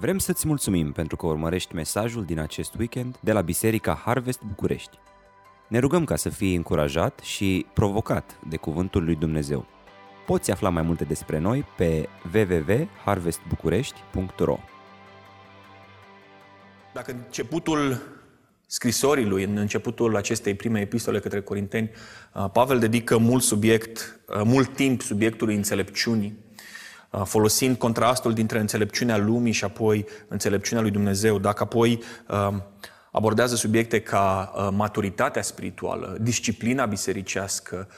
Vrem 0.00 0.18
să-ți 0.18 0.46
mulțumim 0.46 0.92
pentru 0.92 1.16
că 1.16 1.26
urmărești 1.26 1.74
mesajul 1.74 2.24
din 2.24 2.38
acest 2.38 2.74
weekend 2.74 3.18
de 3.20 3.32
la 3.32 3.40
Biserica 3.40 4.02
Harvest 4.04 4.40
București. 4.48 4.98
Ne 5.68 5.78
rugăm 5.78 6.04
ca 6.04 6.16
să 6.16 6.28
fii 6.28 6.54
încurajat 6.54 7.18
și 7.18 7.66
provocat 7.72 8.38
de 8.48 8.56
Cuvântul 8.56 9.04
lui 9.04 9.14
Dumnezeu. 9.14 9.66
Poți 10.26 10.50
afla 10.50 10.68
mai 10.68 10.82
multe 10.82 11.04
despre 11.04 11.38
noi 11.38 11.64
pe 11.76 12.08
www.harvestbucurești.ro 12.34 14.58
Dacă 16.92 17.12
începutul 17.12 18.02
scrisorii 18.66 19.26
lui, 19.26 19.44
în 19.44 19.56
începutul 19.56 20.16
acestei 20.16 20.54
prime 20.54 20.80
epistole 20.80 21.20
către 21.20 21.40
Corinteni, 21.40 21.90
Pavel 22.52 22.78
dedică 22.78 23.16
mult 23.16 23.42
subiect, 23.42 24.20
mult 24.44 24.74
timp 24.74 25.02
subiectului 25.02 25.54
înțelepciunii, 25.54 26.46
folosind 27.24 27.76
contrastul 27.76 28.32
dintre 28.32 28.58
înțelepciunea 28.58 29.16
lumii 29.16 29.52
și 29.52 29.64
apoi 29.64 30.06
înțelepciunea 30.28 30.82
lui 30.82 30.92
Dumnezeu. 30.92 31.38
Dacă 31.38 31.62
apoi 31.62 32.02
abordează 33.12 33.54
subiecte 33.54 34.00
ca 34.00 34.52
maturitatea 34.74 35.42
spirituală, 35.42 36.16
disciplina 36.20 36.86
bisericească, 36.86 37.88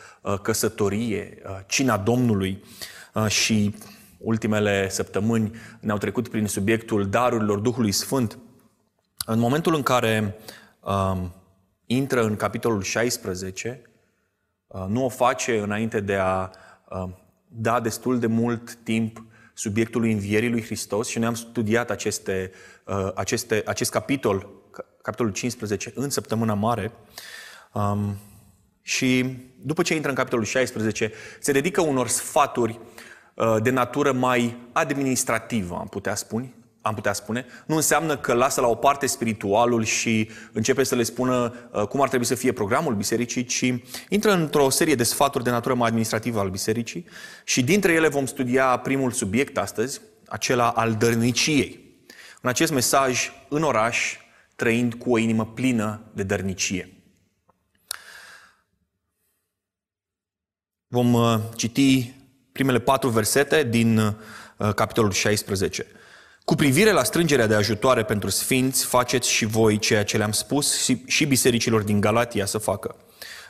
căsătorie, 0.42 1.42
cina 1.66 1.96
Domnului 1.96 2.64
și 3.28 3.74
ultimele 4.18 4.88
săptămâni 4.88 5.52
ne-au 5.80 5.98
trecut 5.98 6.28
prin 6.28 6.46
subiectul 6.46 7.08
darurilor 7.08 7.58
Duhului 7.58 7.92
Sfânt. 7.92 8.38
În 9.26 9.38
momentul 9.38 9.74
în 9.74 9.82
care 9.82 10.36
um, 10.80 11.32
intră 11.86 12.22
în 12.24 12.36
capitolul 12.36 12.82
16, 12.82 13.82
uh, 14.66 14.84
nu 14.88 15.04
o 15.04 15.08
face 15.08 15.58
înainte 15.58 16.00
de 16.00 16.14
a 16.14 16.50
uh, 16.88 17.08
da 17.52 17.80
destul 17.80 18.18
de 18.18 18.26
mult 18.26 18.74
timp 18.74 19.24
subiectului 19.54 20.12
învierii 20.12 20.50
lui 20.50 20.62
Hristos 20.62 21.08
și 21.08 21.18
noi 21.18 21.26
am 21.26 21.34
studiat 21.34 21.90
aceste, 21.90 22.50
uh, 22.84 23.10
aceste, 23.14 23.62
acest 23.66 23.90
capitol, 23.90 24.48
capitolul 25.02 25.32
15, 25.32 25.92
în 25.94 26.10
săptămâna 26.10 26.54
mare. 26.54 26.92
Um, 27.72 28.16
și 28.82 29.36
după 29.62 29.82
ce 29.82 29.94
intră 29.94 30.10
în 30.10 30.16
capitolul 30.16 30.44
16, 30.44 31.12
se 31.40 31.52
dedică 31.52 31.80
unor 31.80 32.08
sfaturi 32.08 32.80
uh, 33.34 33.56
de 33.62 33.70
natură 33.70 34.12
mai 34.12 34.56
administrativă, 34.72 35.74
am 35.74 35.86
putea 35.86 36.14
spune, 36.14 36.54
am 36.82 36.94
putea 36.94 37.12
spune, 37.12 37.46
nu 37.66 37.76
înseamnă 37.76 38.16
că 38.16 38.32
lasă 38.32 38.60
la 38.60 38.66
o 38.66 38.74
parte 38.74 39.06
spiritualul 39.06 39.84
și 39.84 40.30
începe 40.52 40.82
să 40.82 40.94
le 40.94 41.02
spună 41.02 41.54
uh, 41.72 41.82
cum 41.82 42.00
ar 42.00 42.08
trebui 42.08 42.26
să 42.26 42.34
fie 42.34 42.52
programul 42.52 42.94
bisericii, 42.94 43.44
ci 43.44 43.74
intră 44.08 44.32
într-o 44.32 44.70
serie 44.70 44.94
de 44.94 45.02
sfaturi 45.02 45.44
de 45.44 45.50
natură 45.50 45.74
mai 45.74 45.88
administrativă 45.88 46.40
al 46.40 46.50
bisericii 46.50 47.06
și 47.44 47.62
dintre 47.62 47.92
ele 47.92 48.08
vom 48.08 48.26
studia 48.26 48.76
primul 48.76 49.10
subiect 49.10 49.58
astăzi, 49.58 50.00
acela 50.28 50.70
al 50.70 50.94
dărniciei. 50.94 51.88
În 52.40 52.48
acest 52.48 52.72
mesaj, 52.72 53.32
în 53.48 53.62
oraș, 53.62 54.16
trăind 54.56 54.94
cu 54.94 55.12
o 55.12 55.18
inimă 55.18 55.46
plină 55.46 56.00
de 56.12 56.22
dărnicie. 56.22 56.94
Vom 60.86 61.12
uh, 61.12 61.38
citi 61.56 62.14
primele 62.52 62.78
patru 62.78 63.08
versete 63.08 63.62
din 63.62 63.98
uh, 63.98 64.14
capitolul 64.74 65.12
16. 65.12 65.86
Cu 66.44 66.54
privire 66.54 66.90
la 66.90 67.04
strângerea 67.04 67.46
de 67.46 67.54
ajutoare 67.54 68.02
pentru 68.04 68.30
sfinți, 68.30 68.84
faceți 68.84 69.30
și 69.30 69.44
voi 69.44 69.78
ceea 69.78 70.04
ce 70.04 70.16
le-am 70.16 70.32
spus 70.32 70.82
și, 70.82 71.02
și 71.06 71.24
bisericilor 71.24 71.82
din 71.82 72.00
Galatia 72.00 72.46
să 72.46 72.58
facă. 72.58 72.96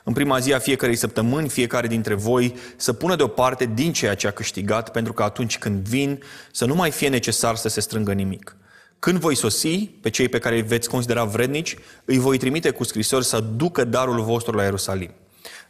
În 0.04 0.12
prima 0.12 0.38
zi 0.38 0.52
a 0.52 0.58
fiecarei 0.58 0.96
săptămâni, 0.96 1.48
fiecare 1.48 1.86
dintre 1.86 2.14
voi 2.14 2.54
să 2.76 2.92
pună 2.92 3.16
deoparte 3.16 3.70
din 3.74 3.92
ceea 3.92 4.14
ce 4.14 4.26
a 4.26 4.30
câștigat, 4.30 4.90
pentru 4.90 5.12
că 5.12 5.22
atunci 5.22 5.58
când 5.58 5.88
vin, 5.88 6.22
să 6.52 6.64
nu 6.64 6.74
mai 6.74 6.90
fie 6.90 7.08
necesar 7.08 7.56
să 7.56 7.68
se 7.68 7.80
strângă 7.80 8.12
nimic. 8.12 8.56
Când 8.98 9.18
voi 9.18 9.34
sosi, 9.34 9.86
pe 10.00 10.10
cei 10.10 10.28
pe 10.28 10.38
care 10.38 10.54
îi 10.54 10.62
veți 10.62 10.88
considera 10.88 11.24
vrednici, 11.24 11.76
îi 12.04 12.18
voi 12.18 12.38
trimite 12.38 12.70
cu 12.70 12.84
scrisori 12.84 13.24
să 13.24 13.40
ducă 13.40 13.84
darul 13.84 14.22
vostru 14.22 14.56
la 14.56 14.62
Ierusalim. 14.62 15.10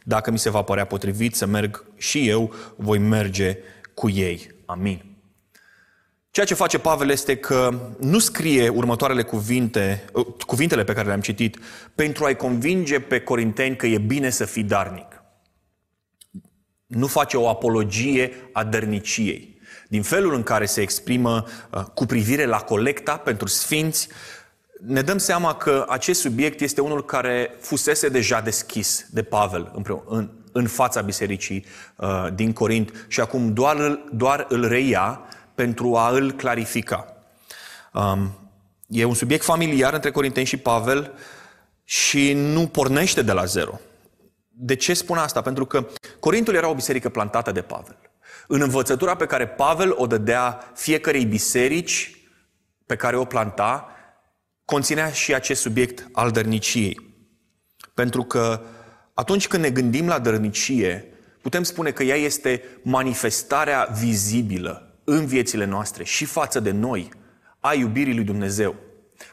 Dacă 0.03 0.31
mi 0.31 0.39
se 0.39 0.49
va 0.49 0.61
părea 0.61 0.85
potrivit 0.85 1.35
să 1.35 1.45
merg 1.45 1.85
și 1.97 2.27
eu, 2.27 2.53
voi 2.75 2.97
merge 2.97 3.57
cu 3.93 4.09
ei. 4.09 4.51
Amin. 4.65 5.10
Ceea 6.31 6.45
ce 6.45 6.53
face 6.53 6.79
Pavel 6.79 7.09
este 7.09 7.37
că 7.37 7.79
nu 7.99 8.19
scrie 8.19 8.69
următoarele 8.69 9.23
cuvinte, 9.23 10.05
uh, 10.13 10.25
cuvintele 10.45 10.83
pe 10.83 10.93
care 10.93 11.07
le-am 11.07 11.21
citit 11.21 11.59
pentru 11.95 12.25
a-i 12.25 12.35
convinge 12.35 12.99
pe 12.99 13.19
corinteni 13.19 13.75
că 13.75 13.87
e 13.87 13.97
bine 13.97 14.29
să 14.29 14.45
fii 14.45 14.63
darnic. 14.63 15.23
Nu 16.87 17.07
face 17.07 17.37
o 17.37 17.49
apologie 17.49 18.31
a 18.51 18.63
dărniciei. 18.63 19.59
Din 19.87 20.01
felul 20.01 20.33
în 20.33 20.43
care 20.43 20.65
se 20.65 20.81
exprimă 20.81 21.45
uh, 21.71 21.83
cu 21.83 22.05
privire 22.05 22.45
la 22.45 22.57
colecta 22.57 23.17
pentru 23.17 23.47
sfinți, 23.47 24.07
ne 24.85 25.01
dăm 25.01 25.17
seama 25.17 25.55
că 25.55 25.85
acest 25.89 26.19
subiect 26.19 26.61
este 26.61 26.81
unul 26.81 27.05
care 27.05 27.55
fusese 27.59 28.09
deja 28.09 28.41
deschis 28.41 29.05
de 29.09 29.23
Pavel 29.23 29.71
în, 30.07 30.29
în 30.51 30.67
fața 30.67 31.01
bisericii 31.01 31.65
uh, 31.95 32.27
din 32.33 32.53
Corint 32.53 33.05
și 33.07 33.19
acum 33.19 33.53
doar, 33.53 33.99
doar 34.11 34.45
îl 34.49 34.67
reia 34.67 35.21
pentru 35.55 35.95
a 35.95 36.09
îl 36.09 36.31
clarifica. 36.31 37.15
Um, 37.93 38.49
e 38.87 39.03
un 39.03 39.13
subiect 39.13 39.43
familiar 39.43 39.93
între 39.93 40.11
Corinteni 40.11 40.45
și 40.45 40.57
Pavel 40.57 41.13
și 41.83 42.33
nu 42.33 42.67
pornește 42.67 43.21
de 43.21 43.31
la 43.31 43.45
zero. 43.45 43.79
De 44.49 44.75
ce 44.75 44.93
spun 44.93 45.17
asta? 45.17 45.41
Pentru 45.41 45.65
că 45.65 45.87
Corintul 46.19 46.55
era 46.55 46.69
o 46.69 46.73
biserică 46.73 47.09
plantată 47.09 47.51
de 47.51 47.61
Pavel. 47.61 47.97
În 48.47 48.61
învățătura 48.61 49.15
pe 49.15 49.25
care 49.25 49.47
Pavel 49.47 49.93
o 49.95 50.07
dădea 50.07 50.71
fiecarei 50.75 51.25
biserici 51.25 52.25
pe 52.85 52.95
care 52.95 53.15
o 53.15 53.25
planta, 53.25 53.89
conținea 54.65 55.11
și 55.11 55.33
acest 55.33 55.61
subiect 55.61 56.07
al 56.11 56.31
dărniciei. 56.31 57.15
Pentru 57.93 58.23
că 58.23 58.61
atunci 59.13 59.47
când 59.47 59.63
ne 59.63 59.69
gândim 59.69 60.07
la 60.07 60.19
dărnicie, 60.19 61.13
putem 61.41 61.63
spune 61.63 61.91
că 61.91 62.03
ea 62.03 62.15
este 62.15 62.63
manifestarea 62.81 63.89
vizibilă 63.99 64.90
în 65.03 65.25
viețile 65.25 65.65
noastre 65.65 66.03
și 66.03 66.25
față 66.25 66.59
de 66.59 66.71
noi 66.71 67.09
a 67.59 67.73
iubirii 67.73 68.15
lui 68.15 68.23
Dumnezeu. 68.23 68.75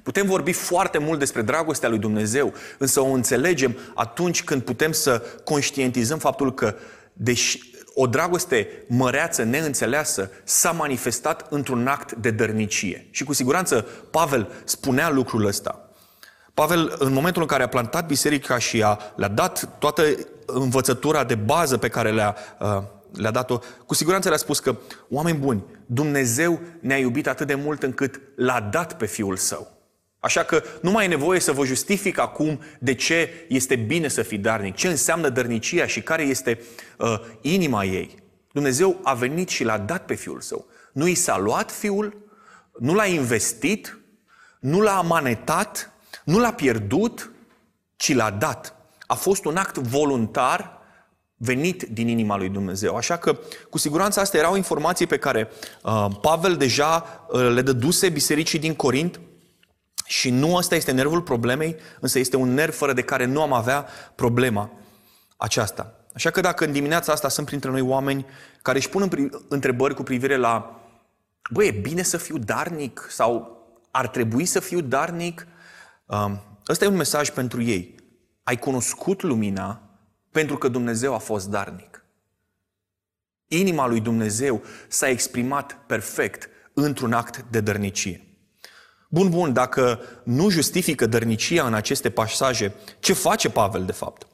Putem 0.03 0.27
vorbi 0.27 0.53
foarte 0.53 0.99
mult 0.99 1.19
despre 1.19 1.43
dragostea 1.43 1.89
lui 1.89 1.99
Dumnezeu, 1.99 2.53
însă 2.79 3.01
o 3.01 3.07
înțelegem 3.07 3.77
atunci 3.95 4.45
când 4.45 4.63
putem 4.63 4.93
să 4.93 5.23
conștientizăm 5.45 6.19
faptul 6.19 6.55
că, 6.55 6.75
deși 7.13 7.61
o 7.95 8.07
dragoste 8.07 8.85
măreață, 8.89 9.43
neînțeleasă, 9.43 10.31
s-a 10.45 10.71
manifestat 10.71 11.47
într-un 11.51 11.87
act 11.87 12.13
de 12.13 12.31
dărnicie. 12.31 13.07
Și 13.11 13.25
cu 13.25 13.33
siguranță 13.33 13.87
Pavel 14.11 14.49
spunea 14.65 15.11
lucrul 15.11 15.47
ăsta. 15.47 15.91
Pavel, 16.55 16.95
în 16.99 17.13
momentul 17.13 17.43
în 17.43 17.49
care 17.49 17.63
a 17.63 17.69
plantat 17.69 18.07
biserica 18.07 18.59
și 18.59 18.83
a, 18.83 18.99
le-a 19.17 19.29
dat 19.29 19.69
toată 19.79 20.03
învățătura 20.47 21.25
de 21.25 21.35
bază 21.35 21.77
pe 21.77 21.89
care 21.89 22.13
le-a 22.13 22.37
uh, 22.59 22.83
le-a 23.13 23.31
dat-o, 23.31 23.59
cu 23.87 23.95
siguranță 23.95 24.29
le-a 24.29 24.39
spus 24.39 24.59
că, 24.59 24.77
oameni 25.09 25.39
buni, 25.39 25.65
Dumnezeu 25.87 26.61
ne-a 26.81 26.99
iubit 26.99 27.27
atât 27.27 27.47
de 27.47 27.55
mult 27.55 27.83
încât 27.83 28.21
l-a 28.37 28.61
dat 28.61 28.97
pe 28.97 29.07
Fiul 29.07 29.37
Său. 29.37 29.77
Așa 30.21 30.43
că 30.43 30.63
nu 30.83 30.91
mai 30.91 31.05
e 31.05 31.09
nevoie 31.09 31.41
să 31.41 31.53
vă 31.53 31.65
justific 31.65 32.19
acum 32.19 32.61
de 32.79 32.95
ce 32.95 33.31
este 33.49 33.77
bine 33.77 34.09
să 34.09 34.23
fii 34.23 34.39
darnic, 34.39 34.75
ce 34.75 34.89
înseamnă 34.89 35.29
dărnicia 35.29 35.87
și 35.87 36.03
care 36.03 36.23
este 36.23 36.61
uh, 36.99 37.21
inima 37.41 37.85
ei. 37.85 38.15
Dumnezeu 38.53 39.01
a 39.03 39.15
venit 39.15 39.49
și 39.49 39.65
l-a 39.65 39.79
dat 39.79 40.05
pe 40.05 40.15
Fiul 40.15 40.41
Său. 40.41 40.67
Nu 40.93 41.07
i 41.07 41.15
s-a 41.15 41.39
luat 41.39 41.71
Fiul, 41.71 42.31
nu 42.79 42.95
l-a 42.95 43.07
investit, 43.07 43.99
nu 44.61 44.81
l-a 44.81 44.97
amanetat, 44.97 45.93
nu 46.25 46.39
l-a 46.39 46.53
pierdut, 46.53 47.33
ci 47.97 48.15
l-a 48.15 48.31
dat. 48.31 48.77
A 49.07 49.15
fost 49.15 49.45
un 49.45 49.57
act 49.57 49.77
voluntar 49.77 50.78
venit 51.39 51.83
din 51.83 52.09
inima 52.09 52.37
lui 52.37 52.49
Dumnezeu. 52.49 52.97
Așa 52.97 53.17
că, 53.17 53.39
cu 53.71 53.79
siguranță, 53.79 54.21
astea 54.21 54.41
erau 54.41 54.57
informații 54.57 55.07
pe 55.07 55.19
care 55.19 55.49
uh, 55.83 56.07
Pavel 56.21 56.57
deja 56.57 57.05
uh, 57.29 57.51
le 57.53 57.63
dăduse 57.63 58.09
bisericii 58.09 58.59
din 58.59 58.75
Corint 58.75 59.21
și 60.07 60.31
nu 60.31 60.55
ăsta 60.55 60.75
este 60.75 60.93
nervul 60.93 61.23
problemei, 61.23 61.77
însă 62.01 62.19
este 62.19 62.37
un 62.37 62.55
nerv 62.55 62.75
fără 62.75 62.93
de 62.93 63.03
care 63.03 63.25
nu 63.25 63.43
am 63.43 63.53
avea 63.53 63.87
problema 64.15 64.71
aceasta. 65.37 65.93
Așa 66.15 66.31
că 66.31 66.41
dacă 66.41 66.65
în 66.65 66.73
dimineața 66.73 67.13
asta 67.13 67.29
sunt 67.29 67.47
printre 67.47 67.71
noi 67.71 67.81
oameni 67.81 68.27
care 68.63 68.79
își 68.79 68.89
pun 68.89 69.31
întrebări 69.49 69.95
cu 69.95 70.03
privire 70.03 70.37
la 70.37 70.81
băi, 71.51 71.67
e 71.67 71.71
bine 71.71 72.03
să 72.03 72.17
fiu 72.17 72.39
darnic 72.39 73.07
sau 73.11 73.57
ar 73.91 74.09
trebui 74.09 74.45
să 74.45 74.61
fiu 74.61 74.81
darnic, 74.81 75.47
uh, 76.07 76.33
ăsta 76.69 76.85
e 76.85 76.89
un 76.89 76.97
mesaj 76.97 77.31
pentru 77.31 77.63
ei. 77.63 77.95
Ai 78.43 78.59
cunoscut 78.59 79.23
lumina 79.23 79.88
pentru 80.39 80.59
că 80.59 80.69
Dumnezeu 80.69 81.15
a 81.15 81.19
fost 81.19 81.49
darnic. 81.49 82.05
Inima 83.49 83.87
lui 83.87 84.01
Dumnezeu 84.01 84.63
s-a 84.89 85.09
exprimat 85.09 85.79
perfect 85.87 86.49
într-un 86.73 87.13
act 87.13 87.45
de 87.51 87.61
dărnicie. 87.61 88.27
Bun, 89.09 89.31
bun, 89.31 89.53
dacă 89.53 90.01
nu 90.25 90.49
justifică 90.49 91.07
dărnicia 91.07 91.67
în 91.67 91.75
aceste 91.75 92.11
pasaje, 92.11 92.73
ce 92.99 93.13
face 93.13 93.51
Pavel 93.51 93.85
de 93.85 93.93
fapt? 93.93 94.27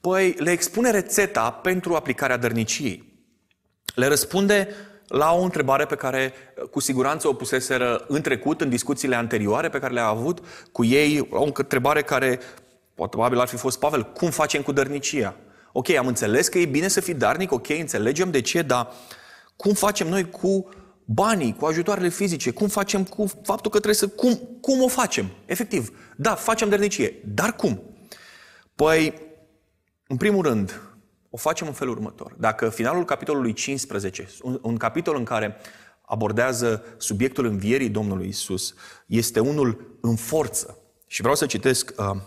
Păi 0.00 0.34
le 0.38 0.50
expune 0.50 0.90
rețeta 0.90 1.50
pentru 1.50 1.94
aplicarea 1.94 2.36
dărniciei. 2.36 3.24
Le 3.94 4.06
răspunde 4.06 4.68
la 5.06 5.32
o 5.32 5.42
întrebare 5.42 5.84
pe 5.84 5.94
care 5.94 6.32
cu 6.70 6.80
siguranță 6.80 7.28
o 7.28 7.34
puseseră 7.34 8.04
în 8.08 8.20
trecut, 8.20 8.60
în 8.60 8.68
discuțiile 8.68 9.16
anterioare 9.16 9.68
pe 9.68 9.78
care 9.78 9.92
le-a 9.92 10.06
avut 10.06 10.40
cu 10.72 10.84
ei, 10.84 11.28
o 11.30 11.42
întrebare 11.42 12.02
care 12.02 12.38
poate 12.38 12.44
probabil 13.08 13.38
ar 13.38 13.48
fi 13.48 13.56
fost 13.56 13.78
Pavel, 13.78 14.04
cum 14.04 14.30
facem 14.30 14.62
cu 14.62 14.72
dărnicia? 14.72 15.36
Ok, 15.72 15.90
am 15.90 16.06
înțeles 16.06 16.48
că 16.48 16.58
e 16.58 16.66
bine 16.66 16.88
să 16.88 17.00
fii 17.00 17.14
darnic, 17.14 17.52
ok, 17.52 17.68
înțelegem 17.68 18.30
de 18.30 18.40
ce, 18.40 18.62
dar 18.62 18.92
cum 19.56 19.72
facem 19.72 20.08
noi 20.08 20.30
cu 20.30 20.68
banii, 21.04 21.56
cu 21.58 21.66
ajutoarele 21.66 22.08
fizice, 22.08 22.50
cum 22.50 22.68
facem 22.68 23.04
cu 23.04 23.26
faptul 23.42 23.70
că 23.70 23.80
trebuie 23.80 23.94
să... 23.94 24.08
Cum, 24.08 24.40
cum 24.60 24.82
o 24.82 24.88
facem? 24.88 25.30
Efectiv, 25.46 25.90
da, 26.16 26.34
facem 26.34 26.68
dărnicie, 26.68 27.14
dar 27.24 27.56
cum? 27.56 27.82
Păi, 28.74 29.14
în 30.06 30.16
primul 30.16 30.42
rând, 30.42 30.80
o 31.30 31.36
facem 31.36 31.66
în 31.66 31.72
felul 31.72 31.94
următor. 31.94 32.34
Dacă 32.38 32.68
finalul 32.68 33.04
capitolului 33.04 33.52
15, 33.52 34.28
un, 34.42 34.58
un 34.62 34.76
capitol 34.76 35.16
în 35.16 35.24
care 35.24 35.56
abordează 36.02 36.84
subiectul 36.96 37.44
învierii 37.44 37.88
Domnului 37.88 38.28
Isus, 38.28 38.74
este 39.06 39.40
unul 39.40 39.98
în 40.00 40.16
forță. 40.16 40.78
Și 41.06 41.20
vreau 41.20 41.36
să 41.36 41.46
citesc 41.46 41.92
uh, 41.96 42.20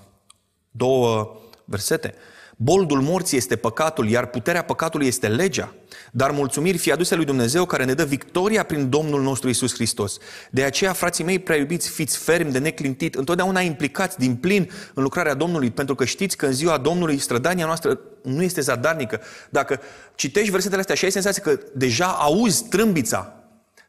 două 0.76 1.38
versete. 1.66 2.14
Boldul 2.56 3.02
morții 3.02 3.38
este 3.38 3.56
păcatul, 3.56 4.10
iar 4.10 4.26
puterea 4.26 4.64
păcatului 4.64 5.08
este 5.08 5.28
legea. 5.28 5.74
Dar 6.12 6.32
mulțumiri 6.32 6.78
fie 6.78 6.94
aduse 6.94 7.16
lui 7.16 7.26
Dumnezeu 7.26 7.66
care 7.66 7.86
ne 7.86 7.94
dă 7.94 8.06
victoria 8.06 8.64
prin 8.64 8.90
Domnul 8.90 9.22
nostru 9.22 9.50
Isus 9.50 9.74
Hristos. 9.74 10.18
De 10.52 10.64
aceea, 10.64 10.94
frații 10.94 11.24
mei 11.24 11.40
prea 11.40 11.58
iubiți, 11.58 11.90
fiți 11.90 12.18
fermi 12.18 12.52
de 12.52 12.60
neclintit, 12.60 13.16
întotdeauna 13.16 13.60
implicați 13.60 14.18
din 14.18 14.36
plin 14.36 14.70
în 14.94 15.04
lucrarea 15.04 15.34
Domnului, 15.34 15.72
pentru 15.72 15.96
că 15.96 16.06
știți 16.06 16.38
că 16.38 16.46
în 16.46 16.52
ziua 16.52 16.78
Domnului 16.78 17.18
strădania 17.18 17.66
noastră 17.66 18.00
nu 18.24 18.42
este 18.42 18.62
zadarnică. 18.62 19.22
Dacă 19.50 19.80
citești 20.16 20.52
versetele 20.52 20.80
astea 20.80 20.96
și 20.96 21.06
ai 21.06 21.12
senzația 21.12 21.42
că 21.42 21.60
deja 21.74 22.08
auzi 22.08 22.68
trâmbița, 22.68 23.34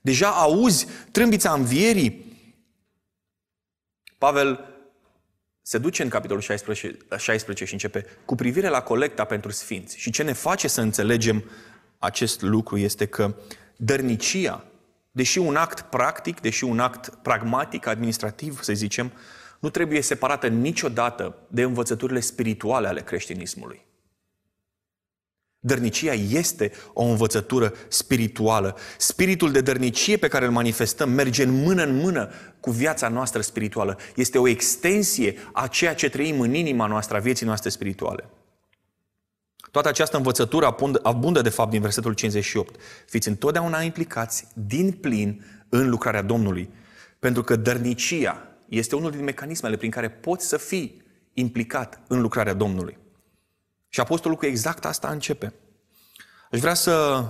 deja 0.01 0.29
auzi 0.29 0.87
trâmbița 1.11 1.53
învierii, 1.53 2.33
Pavel 4.19 4.74
se 5.67 5.79
duce 5.79 6.03
în 6.03 6.09
capitolul 6.09 6.43
16, 6.43 6.97
16 7.17 7.65
și 7.65 7.73
începe 7.73 8.07
cu 8.25 8.35
privire 8.35 8.69
la 8.69 8.83
colecta 8.83 9.25
pentru 9.25 9.51
sfinți. 9.51 9.99
Și 9.99 10.11
ce 10.11 10.23
ne 10.23 10.33
face 10.33 10.69
să 10.69 10.81
înțelegem 10.81 11.45
acest 11.99 12.43
lucru 12.43 12.77
este 12.77 13.07
că 13.07 13.35
dărnicia, 13.77 14.65
deși 15.11 15.39
un 15.39 15.57
act 15.57 15.81
practic, 15.81 16.41
deși 16.41 16.65
un 16.65 16.79
act 16.79 17.09
pragmatic, 17.23 17.87
administrativ, 17.87 18.63
să 18.63 18.73
zicem, 18.73 19.13
nu 19.59 19.71
trebuie 19.71 20.01
separată 20.01 20.47
niciodată 20.47 21.37
de 21.49 21.63
învățăturile 21.63 22.21
spirituale 22.21 22.89
ale 22.89 23.01
creștinismului. 23.01 23.85
Dărnicia 25.67 26.13
este 26.13 26.73
o 26.93 27.05
învățătură 27.05 27.73
spirituală. 27.89 28.77
Spiritul 28.99 29.53
de 29.53 29.61
dărnicie 29.61 30.17
pe 30.17 30.29
care 30.29 30.45
îl 30.45 30.51
manifestăm 30.51 31.11
merge 31.11 31.43
în 31.43 31.63
mână 31.63 31.83
în 31.83 31.97
mână 31.97 32.31
cu 32.61 32.71
viața 32.71 33.09
noastră 33.09 33.41
spirituală. 33.41 33.99
Este 34.15 34.39
o 34.39 34.49
extensie 34.49 35.37
a 35.53 35.67
ceea 35.67 35.95
ce 35.95 36.09
trăim 36.09 36.41
în 36.41 36.55
inima 36.55 36.87
noastră, 36.87 37.17
a 37.17 37.21
vieții 37.21 37.47
noastre 37.47 37.71
spirituale. 37.71 38.29
Toată 39.71 39.89
această 39.89 40.17
învățătură 40.17 40.77
abundă, 41.03 41.41
de 41.41 41.49
fapt, 41.49 41.71
din 41.71 41.81
versetul 41.81 42.13
58. 42.13 42.81
Fiți 43.07 43.29
întotdeauna 43.29 43.81
implicați 43.81 44.47
din 44.55 44.93
plin 44.93 45.45
în 45.69 45.89
lucrarea 45.89 46.23
Domnului. 46.23 46.69
Pentru 47.19 47.43
că 47.43 47.57
dărnicia 47.57 48.49
este 48.69 48.97
unul 48.97 49.11
din 49.11 49.25
mecanismele 49.25 49.77
prin 49.77 49.91
care 49.91 50.11
poți 50.11 50.49
să 50.49 50.57
fii 50.57 51.03
implicat 51.33 52.01
în 52.09 52.21
lucrarea 52.21 52.55
Domnului. 52.55 53.03
Și 53.95 54.01
apostolul 54.01 54.37
cu 54.37 54.47
exact 54.47 54.85
asta 54.85 55.09
începe. 55.09 55.53
Aș 56.51 56.61
vrea 56.61 56.75
să 56.75 57.25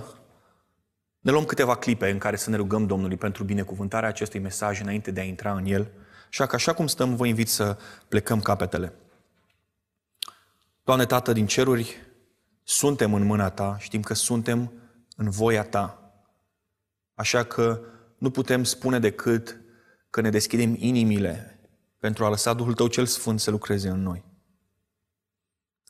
ne 1.19 1.31
luăm 1.31 1.45
câteva 1.45 1.75
clipe 1.75 2.09
în 2.09 2.17
care 2.17 2.35
să 2.35 2.49
ne 2.49 2.55
rugăm 2.55 2.85
Domnului 2.85 3.17
pentru 3.17 3.43
binecuvântarea 3.43 4.09
acestui 4.09 4.39
mesaj 4.39 4.81
înainte 4.81 5.11
de 5.11 5.19
a 5.19 5.23
intra 5.23 5.53
în 5.53 5.65
el. 5.65 5.91
Așa 6.29 6.45
că 6.45 6.55
așa 6.55 6.73
cum 6.73 6.87
stăm, 6.87 7.15
vă 7.15 7.25
invit 7.25 7.49
să 7.49 7.77
plecăm 8.07 8.41
capetele. 8.41 8.93
Doamne 10.83 11.05
Tată 11.05 11.33
din 11.33 11.47
ceruri, 11.47 11.95
suntem 12.63 13.13
în 13.13 13.23
mâna 13.23 13.49
Ta, 13.49 13.77
știm 13.79 14.01
că 14.01 14.13
suntem 14.13 14.71
în 15.15 15.29
voia 15.29 15.63
Ta. 15.63 16.13
Așa 17.15 17.43
că 17.43 17.81
nu 18.17 18.31
putem 18.31 18.63
spune 18.63 18.99
decât 18.99 19.59
că 20.09 20.21
ne 20.21 20.29
deschidem 20.29 20.75
inimile 20.79 21.59
pentru 21.99 22.25
a 22.25 22.29
lăsa 22.29 22.53
Duhul 22.53 22.73
Tău 22.73 22.87
cel 22.87 23.05
Sfânt 23.05 23.39
să 23.39 23.51
lucreze 23.51 23.89
în 23.89 24.01
noi. 24.01 24.33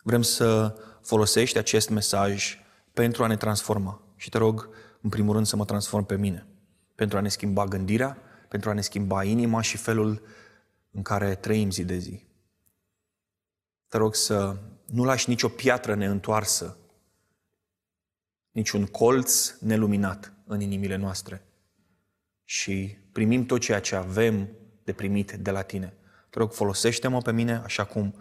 Vrem 0.08 0.22
să 0.22 0.76
folosești 1.02 1.58
acest 1.58 1.90
mesaj 1.90 2.58
pentru 2.94 3.24
a 3.24 3.28
ne 3.28 3.38
transforma. 3.38 4.02
Și 4.16 4.30
te 4.30 4.38
rog, 4.38 4.70
în 5.02 5.10
primul 5.10 5.34
rând, 5.34 5.46
să 5.46 5.56
mă 5.56 5.66
transform 5.66 6.06
pe 6.06 6.18
mine. 6.18 6.48
Pentru 6.96 7.18
a 7.18 7.22
ne 7.22 7.30
schimba 7.30 7.66
gândirea, 7.66 8.18
pentru 8.48 8.70
a 8.70 8.74
ne 8.74 8.82
schimba 8.82 9.24
inima 9.24 9.62
și 9.62 9.78
felul 9.78 10.22
în 10.92 11.02
care 11.02 11.36
trăim 11.36 11.72
zi 11.72 11.84
de 11.84 11.98
zi. 11.98 12.24
Te 13.88 13.98
rog 13.98 14.16
să 14.16 14.58
nu 14.86 15.04
lași 15.04 15.30
nicio 15.30 15.50
piatră 15.50 15.96
neîntoarsă, 15.96 16.78
niciun 18.52 18.86
colț 18.86 19.56
neluminat 19.60 20.34
în 20.46 20.62
inimile 20.62 20.96
noastre 20.96 21.46
și 22.44 22.98
primim 23.12 23.46
tot 23.46 23.62
ceea 23.62 23.80
ce 23.80 23.96
avem 23.96 24.50
de 24.84 24.94
primit 24.94 25.32
de 25.32 25.52
la 25.52 25.62
Tine. 25.62 25.94
Te 26.30 26.40
rog, 26.40 26.52
folosește-mă 26.52 27.22
pe 27.22 27.32
mine 27.32 27.56
așa 27.56 27.86
cum 27.86 28.16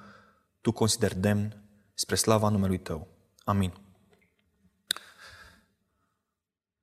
Tu 0.60 0.72
consideri 0.72 1.20
demn 1.20 1.63
spre 1.94 2.14
slava 2.14 2.48
numelui 2.48 2.78
Tău. 2.78 3.08
Amin. 3.44 3.72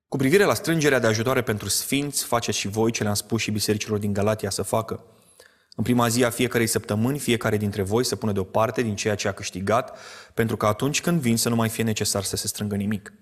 Cu 0.08 0.16
privire 0.16 0.44
la 0.44 0.54
strângerea 0.54 0.98
de 0.98 1.06
ajutoare 1.06 1.42
pentru 1.42 1.68
sfinți, 1.68 2.24
faceți 2.24 2.58
și 2.58 2.68
voi 2.68 2.90
ce 2.90 3.02
le-am 3.02 3.14
spus 3.14 3.40
și 3.40 3.50
bisericilor 3.50 3.98
din 3.98 4.12
Galatia 4.12 4.50
să 4.50 4.62
facă. 4.62 5.04
În 5.76 5.84
prima 5.84 6.08
zi 6.08 6.24
a 6.24 6.30
fiecarei 6.30 6.66
săptămâni, 6.66 7.18
fiecare 7.18 7.56
dintre 7.56 7.82
voi 7.82 8.04
să 8.04 8.16
pună 8.16 8.32
deoparte 8.32 8.82
din 8.82 8.96
ceea 8.96 9.14
ce 9.14 9.28
a 9.28 9.32
câștigat, 9.32 9.98
pentru 10.34 10.56
că 10.56 10.66
atunci 10.66 11.00
când 11.00 11.20
vin 11.20 11.36
să 11.36 11.48
nu 11.48 11.54
mai 11.54 11.68
fie 11.68 11.84
necesar 11.84 12.22
să 12.22 12.36
se 12.36 12.46
strângă 12.46 12.76
nimic. 12.76 13.12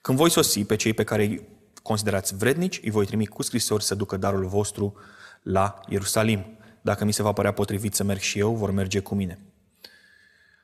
Când 0.00 0.18
voi 0.18 0.30
sosi 0.30 0.64
pe 0.64 0.76
cei 0.76 0.92
pe 0.92 1.04
care 1.04 1.22
îi 1.22 1.48
considerați 1.82 2.36
vrednici, 2.36 2.80
îi 2.84 2.90
voi 2.90 3.06
trimi 3.06 3.26
cu 3.26 3.42
scrisori 3.42 3.84
să 3.84 3.94
ducă 3.94 4.16
darul 4.16 4.46
vostru 4.46 4.94
la 5.42 5.80
Ierusalim. 5.88 6.58
Dacă 6.80 7.04
mi 7.04 7.12
se 7.12 7.22
va 7.22 7.32
părea 7.32 7.52
potrivit 7.52 7.94
să 7.94 8.04
merg 8.04 8.20
și 8.20 8.38
eu, 8.38 8.54
vor 8.54 8.70
merge 8.70 9.00
cu 9.00 9.14
mine. 9.14 9.38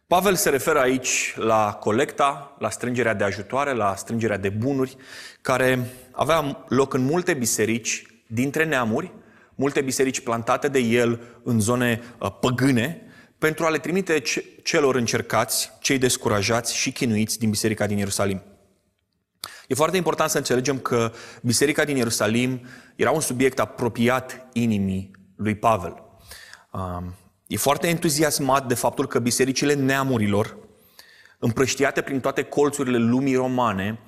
Pavel 0.06 0.34
se 0.34 0.50
referă 0.50 0.80
aici 0.80 1.34
la 1.36 1.72
colecta, 1.72 2.56
la 2.58 2.70
strângerea 2.70 3.14
de 3.14 3.24
ajutoare, 3.24 3.72
la 3.72 3.94
strângerea 3.94 4.36
de 4.36 4.48
bunuri, 4.48 4.96
care 5.40 5.90
avea 6.12 6.64
loc 6.68 6.94
în 6.94 7.04
multe 7.04 7.34
biserici 7.34 8.06
dintre 8.26 8.64
neamuri, 8.64 9.12
multe 9.54 9.80
biserici 9.80 10.20
plantate 10.20 10.68
de 10.68 10.78
el 10.78 11.20
în 11.42 11.60
zone 11.60 12.02
uh, 12.18 12.30
păgâne, 12.40 13.00
pentru 13.38 13.64
a 13.64 13.68
le 13.68 13.78
trimite 13.78 14.22
celor 14.62 14.94
încercați, 14.94 15.72
cei 15.80 15.98
descurajați 15.98 16.76
și 16.76 16.92
chinuiți 16.92 17.38
din 17.38 17.50
biserica 17.50 17.86
din 17.86 17.98
Ierusalim. 17.98 18.42
E 19.68 19.74
foarte 19.74 19.96
important 19.96 20.30
să 20.30 20.38
înțelegem 20.38 20.78
că 20.78 21.12
biserica 21.42 21.84
din 21.84 21.96
Ierusalim 21.96 22.60
era 22.96 23.10
un 23.10 23.20
subiect 23.20 23.58
apropiat 23.58 24.46
inimii 24.52 25.10
lui 25.36 25.54
Pavel. 25.54 26.02
Um, 27.48 27.56
E 27.56 27.56
foarte 27.56 27.88
entuziasmat 27.88 28.66
de 28.66 28.74
faptul 28.74 29.06
că 29.06 29.18
bisericile 29.18 29.74
neamurilor, 29.74 30.56
împrăștiate 31.38 32.00
prin 32.00 32.20
toate 32.20 32.42
colțurile 32.42 32.98
lumii 32.98 33.34
romane, 33.34 33.98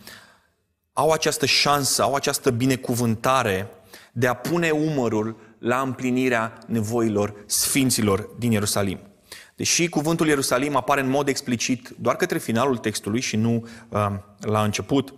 au 0.92 1.10
această 1.10 1.46
șansă, 1.46 2.02
au 2.02 2.14
această 2.14 2.50
binecuvântare 2.50 3.70
de 4.12 4.26
a 4.26 4.34
pune 4.34 4.70
umărul 4.70 5.36
la 5.58 5.80
împlinirea 5.80 6.58
nevoilor 6.66 7.34
sfinților 7.46 8.28
din 8.38 8.52
Ierusalim. 8.52 9.00
Deși 9.56 9.88
cuvântul 9.88 10.26
Ierusalim 10.26 10.76
apare 10.76 11.00
în 11.00 11.08
mod 11.08 11.28
explicit 11.28 11.88
doar 11.98 12.16
către 12.16 12.38
finalul 12.38 12.76
textului 12.76 13.20
și 13.20 13.36
nu 13.36 13.68
uh, 13.88 14.06
la 14.40 14.62
început, 14.62 15.14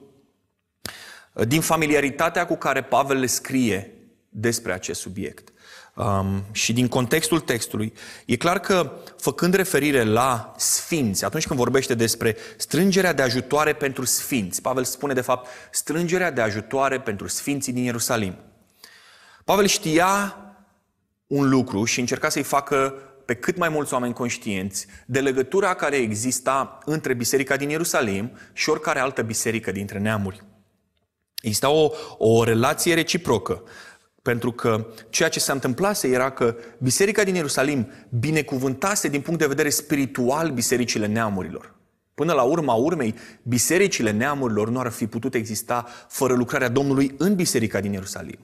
din 1.47 1.61
familiaritatea 1.61 2.47
cu 2.47 2.57
care 2.57 2.83
Pavel 2.83 3.19
le 3.19 3.27
scrie 3.27 3.95
despre 4.29 4.73
acest 4.73 5.01
subiect 5.01 5.53
um, 6.01 6.45
și 6.53 6.73
din 6.73 6.89
contextul 6.89 7.41
textului, 7.41 7.93
e 8.27 8.37
clar 8.37 8.61
că, 8.61 8.93
făcând 9.19 9.55
referire 9.55 10.05
la 10.05 10.55
sfinți, 10.57 11.25
atunci 11.25 11.47
când 11.47 11.59
vorbește 11.59 11.95
despre 11.95 12.37
strângerea 12.57 13.13
de 13.13 13.23
ajutoare 13.23 13.73
pentru 13.73 14.05
sfinți, 14.05 14.63
Pavel 14.63 14.85
spune, 14.85 15.13
de 15.13 15.21
fapt, 15.21 15.49
strângerea 15.71 16.31
de 16.31 16.41
ajutoare 16.41 17.01
pentru 17.01 17.27
sfinții 17.27 17.73
din 17.73 17.85
Ierusalim. 17.85 18.37
Pavel 19.45 19.67
știa 19.67 20.37
un 21.27 21.49
lucru 21.49 21.85
și 21.85 22.01
încerca 22.01 22.29
să-i 22.29 22.43
facă 22.43 22.95
pe 23.25 23.35
cât 23.35 23.57
mai 23.57 23.69
mulți 23.69 23.93
oameni 23.93 24.13
conștienți 24.13 24.87
de 25.07 25.21
legătura 25.21 25.75
care 25.75 25.97
exista 25.97 26.79
între 26.85 27.15
biserica 27.15 27.57
din 27.57 27.69
Ierusalim 27.69 28.31
și 28.53 28.71
oricare 28.71 28.99
altă 28.99 29.23
biserică 29.23 29.73
dintre 29.73 29.99
neamuri. 29.99 30.45
Exista 31.41 31.69
o, 31.69 31.91
o 32.19 32.45
relație 32.45 32.95
reciprocă. 32.95 33.63
Pentru 34.23 34.53
că 34.53 34.87
ceea 35.11 35.29
ce 35.29 35.41
se 35.41 35.53
întâmplase 35.53 36.09
era 36.09 36.31
că 36.31 36.57
Biserica 36.79 37.25
din 37.25 37.35
Ierusalim 37.35 37.89
binecuvântase 38.09 39.09
din 39.09 39.21
punct 39.21 39.41
de 39.41 39.47
vedere 39.47 39.69
spiritual 39.69 40.51
bisericile 40.51 41.07
neamurilor. 41.07 41.75
Până 42.15 42.33
la 42.33 42.43
urma 42.43 42.75
urmei, 42.75 43.15
bisericile 43.43 44.11
neamurilor 44.11 44.71
nu 44.71 44.79
ar 44.81 44.91
fi 44.91 45.07
putut 45.07 45.35
exista 45.35 45.87
fără 46.09 46.35
lucrarea 46.35 46.69
Domnului 46.69 47.15
în 47.19 47.35
biserica 47.35 47.81
din 47.81 47.93
Ierusalim. 47.93 48.39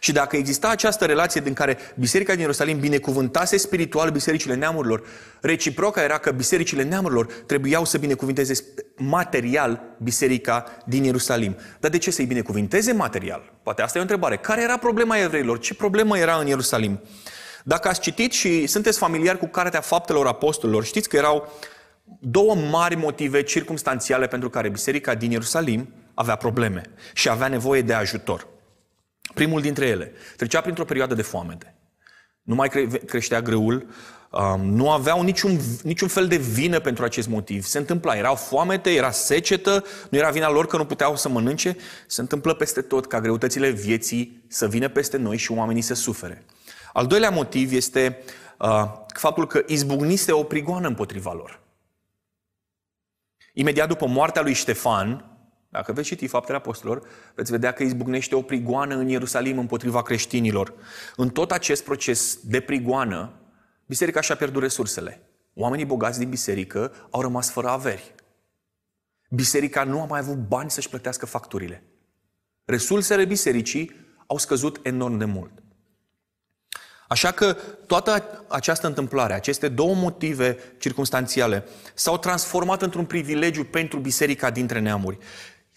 Și 0.00 0.12
dacă 0.12 0.36
exista 0.36 0.68
această 0.68 1.04
relație 1.04 1.40
din 1.40 1.52
care 1.52 1.78
Biserica 1.94 2.32
din 2.32 2.40
Ierusalim 2.40 2.78
binecuvântase 2.78 3.56
spiritual 3.56 4.10
bisericile 4.10 4.54
neamurilor, 4.54 5.02
reciproca 5.40 6.02
era 6.02 6.18
că 6.18 6.30
bisericile 6.30 6.82
neamurilor 6.82 7.26
trebuiau 7.46 7.84
să 7.84 7.98
binecuvinteze 7.98 8.64
material 8.96 9.82
Biserica 10.02 10.64
din 10.86 11.04
Ierusalim. 11.04 11.56
Dar 11.80 11.90
de 11.90 11.98
ce 11.98 12.10
să-i 12.10 12.24
binecuvinteze 12.24 12.92
material? 12.92 13.52
Poate 13.62 13.82
asta 13.82 13.98
e 13.98 14.00
o 14.00 14.04
întrebare. 14.04 14.36
Care 14.36 14.62
era 14.62 14.76
problema 14.76 15.18
evreilor? 15.18 15.58
Ce 15.58 15.74
problemă 15.74 16.18
era 16.18 16.34
în 16.34 16.46
Ierusalim? 16.46 17.00
Dacă 17.64 17.88
ați 17.88 18.00
citit 18.00 18.32
și 18.32 18.66
sunteți 18.66 18.98
familiari 18.98 19.38
cu 19.38 19.46
Cartea 19.46 19.80
Faptelor 19.80 20.26
Apostolilor, 20.26 20.84
știți 20.84 21.08
că 21.08 21.16
erau 21.16 21.52
două 22.20 22.54
mari 22.54 22.96
motive 22.96 23.42
circumstanțiale 23.42 24.26
pentru 24.26 24.50
care 24.50 24.68
Biserica 24.68 25.14
din 25.14 25.30
Ierusalim 25.30 25.94
avea 26.14 26.36
probleme 26.36 26.82
și 27.14 27.28
avea 27.28 27.48
nevoie 27.48 27.82
de 27.82 27.92
ajutor. 27.92 28.46
Primul 29.34 29.60
dintre 29.60 29.86
ele 29.86 30.12
trecea 30.36 30.60
printr-o 30.60 30.84
perioadă 30.84 31.14
de 31.14 31.22
foamete. 31.22 31.74
Nu 32.42 32.54
mai 32.54 32.68
cre- 32.68 32.86
creștea 32.86 33.40
grâul, 33.40 33.86
um, 34.30 34.60
nu 34.60 34.90
aveau 34.90 35.22
niciun, 35.22 35.60
niciun 35.82 36.08
fel 36.08 36.28
de 36.28 36.36
vină 36.36 36.80
pentru 36.80 37.04
acest 37.04 37.28
motiv. 37.28 37.64
Se 37.64 37.78
întâmpla, 37.78 38.16
erau 38.16 38.34
foamete, 38.34 38.90
era 38.90 39.10
secetă, 39.10 39.84
nu 40.10 40.18
era 40.18 40.30
vina 40.30 40.50
lor 40.50 40.66
că 40.66 40.76
nu 40.76 40.84
puteau 40.84 41.16
să 41.16 41.28
mănânce. 41.28 41.76
Se 42.06 42.20
întâmplă 42.20 42.54
peste 42.54 42.80
tot 42.80 43.06
ca 43.06 43.20
greutățile 43.20 43.70
vieții 43.70 44.44
să 44.48 44.68
vină 44.68 44.88
peste 44.88 45.16
noi 45.16 45.36
și 45.36 45.52
oamenii 45.52 45.82
să 45.82 45.94
sufere. 45.94 46.44
Al 46.92 47.06
doilea 47.06 47.30
motiv 47.30 47.72
este 47.72 48.22
uh, 48.58 48.84
faptul 49.14 49.46
că 49.46 49.62
izbucnise 49.66 50.32
o 50.32 50.42
prigoană 50.42 50.88
împotriva 50.88 51.32
lor. 51.32 51.60
Imediat 53.52 53.88
după 53.88 54.06
moartea 54.06 54.42
lui 54.42 54.52
Ștefan, 54.52 55.29
dacă 55.70 55.92
veți 55.92 56.06
citi 56.06 56.26
Faptele 56.26 56.56
Apostolilor, 56.56 57.08
veți 57.34 57.50
vedea 57.50 57.72
că 57.72 57.82
izbucnește 57.82 58.34
o 58.34 58.42
prigoană 58.42 58.94
în 58.94 59.08
Ierusalim 59.08 59.58
împotriva 59.58 60.02
creștinilor. 60.02 60.74
În 61.16 61.28
tot 61.28 61.50
acest 61.50 61.84
proces 61.84 62.38
de 62.42 62.60
prigoană, 62.60 63.32
biserica 63.86 64.20
și-a 64.20 64.36
pierdut 64.36 64.62
resursele. 64.62 65.22
Oamenii 65.54 65.84
bogați 65.84 66.18
din 66.18 66.28
biserică 66.28 66.92
au 67.10 67.20
rămas 67.20 67.50
fără 67.50 67.68
averi. 67.68 68.14
Biserica 69.30 69.84
nu 69.84 70.00
a 70.00 70.04
mai 70.04 70.20
avut 70.20 70.36
bani 70.36 70.70
să-și 70.70 70.88
plătească 70.88 71.26
facturile. 71.26 71.82
Resursele 72.64 73.24
bisericii 73.24 73.94
au 74.26 74.38
scăzut 74.38 74.80
enorm 74.82 75.16
de 75.16 75.24
mult. 75.24 75.52
Așa 77.08 77.30
că 77.30 77.56
toată 77.86 78.44
această 78.48 78.86
întâmplare, 78.86 79.32
aceste 79.32 79.68
două 79.68 79.94
motive 79.94 80.58
circunstanțiale, 80.78 81.64
s-au 81.94 82.18
transformat 82.18 82.82
într-un 82.82 83.04
privilegiu 83.04 83.64
pentru 83.64 83.98
biserica 83.98 84.50
dintre 84.50 84.78
neamuri 84.78 85.18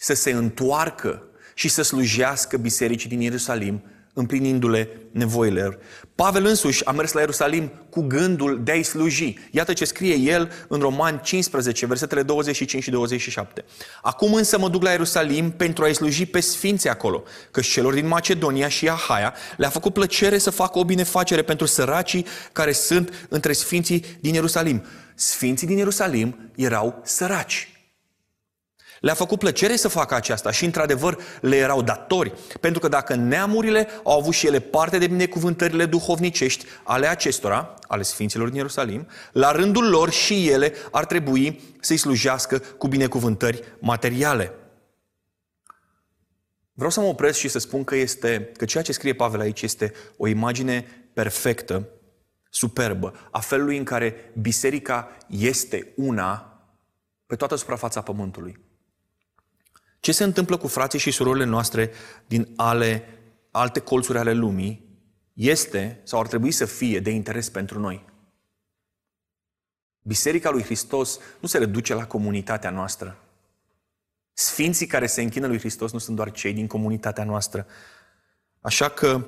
să 0.03 0.13
se 0.13 0.31
întoarcă 0.31 1.23
și 1.53 1.67
să 1.67 1.81
slujească 1.81 2.57
bisericii 2.57 3.09
din 3.09 3.21
Ierusalim, 3.21 3.83
împlinindu-le 4.13 4.89
nevoile. 5.11 5.77
Pavel 6.15 6.45
însuși 6.45 6.85
a 6.85 6.91
mers 6.91 7.11
la 7.11 7.19
Ierusalim 7.19 7.71
cu 7.89 8.01
gândul 8.01 8.63
de 8.63 8.71
a-i 8.71 8.83
sluji. 8.83 9.37
Iată 9.51 9.73
ce 9.73 9.85
scrie 9.85 10.15
el 10.15 10.51
în 10.67 10.79
Roman 10.79 11.17
15, 11.17 11.85
versetele 11.85 12.23
25 12.23 12.83
și 12.83 12.89
27. 12.89 13.63
Acum 14.01 14.33
însă 14.33 14.57
mă 14.57 14.69
duc 14.69 14.83
la 14.83 14.89
Ierusalim 14.89 15.51
pentru 15.51 15.83
a-i 15.83 15.93
sluji 15.93 16.25
pe 16.25 16.39
sfinții 16.39 16.89
acolo, 16.89 17.23
că 17.51 17.61
celor 17.61 17.93
din 17.93 18.07
Macedonia 18.07 18.67
și 18.67 18.89
Ahaia 18.89 19.33
le-a 19.57 19.69
făcut 19.69 19.93
plăcere 19.93 20.37
să 20.37 20.49
facă 20.49 20.79
o 20.79 20.85
binefacere 20.85 21.41
pentru 21.41 21.65
săracii 21.65 22.25
care 22.51 22.71
sunt 22.71 23.27
între 23.29 23.53
sfinții 23.53 24.05
din 24.19 24.33
Ierusalim. 24.33 24.83
Sfinții 25.15 25.67
din 25.67 25.77
Ierusalim 25.77 26.51
erau 26.55 27.01
săraci. 27.03 27.72
Le-a 29.03 29.13
făcut 29.13 29.39
plăcere 29.39 29.75
să 29.75 29.87
facă 29.87 30.15
aceasta 30.15 30.51
și, 30.51 30.65
într-adevăr, 30.65 31.17
le 31.41 31.55
erau 31.55 31.81
datori, 31.81 32.33
pentru 32.59 32.79
că 32.79 32.87
dacă 32.87 33.15
neamurile 33.15 33.87
au 34.03 34.19
avut 34.19 34.33
și 34.33 34.47
ele 34.47 34.59
parte 34.59 34.97
de 34.97 35.07
binecuvântările 35.07 35.85
duhovnicești 35.85 36.65
ale 36.83 37.07
acestora, 37.07 37.73
ale 37.87 38.01
Sfinților 38.01 38.47
din 38.47 38.55
Ierusalim, 38.55 39.07
la 39.31 39.51
rândul 39.51 39.89
lor 39.89 40.09
și 40.11 40.49
ele 40.49 40.73
ar 40.91 41.05
trebui 41.05 41.61
să-i 41.79 41.97
slujească 41.97 42.57
cu 42.57 42.87
binecuvântări 42.87 43.63
materiale. 43.79 44.53
Vreau 46.73 46.91
să 46.91 46.99
mă 46.99 47.05
opresc 47.05 47.39
și 47.39 47.47
să 47.47 47.59
spun 47.59 47.83
că, 47.83 47.95
este, 47.95 48.51
că 48.57 48.65
ceea 48.65 48.83
ce 48.83 48.91
scrie 48.91 49.13
Pavel 49.13 49.39
aici 49.39 49.61
este 49.61 49.93
o 50.17 50.27
imagine 50.27 50.85
perfectă, 51.13 51.87
superbă, 52.49 53.13
a 53.31 53.39
felului 53.39 53.77
în 53.77 53.83
care 53.83 54.31
biserica 54.41 55.17
este 55.27 55.93
una 55.95 56.59
pe 57.25 57.35
toată 57.35 57.55
suprafața 57.55 58.01
pământului. 58.01 58.71
Ce 60.03 60.11
se 60.11 60.23
întâmplă 60.23 60.57
cu 60.57 60.67
frații 60.67 60.99
și 60.99 61.11
surorile 61.11 61.45
noastre 61.45 61.91
din 62.27 62.53
ale, 62.55 63.07
alte 63.51 63.79
colțuri 63.79 64.17
ale 64.17 64.33
lumii 64.33 64.99
este 65.33 66.01
sau 66.03 66.19
ar 66.19 66.27
trebui 66.27 66.51
să 66.51 66.65
fie 66.65 66.99
de 66.99 67.09
interes 67.09 67.49
pentru 67.49 67.79
noi. 67.79 68.05
Biserica 70.01 70.49
lui 70.49 70.63
Hristos 70.63 71.19
nu 71.39 71.47
se 71.47 71.57
reduce 71.57 71.93
la 71.93 72.07
comunitatea 72.07 72.69
noastră. 72.69 73.17
Sfinții 74.33 74.87
care 74.87 75.07
se 75.07 75.21
închină 75.21 75.47
lui 75.47 75.59
Hristos 75.59 75.91
nu 75.91 75.99
sunt 75.99 76.15
doar 76.15 76.31
cei 76.31 76.53
din 76.53 76.67
comunitatea 76.67 77.23
noastră. 77.23 77.67
Așa 78.61 78.89
că 78.89 79.25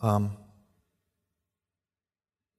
um, 0.00 0.38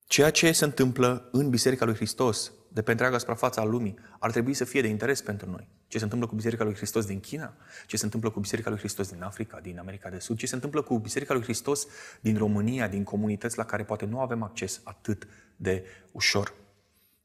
ceea 0.05 0.31
ce 0.31 0.51
se 0.51 0.65
întâmplă 0.65 1.29
în 1.31 1.49
Biserica 1.49 1.85
lui 1.85 1.95
Hristos 1.95 2.51
de 2.67 2.81
pe 2.81 2.91
întreaga 2.91 3.17
suprafață 3.17 3.59
a 3.59 3.63
lumii, 3.63 3.95
ar 4.19 4.31
trebui 4.31 4.53
să 4.53 4.65
fie 4.65 4.81
de 4.81 4.87
interes 4.87 5.21
pentru 5.21 5.49
noi. 5.49 5.67
Ce 5.87 5.97
se 5.97 6.03
întâmplă 6.03 6.27
cu 6.27 6.35
Biserica 6.35 6.63
lui 6.63 6.75
Hristos 6.75 7.05
din 7.05 7.19
China, 7.19 7.53
ce 7.85 7.97
se 7.97 8.05
întâmplă 8.05 8.29
cu 8.29 8.39
Biserica 8.39 8.69
lui 8.69 8.79
Hristos 8.79 9.09
din 9.09 9.23
Africa, 9.23 9.59
din 9.59 9.79
America 9.79 10.09
de 10.09 10.19
Sud, 10.19 10.37
ce 10.37 10.45
se 10.45 10.55
întâmplă 10.55 10.81
cu 10.81 10.97
Biserica 10.97 11.33
lui 11.33 11.43
Hristos 11.43 11.87
din 12.21 12.37
România, 12.37 12.87
din 12.87 13.03
comunități 13.03 13.57
la 13.57 13.63
care 13.65 13.83
poate 13.83 14.05
nu 14.05 14.19
avem 14.19 14.43
acces 14.43 14.81
atât 14.83 15.27
de 15.55 15.85
ușor. 16.11 16.53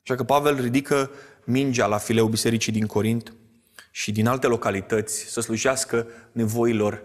Așa 0.03 0.15
că 0.15 0.25
Pavel 0.25 0.61
ridică 0.61 1.11
mingea 1.45 1.87
la 1.87 1.99
fileu 1.99 2.27
Bisericii 2.27 2.73
din 2.73 2.87
Corint 2.87 3.33
și 3.91 4.13
din 4.13 4.27
alte 4.27 4.47
localități 4.47 5.25
să 5.25 5.41
slujească 5.41 6.07
nevoilor 6.33 7.03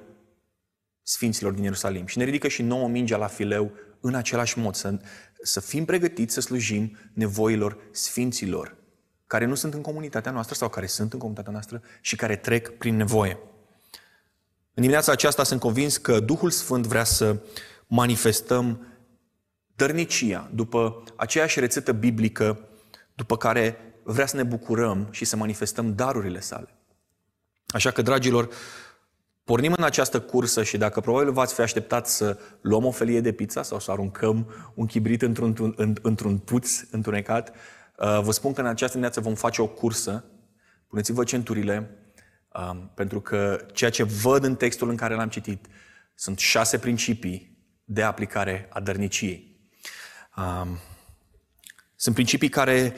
Sfinților 1.02 1.52
din 1.52 1.64
Ierusalim. 1.64 2.06
Și 2.06 2.18
ne 2.18 2.24
ridică 2.24 2.48
și 2.48 2.62
nouă 2.62 2.88
mingea 2.88 3.18
la 3.18 3.28
fileu 3.28 3.72
în 4.00 4.16
același 4.16 4.60
mod, 4.60 4.76
să 4.76 5.00
să 5.42 5.60
fim 5.60 5.86
pregătiți 5.86 6.34
să 6.34 6.42
slujim 6.42 6.98
nevoilor 7.14 7.78
sfinților 7.92 8.76
care 9.28 9.46
nu 9.46 9.56
sunt 9.56 9.74
în 9.74 9.82
comunitatea 9.82 10.32
noastră 10.32 10.56
sau 10.56 10.70
care 10.70 10.86
sunt 10.86 11.14
în 11.14 11.20
comunitatea 11.20 11.52
noastră 11.52 11.82
și 12.02 12.16
care 12.16 12.36
trec 12.36 12.70
prin 12.78 12.96
nevoie. 12.96 13.38
În 14.74 14.84
dimineața 14.84 15.12
aceasta 15.12 15.44
sunt 15.44 15.60
convins 15.60 15.98
că 15.98 16.20
Duhul 16.20 16.50
Sfânt 16.50 16.86
vrea 16.86 17.04
să 17.04 17.38
manifestăm 17.88 18.88
dărnicia 19.76 20.50
după 20.54 21.04
aceeași 21.16 21.60
rețetă 21.60 21.92
biblică 21.92 22.68
după 23.14 23.38
care 23.38 23.78
vrea 24.04 24.26
să 24.26 24.36
ne 24.36 24.44
bucurăm 24.44 25.08
și 25.12 25.26
să 25.26 25.36
manifestăm 25.36 25.96
darurile 25.96 26.40
sale. 26.40 26.76
Așa 27.68 27.92
că, 27.92 28.02
dragilor, 28.02 28.50
Pornim 29.48 29.74
în 29.78 29.84
această 29.84 30.22
cursă 30.22 30.64
și 30.64 30.78
dacă 30.78 31.00
probabil 31.00 31.32
v-ați 31.32 31.54
fi 31.54 31.62
așteptat 31.62 32.08
să 32.08 32.40
luăm 32.62 32.86
o 32.86 32.92
felie 32.92 33.22
de 33.22 33.32
pizza 33.32 33.64
sau 33.64 33.80
să 33.80 33.92
aruncăm 33.92 34.54
un 34.74 34.86
chibrit 34.86 35.22
într-un, 35.22 35.74
într-un 36.02 36.38
puț 36.38 36.82
întunecat, 36.92 37.50
uh, 37.50 38.20
vă 38.22 38.32
spun 38.32 38.54
că 38.54 38.62
în 38.62 38.68
această 38.68 38.98
dimineață 38.98 39.20
vom 39.22 39.36
face 39.36 39.62
o 39.62 39.68
cursă. 39.68 40.26
Puneți-vă 40.88 41.24
centurile, 41.24 41.98
um, 42.72 42.92
pentru 42.96 43.22
că 43.22 43.66
ceea 43.74 43.90
ce 43.90 44.04
văd 44.04 44.44
în 44.44 44.56
textul 44.56 44.90
în 44.90 44.96
care 44.96 45.16
l-am 45.16 45.30
citit 45.30 45.66
sunt 46.16 46.40
șase 46.40 46.78
principii 46.78 47.58
de 47.84 48.04
aplicare 48.04 48.68
a 48.70 48.80
dărniciei. 48.80 49.60
Um, 50.38 50.78
sunt 51.96 52.16
principii 52.16 52.50
care 52.50 52.96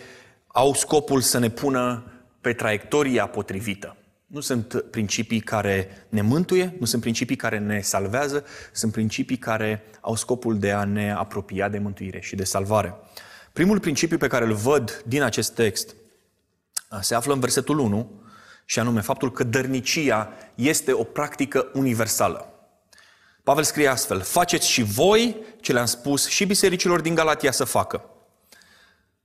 au 0.48 0.74
scopul 0.74 1.22
să 1.22 1.40
ne 1.40 1.50
pună 1.50 2.12
pe 2.42 2.54
traiectoria 2.54 3.28
potrivită. 3.28 3.99
Nu 4.30 4.40
sunt 4.40 4.86
principii 4.92 5.40
care 5.40 6.06
ne 6.10 6.22
mântuie, 6.22 6.76
nu 6.80 6.86
sunt 6.86 7.02
principii 7.02 7.36
care 7.36 7.60
ne 7.60 7.82
salvează, 7.82 8.46
sunt 8.72 8.92
principii 8.92 9.38
care 9.38 9.84
au 10.02 10.16
scopul 10.16 10.60
de 10.60 10.72
a 10.72 10.84
ne 10.84 11.12
apropia 11.12 11.70
de 11.70 11.80
mântuire 11.80 12.20
și 12.20 12.36
de 12.36 12.44
salvare. 12.44 12.96
Primul 13.54 13.80
principiu 13.80 14.18
pe 14.18 14.28
care 14.28 14.46
îl 14.46 14.54
văd 14.54 15.04
din 15.06 15.22
acest 15.22 15.54
text 15.54 15.96
se 17.02 17.16
află 17.16 17.34
în 17.34 17.40
versetul 17.40 17.80
1 17.80 18.22
și 18.66 18.80
anume 18.80 19.02
faptul 19.02 19.32
că 19.32 19.44
dărnicia 19.44 20.34
este 20.56 20.92
o 20.92 21.04
practică 21.04 21.72
universală. 21.74 22.54
Pavel 23.44 23.64
scrie 23.64 23.88
astfel, 23.88 24.22
faceți 24.22 24.68
și 24.68 24.84
voi 24.84 25.38
ce 25.62 25.74
le-am 25.74 25.86
spus 25.86 26.28
și 26.28 26.46
bisericilor 26.46 27.02
din 27.02 27.16
Galatia 27.16 27.52
să 27.52 27.64
facă. 27.64 28.04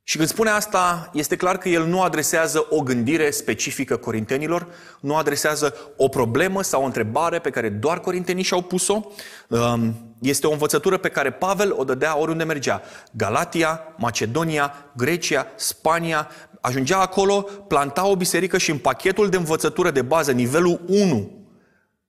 Și 0.06 0.16
când 0.16 0.28
spune 0.28 0.50
asta, 0.50 1.10
este 1.12 1.36
clar 1.36 1.58
că 1.58 1.68
el 1.68 1.86
nu 1.86 2.02
adresează 2.02 2.66
o 2.70 2.80
gândire 2.82 3.30
specifică 3.30 3.96
corintenilor, 3.96 4.66
nu 5.00 5.16
adresează 5.16 5.76
o 5.96 6.08
problemă 6.08 6.62
sau 6.62 6.82
o 6.82 6.84
întrebare 6.84 7.38
pe 7.38 7.50
care 7.50 7.68
doar 7.68 8.00
corintenii 8.00 8.42
și-au 8.42 8.62
pus-o. 8.62 9.00
Um, 9.48 10.14
este 10.20 10.46
o 10.46 10.52
învățătură 10.52 10.96
pe 10.96 11.08
care 11.08 11.30
Pavel 11.30 11.74
o 11.76 11.84
dădea 11.84 12.18
oriunde 12.18 12.44
mergea. 12.44 12.82
Galatia, 13.12 13.80
Macedonia, 13.96 14.74
Grecia, 14.96 15.46
Spania. 15.56 16.28
Ajungea 16.60 17.00
acolo, 17.00 17.40
planta 17.42 18.06
o 18.06 18.16
biserică 18.16 18.58
și 18.58 18.70
în 18.70 18.78
pachetul 18.78 19.28
de 19.28 19.36
învățătură 19.36 19.90
de 19.90 20.02
bază, 20.02 20.32
nivelul 20.32 20.80
1, 20.86 21.44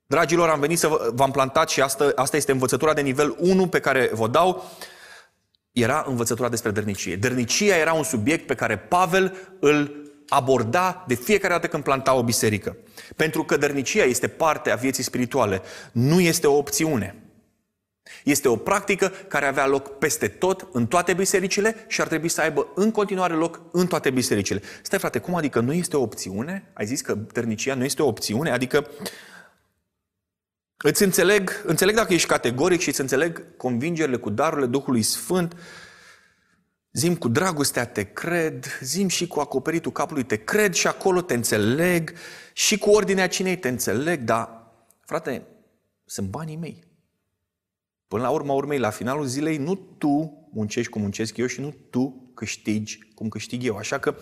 Dragilor, 0.08 0.50
am 0.50 0.60
venit 0.60 0.80
să 0.80 1.12
v-am 1.14 1.32
plantat 1.32 1.70
și 1.70 1.82
asta, 1.82 2.12
asta 2.16 2.38
este 2.38 2.52
învățătura 2.52 2.94
de 2.94 3.02
nivel 3.02 3.36
1 3.40 3.68
pe 3.68 3.80
care 3.80 4.10
vă 4.14 4.28
dau 4.28 4.64
era 5.82 6.06
învățătura 6.08 6.50
despre 6.50 6.72
dărnicie. 6.72 7.16
Dărnicia 7.16 7.76
era 7.76 7.94
un 7.94 8.04
subiect 8.04 8.48
pe 8.48 8.56
care 8.56 8.78
Pavel 8.78 9.36
îl 9.60 10.10
aborda 10.28 11.04
de 11.08 11.16
fiecare 11.16 11.54
dată 11.54 11.68
când 11.68 11.84
planta 11.84 12.14
o 12.14 12.24
biserică. 12.24 12.78
Pentru 13.16 13.44
că 13.44 13.58
dărnicia 13.58 14.04
este 14.04 14.28
parte 14.28 14.72
a 14.72 14.76
vieții 14.76 15.04
spirituale, 15.04 15.62
nu 15.92 16.20
este 16.20 16.48
o 16.48 16.58
opțiune. 16.58 17.16
Este 18.24 18.48
o 18.48 18.56
practică 18.56 19.12
care 19.28 19.46
avea 19.46 19.68
loc 19.68 19.98
peste 19.98 20.28
tot, 20.28 20.68
în 20.72 20.88
toate 20.88 21.14
bisericile 21.14 21.86
și 21.88 22.02
ar 22.02 22.08
trebui 22.08 22.30
să 22.30 22.42
aibă 22.42 22.68
în 22.76 22.92
continuare 22.92 23.34
loc 23.34 23.62
în 23.72 23.88
toate 23.88 24.10
bisericile. 24.10 24.62
Stai 24.82 25.00
frate, 25.00 25.20
cum 25.20 25.36
adică 25.36 25.60
nu 25.60 25.74
este 25.74 25.98
o 25.98 26.02
opțiune? 26.02 26.72
Ai 26.74 26.86
zis 26.86 27.02
că 27.02 27.14
dărnicia 27.14 27.74
nu 27.74 27.84
este 27.84 28.02
o 28.02 28.08
opțiune? 28.08 28.52
Adică 28.52 28.88
Îți 30.78 31.04
înțeleg, 31.04 31.64
înțeleg 31.66 31.96
dacă 31.96 32.14
ești 32.14 32.28
categoric 32.28 32.80
și 32.80 32.90
îți 32.90 33.02
înțeleg 33.02 33.58
convingerile 33.58 34.18
cu 34.18 34.30
darurile 34.30 34.68
Duhului 34.68 35.02
Sfânt. 35.02 35.56
Zim 36.92 37.16
cu 37.16 37.28
dragostea 37.28 37.86
te 37.86 38.04
cred, 38.04 38.66
zim 38.82 39.08
și 39.08 39.28
cu 39.28 39.40
acoperitul 39.40 39.92
capului 39.92 40.24
te 40.24 40.36
cred 40.36 40.74
și 40.74 40.88
acolo 40.88 41.22
te 41.22 41.34
înțeleg 41.34 42.14
și 42.54 42.78
cu 42.78 42.90
ordinea 42.90 43.28
cinei 43.28 43.58
te 43.58 43.68
înțeleg, 43.68 44.22
dar, 44.22 44.72
frate, 45.06 45.48
sunt 46.06 46.30
banii 46.30 46.56
mei. 46.56 46.84
Până 48.08 48.22
la 48.22 48.30
urma 48.30 48.54
urmei, 48.54 48.80
la 48.80 48.90
finalul 48.90 49.26
zilei, 49.26 49.58
nu 49.58 49.76
tu 49.76 50.48
muncești 50.54 50.92
cum 50.92 51.02
muncesc 51.02 51.38
eu 51.38 51.46
și 51.46 51.60
nu 51.60 51.76
tu 51.90 52.32
câștigi 52.34 53.00
cum 53.14 53.28
câștig 53.28 53.64
eu. 53.64 53.76
Așa 53.76 54.00
că 54.00 54.16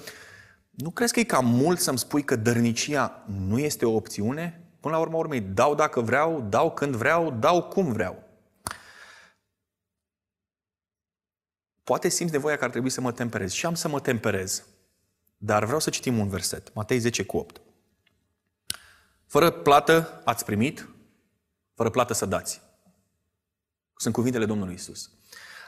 nu 0.70 0.90
crezi 0.90 1.14
că 1.14 1.20
e 1.20 1.24
cam 1.24 1.46
mult 1.46 1.80
să-mi 1.80 1.98
spui 1.98 2.24
că 2.24 2.36
dărnicia 2.36 3.26
nu 3.48 3.60
este 3.60 3.86
o 3.86 3.96
opțiune? 3.96 4.63
Până 4.84 4.96
la 4.96 5.02
urmă 5.02 5.18
urmei, 5.18 5.42
dau 5.42 5.76
dacă 5.76 6.02
vreau, 6.02 6.42
dau 6.50 6.72
când 6.72 6.96
vreau, 6.96 7.32
dau 7.32 7.64
cum 7.64 7.92
vreau. 7.92 8.24
Poate 11.84 12.10
simți 12.10 12.34
nevoia 12.34 12.58
că 12.58 12.64
ar 12.64 12.70
trebui 12.70 12.90
să 12.90 13.02
mă 13.02 13.12
temperez. 13.12 13.52
Și 13.52 13.66
am 13.66 13.76
să 13.76 13.88
mă 13.88 14.00
temperez. 14.00 14.66
Dar 15.38 15.64
vreau 15.64 15.80
să 15.80 15.90
citim 15.90 16.20
un 16.20 16.28
verset. 16.28 16.74
Matei 16.74 16.98
10 16.98 17.24
cu 17.24 17.38
8. 17.38 17.62
Fără 19.28 19.52
plată 19.52 20.22
ați 20.26 20.46
primit, 20.46 20.90
fără 21.76 21.90
plată 21.90 22.14
să 22.14 22.26
dați. 22.26 22.62
Sunt 23.96 24.14
cuvintele 24.14 24.46
Domnului 24.46 24.74
Isus. 24.74 25.10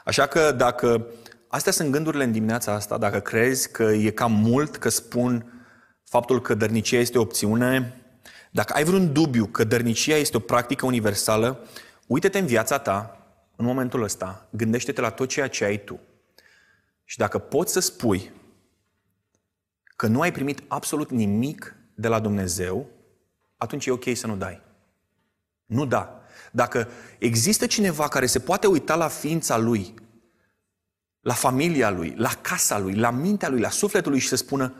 Așa 0.04 0.26
că 0.26 0.52
dacă 0.52 1.06
astea 1.48 1.72
sunt 1.72 1.90
gândurile 1.90 2.24
în 2.24 2.32
dimineața 2.32 2.72
asta, 2.72 2.98
dacă 2.98 3.20
crezi 3.20 3.70
că 3.70 3.82
e 3.82 4.10
cam 4.10 4.32
mult 4.32 4.76
că 4.76 4.88
spun 4.88 5.64
faptul 6.04 6.40
că 6.40 6.54
dărnicia 6.54 6.98
este 6.98 7.18
o 7.18 7.20
opțiune, 7.20 8.00
dacă 8.56 8.72
ai 8.72 8.84
vreun 8.84 9.12
dubiu 9.12 9.46
că 9.46 9.64
dărnicia 9.64 10.16
este 10.16 10.36
o 10.36 10.40
practică 10.40 10.86
universală, 10.86 11.66
uite-te 12.06 12.38
în 12.38 12.46
viața 12.46 12.78
ta, 12.78 13.26
în 13.56 13.64
momentul 13.64 14.02
ăsta, 14.02 14.48
gândește-te 14.50 15.00
la 15.00 15.10
tot 15.10 15.28
ceea 15.28 15.48
ce 15.48 15.64
ai 15.64 15.84
tu. 15.84 16.00
Și 17.04 17.18
dacă 17.18 17.38
poți 17.38 17.72
să 17.72 17.80
spui 17.80 18.32
că 19.96 20.06
nu 20.06 20.20
ai 20.20 20.32
primit 20.32 20.62
absolut 20.68 21.10
nimic 21.10 21.76
de 21.94 22.08
la 22.08 22.20
Dumnezeu, 22.20 22.86
atunci 23.56 23.86
e 23.86 23.90
ok 23.90 24.04
să 24.14 24.26
nu 24.26 24.36
dai. 24.36 24.60
Nu 25.66 25.86
da. 25.86 26.20
Dacă 26.52 26.88
există 27.18 27.66
cineva 27.66 28.08
care 28.08 28.26
se 28.26 28.38
poate 28.38 28.66
uita 28.66 28.94
la 28.94 29.08
ființa 29.08 29.56
lui, 29.56 29.94
la 31.20 31.34
familia 31.34 31.90
lui, 31.90 32.14
la 32.16 32.30
casa 32.40 32.78
lui, 32.78 32.94
la 32.94 33.10
mintea 33.10 33.48
lui, 33.48 33.60
la 33.60 33.70
sufletul 33.70 34.10
lui 34.10 34.20
și 34.20 34.28
să 34.28 34.36
spună 34.36 34.74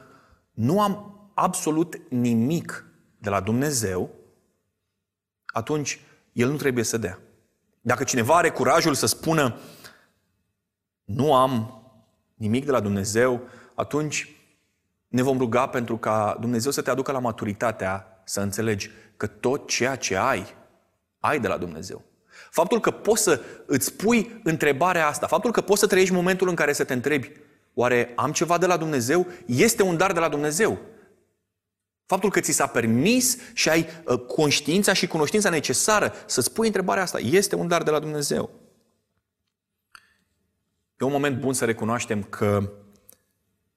nu 0.52 0.80
am 0.80 1.20
absolut 1.34 2.00
nimic 2.08 2.86
de 3.26 3.32
la 3.32 3.40
Dumnezeu, 3.40 4.10
atunci 5.46 6.00
el 6.32 6.48
nu 6.50 6.56
trebuie 6.56 6.84
să 6.84 6.98
dea. 6.98 7.18
Dacă 7.80 8.04
cineva 8.04 8.36
are 8.36 8.50
curajul 8.50 8.94
să 8.94 9.06
spună 9.06 9.58
nu 11.04 11.34
am 11.34 11.82
nimic 12.34 12.64
de 12.64 12.70
la 12.70 12.80
Dumnezeu, 12.80 13.40
atunci 13.74 14.36
ne 15.08 15.22
vom 15.22 15.38
ruga 15.38 15.68
pentru 15.68 15.96
ca 15.96 16.36
Dumnezeu 16.40 16.70
să 16.70 16.82
te 16.82 16.90
aducă 16.90 17.12
la 17.12 17.18
maturitatea 17.18 18.22
să 18.24 18.40
înțelegi 18.40 18.90
că 19.16 19.26
tot 19.26 19.68
ceea 19.68 19.96
ce 19.96 20.16
ai, 20.16 20.54
ai 21.18 21.40
de 21.40 21.48
la 21.48 21.56
Dumnezeu. 21.56 22.02
Faptul 22.50 22.80
că 22.80 22.90
poți 22.90 23.22
să 23.22 23.40
îți 23.66 23.92
pui 23.92 24.40
întrebarea 24.44 25.06
asta, 25.06 25.26
faptul 25.26 25.52
că 25.52 25.60
poți 25.60 25.80
să 25.80 25.86
trăiești 25.86 26.14
momentul 26.14 26.48
în 26.48 26.54
care 26.54 26.72
să 26.72 26.84
te 26.84 26.92
întrebi, 26.92 27.32
oare 27.74 28.12
am 28.16 28.32
ceva 28.32 28.58
de 28.58 28.66
la 28.66 28.76
Dumnezeu? 28.76 29.26
Este 29.46 29.82
un 29.82 29.96
dar 29.96 30.12
de 30.12 30.20
la 30.20 30.28
Dumnezeu. 30.28 30.78
Faptul 32.06 32.30
că 32.30 32.40
ți 32.40 32.52
s-a 32.52 32.66
permis 32.66 33.38
și 33.52 33.68
ai 33.68 33.86
uh, 34.04 34.18
conștiința 34.18 34.92
și 34.92 35.06
cunoștința 35.06 35.50
necesară 35.50 36.12
să-ți 36.26 36.52
pui 36.52 36.66
întrebarea 36.66 37.02
asta, 37.02 37.18
este 37.18 37.54
un 37.54 37.68
dar 37.68 37.82
de 37.82 37.90
la 37.90 37.98
Dumnezeu. 37.98 38.50
E 40.98 41.04
un 41.04 41.12
moment 41.12 41.40
bun 41.40 41.52
să 41.52 41.64
recunoaștem 41.64 42.22
că 42.22 42.72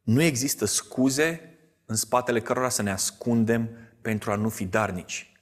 nu 0.01 0.21
există 0.21 0.65
scuze 0.65 1.57
în 1.85 1.95
spatele 1.95 2.41
cărora 2.41 2.69
să 2.69 2.81
ne 2.81 2.91
ascundem 2.91 3.69
pentru 4.01 4.31
a 4.31 4.35
nu 4.35 4.49
fi 4.49 4.65
darnici. 4.65 5.33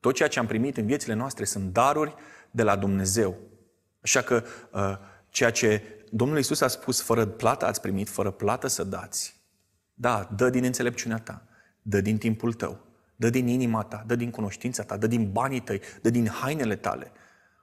Tot 0.00 0.14
ceea 0.14 0.28
ce 0.28 0.38
am 0.38 0.46
primit 0.46 0.76
în 0.76 0.86
viețile 0.86 1.14
noastre 1.14 1.44
sunt 1.44 1.72
daruri 1.72 2.14
de 2.50 2.62
la 2.62 2.76
Dumnezeu. 2.76 3.38
Așa 4.02 4.22
că 4.22 4.44
uh, 4.72 4.96
ceea 5.28 5.50
ce 5.50 5.82
Domnul 6.10 6.38
Isus 6.38 6.60
a 6.60 6.68
spus, 6.68 7.02
fără 7.02 7.26
plată 7.26 7.66
ați 7.66 7.80
primit, 7.80 8.08
fără 8.08 8.30
plată 8.30 8.66
să 8.66 8.84
dați. 8.84 9.40
Da, 9.94 10.28
dă 10.36 10.50
din 10.50 10.64
înțelepciunea 10.64 11.18
ta. 11.18 11.44
Dă 11.90 12.00
din 12.00 12.18
timpul 12.18 12.52
tău, 12.52 12.80
dă 13.16 13.30
din 13.30 13.48
inima 13.48 13.82
ta, 13.82 14.04
dă 14.06 14.14
din 14.14 14.30
cunoștința 14.30 14.82
ta, 14.82 14.96
dă 14.96 15.06
din 15.06 15.32
banii 15.32 15.60
tăi, 15.60 15.80
dă 16.02 16.10
din 16.10 16.28
hainele 16.28 16.76
tale, 16.76 17.12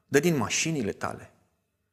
dă 0.05 0.19
din 0.19 0.37
mașinile 0.37 0.91
tale. 0.91 1.31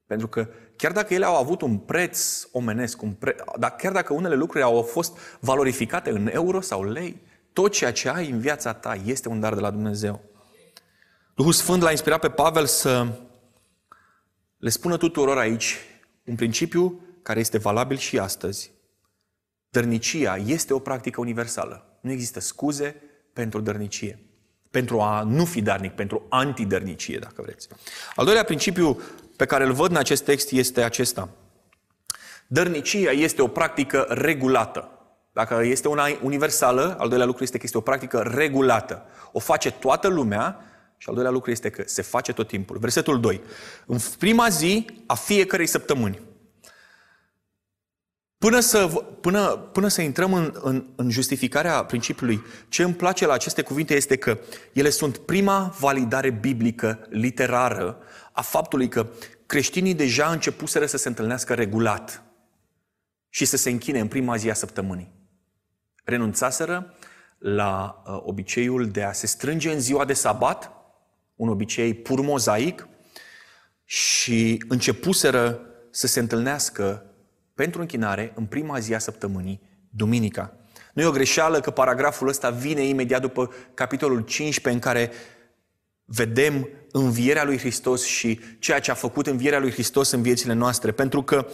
Pentru 0.06 0.28
că 0.28 0.48
chiar 0.76 0.92
dacă 0.92 1.14
ele 1.14 1.24
au 1.24 1.36
avut 1.36 1.60
un 1.60 1.78
preț 1.78 2.46
omenesc, 2.52 3.02
un 3.02 3.12
pre... 3.12 3.36
dar 3.58 3.70
chiar 3.76 3.92
dacă 3.92 4.12
unele 4.12 4.34
lucruri 4.34 4.64
au 4.64 4.82
fost 4.82 5.18
valorificate 5.40 6.10
în 6.10 6.28
euro 6.32 6.60
sau 6.60 6.84
lei, 6.84 7.20
tot 7.52 7.72
ceea 7.72 7.92
ce 7.92 8.08
ai 8.08 8.30
în 8.30 8.38
viața 8.38 8.72
ta 8.72 8.94
este 9.04 9.28
un 9.28 9.40
dar 9.40 9.54
de 9.54 9.60
la 9.60 9.70
Dumnezeu. 9.70 10.20
Duhul 11.34 11.52
Sfânt 11.52 11.82
l-a 11.82 11.90
inspirat 11.90 12.20
pe 12.20 12.30
Pavel 12.30 12.66
să 12.66 13.06
le 14.56 14.68
spună 14.68 14.96
tuturor 14.96 15.38
aici 15.38 15.76
un 16.24 16.34
principiu 16.34 17.00
care 17.22 17.40
este 17.40 17.58
valabil 17.58 17.96
și 17.96 18.18
astăzi. 18.18 18.72
Dărnicia 19.70 20.36
este 20.36 20.74
o 20.74 20.78
practică 20.78 21.20
universală. 21.20 21.93
Nu 22.04 22.10
există 22.10 22.40
scuze 22.40 22.96
pentru 23.32 23.60
dărnicie. 23.60 24.18
Pentru 24.70 25.00
a 25.00 25.22
nu 25.22 25.44
fi 25.44 25.62
darnic, 25.62 25.92
pentru 25.92 26.26
antidărnicie, 26.28 27.18
dacă 27.18 27.42
vreți. 27.42 27.68
Al 28.14 28.24
doilea 28.24 28.44
principiu 28.44 29.00
pe 29.36 29.44
care 29.46 29.64
îl 29.64 29.72
văd 29.72 29.90
în 29.90 29.96
acest 29.96 30.24
text 30.24 30.50
este 30.50 30.82
acesta. 30.82 31.28
Dărnicia 32.46 33.10
este 33.10 33.42
o 33.42 33.46
practică 33.48 34.06
regulată. 34.08 34.88
Dacă 35.32 35.60
este 35.62 35.88
una 35.88 36.04
universală, 36.22 36.96
al 36.98 37.08
doilea 37.08 37.26
lucru 37.26 37.42
este 37.42 37.56
că 37.56 37.62
este 37.64 37.78
o 37.78 37.80
practică 37.80 38.32
regulată. 38.34 39.02
O 39.32 39.38
face 39.38 39.70
toată 39.70 40.08
lumea 40.08 40.64
și 40.96 41.08
al 41.08 41.14
doilea 41.14 41.32
lucru 41.32 41.50
este 41.50 41.70
că 41.70 41.82
se 41.86 42.02
face 42.02 42.32
tot 42.32 42.48
timpul. 42.48 42.78
Versetul 42.78 43.20
2. 43.20 43.40
În 43.86 43.98
prima 44.18 44.48
zi 44.48 44.86
a 45.06 45.14
fiecărei 45.14 45.66
săptămâni. 45.66 46.20
Până 48.38 48.60
să, 48.60 48.86
până, 49.20 49.56
până 49.56 49.88
să 49.88 50.02
intrăm 50.02 50.32
în, 50.32 50.54
în, 50.62 50.86
în 50.96 51.10
justificarea 51.10 51.84
principiului, 51.84 52.42
ce 52.68 52.82
îmi 52.82 52.94
place 52.94 53.26
la 53.26 53.32
aceste 53.32 53.62
cuvinte 53.62 53.94
este 53.94 54.16
că 54.16 54.38
ele 54.72 54.90
sunt 54.90 55.18
prima 55.18 55.74
validare 55.78 56.30
biblică, 56.30 57.06
literară, 57.10 57.98
a 58.32 58.42
faptului 58.42 58.88
că 58.88 59.06
creștinii 59.46 59.94
deja 59.94 60.26
începuseră 60.30 60.86
să 60.86 60.96
se 60.96 61.08
întâlnească 61.08 61.54
regulat 61.54 62.22
și 63.28 63.44
să 63.44 63.56
se 63.56 63.70
închine 63.70 64.00
în 64.00 64.08
prima 64.08 64.36
zi 64.36 64.50
a 64.50 64.54
săptămânii. 64.54 65.12
Renunțaseră 66.04 66.94
la 67.38 68.02
uh, 68.06 68.20
obiceiul 68.24 68.88
de 68.88 69.02
a 69.02 69.12
se 69.12 69.26
strânge 69.26 69.72
în 69.72 69.80
ziua 69.80 70.04
de 70.04 70.12
sabat, 70.12 70.72
un 71.34 71.48
obicei 71.48 71.94
pur 71.94 72.20
mozaic, 72.20 72.88
și 73.84 74.64
începuseră 74.68 75.60
să 75.90 76.06
se 76.06 76.20
întâlnească 76.20 77.13
pentru 77.54 77.80
închinare 77.80 78.32
în 78.34 78.44
prima 78.44 78.78
zi 78.78 78.94
a 78.94 78.98
săptămânii, 78.98 79.60
duminica. 79.90 80.56
Nu 80.92 81.02
e 81.02 81.06
o 81.06 81.10
greșeală 81.10 81.60
că 81.60 81.70
paragraful 81.70 82.28
ăsta 82.28 82.50
vine 82.50 82.82
imediat 82.82 83.20
după 83.20 83.50
capitolul 83.74 84.20
15 84.20 84.82
în 84.82 84.90
care 84.90 85.10
vedem 86.04 86.68
învierea 86.90 87.44
lui 87.44 87.58
Hristos 87.58 88.04
și 88.04 88.40
ceea 88.58 88.80
ce 88.80 88.90
a 88.90 88.94
făcut 88.94 89.26
învierea 89.26 89.58
lui 89.58 89.70
Hristos 89.70 90.10
în 90.10 90.22
viețile 90.22 90.52
noastre. 90.52 90.92
Pentru 90.92 91.22
că 91.22 91.46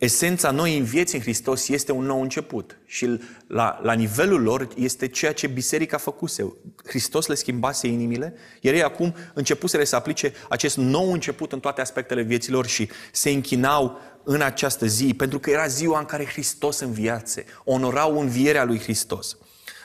Esența 0.00 0.50
noi 0.50 0.78
în 0.78 0.84
vieți 0.84 1.14
în 1.14 1.20
Hristos 1.20 1.68
este 1.68 1.92
un 1.92 2.04
nou 2.04 2.22
început 2.22 2.78
și 2.86 3.20
la, 3.46 3.80
la 3.82 3.92
nivelul 3.92 4.42
lor 4.42 4.68
este 4.76 5.08
ceea 5.08 5.32
ce 5.32 5.46
biserica 5.46 5.96
făcuse. 5.96 6.54
Hristos 6.84 7.26
le 7.26 7.34
schimbase 7.34 7.86
inimile, 7.86 8.34
iar 8.60 8.74
ei 8.74 8.82
acum 8.82 9.14
începuseră 9.34 9.84
să 9.84 9.96
aplice 9.96 10.32
acest 10.48 10.76
nou 10.76 11.12
început 11.12 11.52
în 11.52 11.60
toate 11.60 11.80
aspectele 11.80 12.22
vieților 12.22 12.66
și 12.66 12.88
se 13.12 13.30
închinau 13.30 13.98
în 14.24 14.40
această 14.40 14.86
zi, 14.86 15.14
pentru 15.14 15.38
că 15.38 15.50
era 15.50 15.66
ziua 15.66 15.98
în 15.98 16.04
care 16.04 16.26
Hristos 16.26 16.78
înviațe, 16.78 17.44
onorau 17.64 18.20
învierea 18.20 18.64
lui 18.64 18.78
Hristos. 18.78 19.36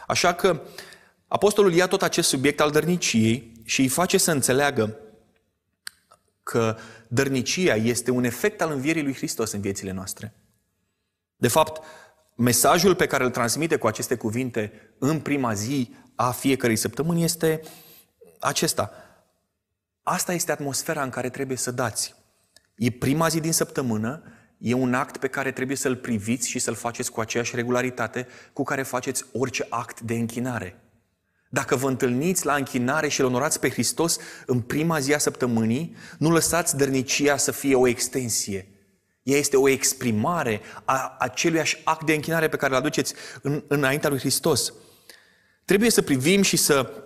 Așa 0.08 0.34
că 0.34 0.62
apostolul 1.28 1.74
ia 1.74 1.88
tot 1.88 2.02
acest 2.02 2.30
subiect 2.30 2.60
al 2.60 2.72
dărniciei 2.72 3.52
și 3.64 3.82
îi 3.82 3.88
face 3.88 4.18
să 4.18 4.32
înțeleagă 4.32 4.98
că 6.46 6.78
dărnicia 7.08 7.76
este 7.76 8.12
un 8.12 8.24
efect 8.24 8.62
al 8.62 8.72
învierii 8.72 9.04
lui 9.04 9.14
Hristos 9.14 9.52
în 9.52 9.62
viețile 9.62 9.92
noastre. 9.92 10.34
De 11.36 11.48
fapt, 11.48 11.84
mesajul 12.36 12.96
pe 12.96 13.08
care 13.08 13.24
îl 13.24 13.30
transmite 13.30 13.76
cu 13.76 13.88
aceste 13.88 14.16
cuvinte 14.16 14.72
în 15.00 15.20
prima 15.20 15.54
zi 15.54 15.94
a 16.16 16.32
fiecărei 16.32 16.76
săptămâni 16.76 17.24
este 17.24 17.62
acesta. 18.40 18.92
Asta 20.04 20.34
este 20.34 20.52
atmosfera 20.52 21.04
în 21.04 21.10
care 21.10 21.30
trebuie 21.30 21.58
să 21.58 21.72
dați. 21.72 22.16
E 22.76 22.92
prima 22.92 23.28
zi 23.28 23.40
din 23.40 23.54
săptămână, 23.54 24.24
e 24.58 24.74
un 24.74 24.94
act 24.94 25.18
pe 25.18 25.28
care 25.28 25.52
trebuie 25.52 25.78
să-l 25.78 25.96
priviți 25.96 26.50
și 26.50 26.60
să-l 26.60 26.76
faceți 26.76 27.12
cu 27.12 27.20
aceeași 27.20 27.56
regularitate 27.56 28.28
cu 28.54 28.64
care 28.64 28.84
faceți 28.84 29.26
orice 29.34 29.66
act 29.70 30.02
de 30.02 30.14
închinare. 30.14 30.85
Dacă 31.50 31.76
vă 31.76 31.88
întâlniți 31.88 32.46
la 32.46 32.56
închinare 32.56 33.08
și 33.08 33.20
îl 33.20 33.26
onorați 33.26 33.60
pe 33.60 33.70
Hristos 33.70 34.18
în 34.46 34.62
prima 34.62 35.00
zi 35.00 35.14
a 35.14 35.18
săptămânii, 35.18 35.96
nu 36.18 36.32
lăsați 36.32 36.78
dărnicia 36.78 37.38
să 37.38 37.52
fie 37.52 37.76
o 37.76 37.88
extensie. 37.88 38.68
Ea 39.24 39.38
este 39.38 39.58
o 39.58 39.70
exprimare 39.70 40.62
a 40.86 41.16
aceluiași 41.20 41.82
act 41.84 42.06
de 42.06 42.14
închinare 42.14 42.48
pe 42.48 42.58
care 42.58 42.72
îl 42.72 42.80
aduceți 42.80 43.14
în, 43.42 43.64
înaintea 43.68 44.10
lui 44.10 44.20
Hristos. 44.20 44.74
Trebuie 45.66 45.90
să 45.90 46.02
privim 46.02 46.42
și 46.42 46.58
să 46.58 47.04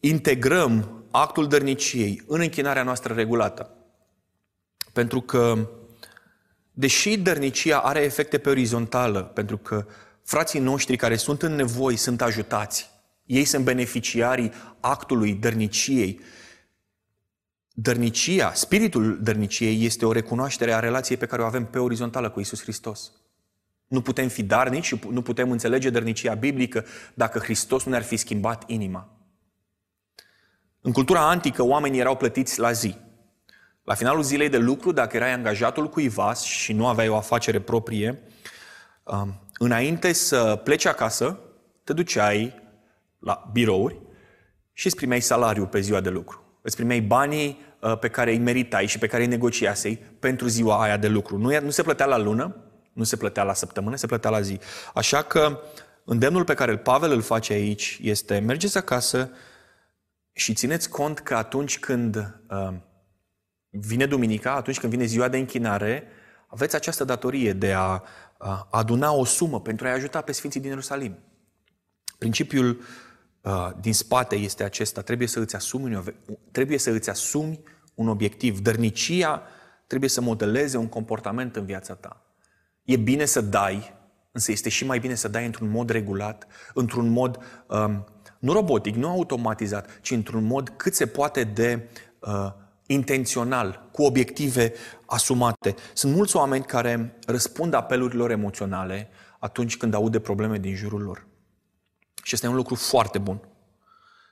integrăm 0.00 1.02
actul 1.10 1.48
dărniciei 1.48 2.22
în 2.26 2.40
închinarea 2.40 2.82
noastră 2.82 3.14
regulată. 3.14 3.70
Pentru 4.92 5.20
că, 5.20 5.68
deși 6.72 7.18
dărnicia 7.18 7.78
are 7.78 8.00
efecte 8.00 8.38
pe 8.38 8.48
orizontală, 8.48 9.22
pentru 9.22 9.58
că 9.58 9.86
frații 10.22 10.60
noștri 10.60 10.96
care 10.96 11.16
sunt 11.16 11.42
în 11.42 11.54
nevoi 11.54 11.96
sunt 11.96 12.22
ajutați, 12.22 12.90
ei 13.28 13.44
sunt 13.44 13.64
beneficiarii 13.64 14.52
actului 14.80 15.32
dărniciei. 15.34 16.20
Dărnicia, 17.72 18.52
spiritul 18.54 19.22
dărniciei 19.22 19.84
este 19.84 20.06
o 20.06 20.12
recunoaștere 20.12 20.72
a 20.72 20.78
relației 20.78 21.18
pe 21.18 21.26
care 21.26 21.42
o 21.42 21.44
avem 21.44 21.66
pe 21.66 21.78
orizontală 21.78 22.30
cu 22.30 22.40
Isus 22.40 22.62
Hristos. 22.62 23.12
Nu 23.86 24.02
putem 24.02 24.28
fi 24.28 24.42
darnici 24.42 24.84
și 24.84 25.00
nu 25.10 25.22
putem 25.22 25.50
înțelege 25.50 25.90
dărnicia 25.90 26.34
biblică 26.34 26.84
dacă 27.14 27.38
Hristos 27.38 27.84
nu 27.84 27.90
ne-ar 27.90 28.02
fi 28.02 28.16
schimbat 28.16 28.70
inima. 28.70 29.08
În 30.80 30.92
cultura 30.92 31.28
antică, 31.28 31.62
oamenii 31.62 32.00
erau 32.00 32.16
plătiți 32.16 32.58
la 32.60 32.72
zi. 32.72 32.96
La 33.82 33.94
finalul 33.94 34.22
zilei 34.22 34.48
de 34.48 34.58
lucru, 34.58 34.92
dacă 34.92 35.16
erai 35.16 35.32
angajatul 35.32 35.88
cuiva 35.88 36.34
și 36.34 36.72
nu 36.72 36.86
aveai 36.86 37.08
o 37.08 37.16
afacere 37.16 37.60
proprie, 37.60 38.22
um, 39.02 39.48
înainte 39.58 40.12
să 40.12 40.60
pleci 40.64 40.84
acasă, 40.84 41.38
te 41.84 41.92
duceai 41.92 42.66
la 43.18 43.50
birouri 43.52 44.00
și 44.72 44.86
îți 44.86 44.96
primeai 44.96 45.20
salariul 45.20 45.66
pe 45.66 45.80
ziua 45.80 46.00
de 46.00 46.08
lucru. 46.08 46.42
Îți 46.62 46.76
primeai 46.76 47.00
banii 47.00 47.60
uh, 47.80 47.98
pe 47.98 48.08
care 48.08 48.30
îi 48.30 48.38
meritai 48.38 48.86
și 48.86 48.98
pe 48.98 49.06
care 49.06 49.22
îi 49.22 49.28
negociasei 49.28 49.96
pentru 49.96 50.46
ziua 50.46 50.82
aia 50.82 50.96
de 50.96 51.08
lucru. 51.08 51.38
Nu, 51.38 51.60
nu 51.60 51.70
se 51.70 51.82
plătea 51.82 52.06
la 52.06 52.16
lună, 52.16 52.56
nu 52.92 53.04
se 53.04 53.16
plătea 53.16 53.42
la 53.42 53.54
săptămână, 53.54 53.96
se 53.96 54.06
plătea 54.06 54.30
la 54.30 54.40
zi. 54.40 54.58
Așa 54.94 55.22
că 55.22 55.60
îndemnul 56.04 56.44
pe 56.44 56.54
care 56.54 56.78
Pavel 56.78 57.10
îl 57.10 57.20
face 57.20 57.52
aici 57.52 57.98
este 58.02 58.38
mergeți 58.38 58.76
acasă 58.76 59.30
și 60.32 60.54
țineți 60.54 60.88
cont 60.88 61.18
că 61.18 61.34
atunci 61.34 61.78
când 61.78 62.16
uh, 62.50 62.74
vine 63.70 64.06
duminica, 64.06 64.52
atunci 64.52 64.80
când 64.80 64.92
vine 64.92 65.04
ziua 65.04 65.28
de 65.28 65.38
închinare, 65.38 66.04
aveți 66.46 66.74
această 66.76 67.04
datorie 67.04 67.52
de 67.52 67.72
a 67.72 68.02
uh, 68.38 68.60
aduna 68.70 69.12
o 69.12 69.24
sumă 69.24 69.60
pentru 69.60 69.86
a-i 69.86 69.92
ajuta 69.92 70.20
pe 70.20 70.32
Sfinții 70.32 70.60
din 70.60 70.68
Ierusalim. 70.68 71.18
Principiul 72.18 72.68
uh, 72.68 72.84
din 73.80 73.94
spate 73.94 74.36
este 74.36 74.64
acesta. 74.64 75.00
Trebuie 75.00 75.28
să 75.28 75.40
îți 75.40 75.56
asumi, 75.56 76.02
trebuie 76.50 76.78
să 76.78 76.90
îți 76.90 77.10
asumi 77.10 77.60
un 77.94 78.08
obiectiv. 78.08 78.60
Dărnicia 78.60 79.42
trebuie 79.86 80.10
să 80.10 80.20
modeleze 80.20 80.76
un 80.76 80.88
comportament 80.88 81.56
în 81.56 81.64
viața 81.64 81.94
ta. 81.94 82.22
E 82.84 82.96
bine 82.96 83.24
să 83.24 83.40
dai, 83.40 83.94
însă 84.32 84.52
este 84.52 84.68
și 84.68 84.84
mai 84.84 84.98
bine 84.98 85.14
să 85.14 85.28
dai 85.28 85.46
într-un 85.46 85.68
mod 85.68 85.90
regulat, 85.90 86.46
într-un 86.74 87.08
mod 87.08 87.38
um, 87.66 88.06
nu 88.38 88.52
robotic, 88.52 88.94
nu 88.94 89.08
automatizat, 89.08 90.00
ci 90.00 90.10
într-un 90.10 90.44
mod 90.44 90.68
cât 90.76 90.94
se 90.94 91.06
poate 91.06 91.44
de 91.44 91.88
uh, 92.18 92.52
intențional, 92.86 93.88
cu 93.92 94.02
obiective 94.02 94.72
asumate. 95.06 95.74
Sunt 95.92 96.14
mulți 96.14 96.36
oameni 96.36 96.64
care 96.64 97.18
răspund 97.26 97.74
apelurilor 97.74 98.30
emoționale 98.30 99.08
atunci 99.38 99.76
când 99.76 99.94
aud 99.94 100.12
de 100.12 100.20
probleme 100.20 100.58
din 100.58 100.74
jurul 100.74 101.02
lor. 101.02 101.27
Și 102.22 102.34
este 102.34 102.46
un 102.46 102.54
lucru 102.54 102.74
foarte 102.74 103.18
bun. 103.18 103.48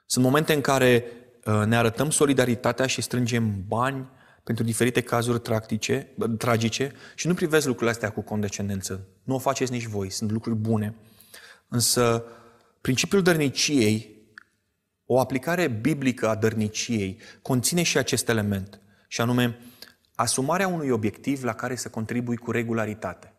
Sunt 0.07 0.25
momente 0.25 0.53
în 0.53 0.61
care 0.61 1.05
uh, 1.44 1.62
ne 1.66 1.77
arătăm 1.77 2.11
solidaritatea 2.11 2.87
și 2.87 3.01
strângem 3.01 3.64
bani 3.66 4.09
pentru 4.44 4.64
diferite 4.64 5.01
cazuri 5.01 5.40
tractice, 5.40 6.09
tragice 6.38 6.92
și 7.14 7.27
nu 7.27 7.35
privesc 7.35 7.66
lucrurile 7.66 7.90
astea 7.90 8.11
cu 8.11 8.20
condescendență. 8.20 9.07
Nu 9.22 9.35
o 9.35 9.38
faceți 9.38 9.72
nici 9.72 9.87
voi, 9.87 10.11
sunt 10.11 10.31
lucruri 10.31 10.57
bune. 10.57 10.94
Însă, 11.68 12.25
principiul 12.81 13.22
dărniciei, 13.22 14.16
o 15.07 15.20
aplicare 15.20 15.68
biblică 15.68 16.29
a 16.29 16.35
dărniciei, 16.35 17.20
conține 17.42 17.83
și 17.83 17.99
acest 17.99 18.29
element, 18.29 18.81
și 19.09 19.20
anume 19.20 19.59
asumarea 20.14 20.68
unui 20.68 20.90
obiectiv 20.90 21.44
la 21.44 21.55
care 21.55 21.77
să 21.77 21.88
contribui 21.88 22.37
cu 22.37 22.51
regularitate. 22.51 23.35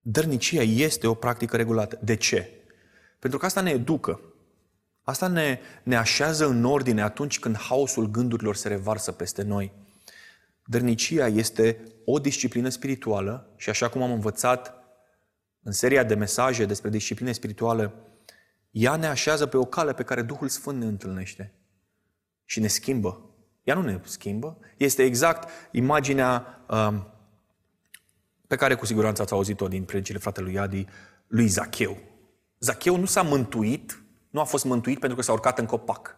Dărnicia 0.00 0.62
este 0.62 1.06
o 1.06 1.14
practică 1.14 1.56
regulată. 1.56 1.98
De 2.02 2.16
ce? 2.16 2.59
Pentru 3.20 3.38
că 3.38 3.46
asta 3.46 3.60
ne 3.60 3.70
educă. 3.70 4.20
Asta 5.02 5.26
ne, 5.26 5.60
ne 5.82 5.96
așează 5.96 6.46
în 6.46 6.64
ordine 6.64 7.02
atunci 7.02 7.38
când 7.38 7.56
haosul 7.56 8.06
gândurilor 8.06 8.56
se 8.56 8.68
revarsă 8.68 9.12
peste 9.12 9.42
noi. 9.42 9.72
Dărnicia 10.64 11.26
este 11.26 11.82
o 12.04 12.18
disciplină 12.18 12.68
spirituală 12.68 13.52
și 13.56 13.70
așa 13.70 13.88
cum 13.88 14.02
am 14.02 14.12
învățat 14.12 14.74
în 15.62 15.72
seria 15.72 16.04
de 16.04 16.14
mesaje 16.14 16.64
despre 16.64 16.90
disciplină 16.90 17.32
spirituală, 17.32 17.94
ea 18.70 18.96
ne 18.96 19.06
așează 19.06 19.46
pe 19.46 19.56
o 19.56 19.64
cale 19.64 19.92
pe 19.92 20.02
care 20.02 20.22
Duhul 20.22 20.48
Sfânt 20.48 20.78
ne 20.78 20.86
întâlnește 20.86 21.54
și 22.44 22.60
ne 22.60 22.66
schimbă. 22.66 23.24
Ea 23.62 23.74
nu 23.74 23.82
ne 23.82 24.00
schimbă. 24.04 24.58
Este 24.76 25.02
exact 25.02 25.48
imaginea 25.70 26.64
um, 26.68 27.06
pe 28.46 28.56
care 28.56 28.74
cu 28.74 28.86
siguranță 28.86 29.22
ați 29.22 29.32
auzit-o 29.32 29.68
din 29.68 29.84
predicile 29.84 30.18
fratelui 30.18 30.58
Adi, 30.58 30.86
lui 31.26 31.46
Zacheu. 31.46 32.09
Zacheu 32.62 32.96
nu 32.96 33.06
s-a 33.06 33.22
mântuit, 33.22 34.02
nu 34.30 34.40
a 34.40 34.44
fost 34.44 34.64
mântuit 34.64 34.98
pentru 34.98 35.18
că 35.18 35.22
s-a 35.22 35.32
urcat 35.32 35.58
în 35.58 35.66
copac. 35.66 36.16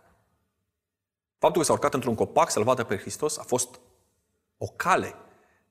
Faptul 1.38 1.60
că 1.60 1.66
s-a 1.66 1.72
urcat 1.72 1.94
într-un 1.94 2.14
copac 2.14 2.50
să-L 2.50 2.64
vadă 2.64 2.84
pe 2.84 2.96
Hristos 2.96 3.38
a 3.38 3.42
fost 3.42 3.80
o 4.56 4.66
cale 4.66 5.14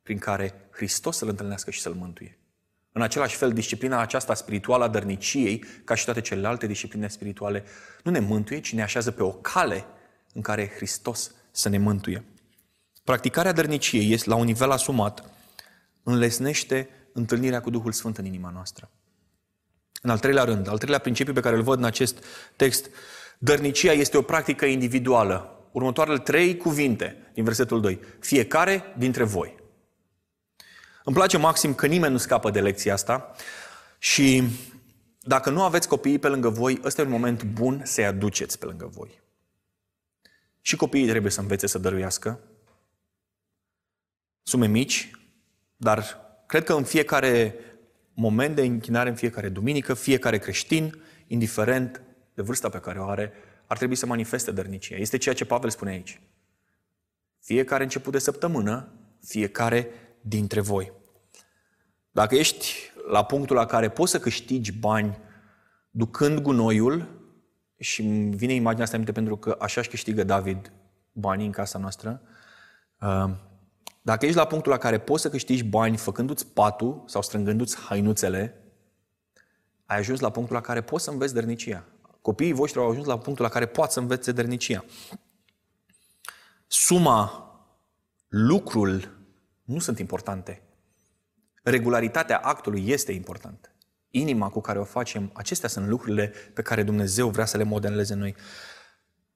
prin 0.04 0.18
care 0.18 0.68
Hristos 0.72 1.18
să-L 1.18 1.28
întâlnească 1.28 1.72
și 1.72 1.82
să-L 1.82 1.94
mântuie. 1.94 2.40
În 2.92 3.02
același 3.02 3.36
fel, 3.36 3.54
disciplina 3.54 4.00
aceasta 4.00 4.34
spirituală 4.34 4.84
a 4.84 4.88
dărniciei, 4.88 5.60
ca 5.60 5.96
și 5.96 6.06
toate 6.06 6.22
celelalte 6.22 6.68
discipline 6.68 7.08
spirituale, 7.08 7.64
nu 8.04 8.12
ne 8.12 8.20
mântuie, 8.20 8.60
ci 8.60 8.74
ne 8.74 8.82
așează 8.82 9.12
pe 9.12 9.24
o 9.24 9.32
cale 9.32 9.86
în 10.34 10.42
care 10.42 10.72
Hristos 10.76 11.32
să 11.52 11.70
ne 11.70 11.78
mântuie. 11.78 12.24
Practicarea 13.04 13.52
dărniciei 13.52 14.12
este 14.12 14.30
la 14.30 14.36
un 14.36 14.46
nivel 14.46 14.72
asumat, 14.72 15.24
înlesnește 16.04 16.90
întâlnirea 17.14 17.62
cu 17.62 17.70
Duhul 17.70 17.92
Sfânt 17.92 18.18
în 18.18 18.26
inima 18.26 18.50
noastră. 18.50 18.90
În 20.02 20.10
al 20.10 20.20
treilea 20.20 20.44
rând, 20.44 20.68
al 20.68 20.78
treilea 20.78 21.00
principiu 21.00 21.34
pe 21.34 21.40
care 21.40 21.56
îl 21.56 21.62
văd 21.62 21.78
în 21.78 21.84
acest 21.84 22.24
text, 22.56 22.90
dărnicia 23.38 23.92
este 23.92 24.18
o 24.18 24.22
practică 24.22 24.66
individuală. 24.66 25.66
Următoarele 25.72 26.18
trei 26.18 26.58
cuvinte 26.58 27.32
din 27.34 27.44
versetul 27.44 27.82
2. 27.82 28.00
Fiecare 28.20 28.94
dintre 28.98 29.24
voi. 29.24 29.60
Îmi 31.04 31.16
place 31.16 31.38
maxim 31.38 31.74
că 31.74 31.88
nimeni 31.88 32.12
nu 32.12 32.18
scapă 32.18 32.52
de 32.52 32.62
lecția 32.62 32.94
asta 32.94 33.32
și 33.98 34.44
dacă 35.20 35.50
nu 35.50 35.64
aveți 35.64 35.88
copiii 35.88 36.20
pe 36.20 36.28
lângă 36.28 36.50
voi, 36.50 36.80
ăsta 36.84 37.02
e 37.02 37.06
un 37.06 37.12
moment 37.12 37.44
bun 37.44 37.82
să-i 37.86 38.06
aduceți 38.06 38.60
pe 38.60 38.66
lângă 38.66 38.90
voi. 38.94 39.22
Și 40.62 40.76
copiii 40.76 41.08
trebuie 41.08 41.32
să 41.32 41.40
învețe 41.40 41.68
să 41.68 41.78
dăruiască 41.78 42.40
sume 44.44 44.68
mici, 44.68 45.12
dar 45.76 46.18
cred 46.48 46.64
că 46.64 46.74
în 46.74 46.84
fiecare 46.84 47.56
moment 48.14 48.56
de 48.56 48.62
închinare 48.62 49.10
în 49.10 49.16
fiecare 49.16 49.50
duminică, 49.50 49.94
fiecare 49.94 50.38
creștin, 50.38 51.02
indiferent 51.28 52.02
de 52.34 52.42
vârsta 52.42 52.70
pe 52.70 52.80
care 52.80 53.00
o 53.00 53.08
are, 53.08 53.34
ar 53.66 53.78
trebui 53.78 53.96
să 53.96 54.06
manifeste 54.06 54.52
dărnicia. 54.52 54.96
Este 54.96 55.18
ceea 55.18 55.36
ce 55.36 55.46
Pavel 55.46 55.70
spune 55.70 55.92
aici. 55.92 56.22
Fiecare 57.40 57.84
început 57.84 58.12
de 58.12 58.20
săptămână, 58.20 58.94
fiecare 59.24 59.88
dintre 60.22 60.62
voi. 60.62 60.92
Dacă 62.12 62.36
ești 62.36 62.92
la 63.12 63.26
punctul 63.26 63.56
la 63.56 63.66
care 63.66 63.90
poți 63.90 64.12
să 64.12 64.20
câștigi 64.20 64.72
bani 64.72 65.18
ducând 65.90 66.40
gunoiul, 66.40 67.20
și 67.82 68.02
îmi 68.02 68.36
vine 68.36 68.54
imaginea 68.54 68.84
asta 68.84 68.96
aminte 68.96 69.14
pentru 69.14 69.38
că 69.38 69.58
așa 69.60 69.80
își 69.80 69.90
câștigă 69.90 70.24
David 70.24 70.72
banii 71.12 71.46
în 71.46 71.52
casa 71.52 71.80
noastră, 71.80 72.22
uh, 73.02 73.30
dacă 74.02 74.26
ești 74.26 74.38
la 74.38 74.48
punctul 74.48 74.72
la 74.72 74.78
care 74.78 75.00
poți 75.00 75.22
să 75.22 75.30
câștigi 75.30 75.64
bani 75.64 75.98
făcându-ți 75.98 76.48
patul 76.48 77.04
sau 77.06 77.22
strângându-ți 77.22 77.78
hainuțele, 77.78 78.64
ai 79.86 79.98
ajuns 79.98 80.20
la 80.20 80.32
punctul 80.32 80.56
la 80.56 80.62
care 80.62 80.82
poți 80.82 81.04
să 81.04 81.10
înveți 81.10 81.34
dărnicia. 81.34 81.86
Copiii 82.22 82.54
voștri 82.54 82.80
au 82.80 82.90
ajuns 82.90 83.06
la 83.06 83.18
punctul 83.18 83.46
la 83.46 83.52
care 83.52 83.66
poți 83.66 83.94
să 83.94 84.00
învețe 84.00 84.32
dărnicia. 84.32 84.86
Suma, 86.68 87.46
lucrul 88.28 89.18
nu 89.64 89.80
sunt 89.80 90.00
importante. 90.00 90.62
Regularitatea 91.64 92.38
actului 92.38 92.88
este 92.88 93.12
importantă. 93.12 93.76
Inima 94.10 94.50
cu 94.50 94.62
care 94.62 94.80
o 94.80 94.84
facem, 94.84 95.32
acestea 95.34 95.70
sunt 95.70 95.88
lucrurile 95.88 96.34
pe 96.54 96.62
care 96.62 96.84
Dumnezeu 96.84 97.30
vrea 97.30 97.46
să 97.46 97.58
le 97.58 97.64
modeleze 97.64 98.14
noi. 98.14 98.36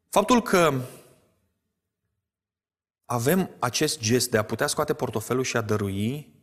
Faptul 0.10 0.42
că 0.42 0.74
avem 3.06 3.50
acest 3.60 4.00
gest 4.00 4.30
de 4.32 4.38
a 4.38 4.44
putea 4.44 4.68
scoate 4.68 4.94
portofelul 4.94 5.44
și 5.44 5.58
a 5.58 5.62
dărui, 5.62 6.34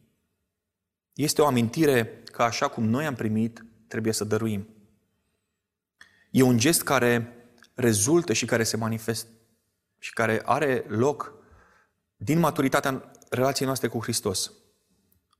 este 1.12 1.42
o 1.42 1.46
amintire 1.46 2.22
că 2.24 2.42
așa 2.42 2.68
cum 2.68 2.84
noi 2.84 3.06
am 3.06 3.14
primit, 3.14 3.64
trebuie 3.88 4.12
să 4.12 4.24
dăruim. 4.24 4.68
E 6.30 6.42
un 6.42 6.58
gest 6.58 6.82
care 6.82 7.36
rezultă 7.74 8.32
și 8.32 8.44
care 8.44 8.62
se 8.62 8.76
manifestă 8.76 9.30
și 9.98 10.12
care 10.12 10.42
are 10.44 10.84
loc 10.88 11.34
din 12.16 12.38
maturitatea 12.38 13.10
relației 13.30 13.66
noastre 13.66 13.88
cu 13.88 14.02
Hristos. 14.02 14.52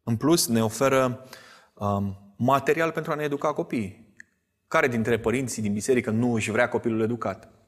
În 0.03 0.17
plus, 0.17 0.47
ne 0.47 0.65
oferă 0.65 1.27
um, 1.75 2.35
material 2.37 2.91
pentru 2.93 3.13
a 3.13 3.15
ne 3.15 3.23
educa 3.23 3.53
copiii. 3.53 4.15
Care 4.69 4.89
dintre 4.89 5.19
părinții 5.19 5.63
din 5.63 5.73
biserică 5.73 6.11
nu 6.11 6.35
își 6.35 6.51
vrea 6.51 6.69
copilul 6.69 7.01
educat? 7.01 7.62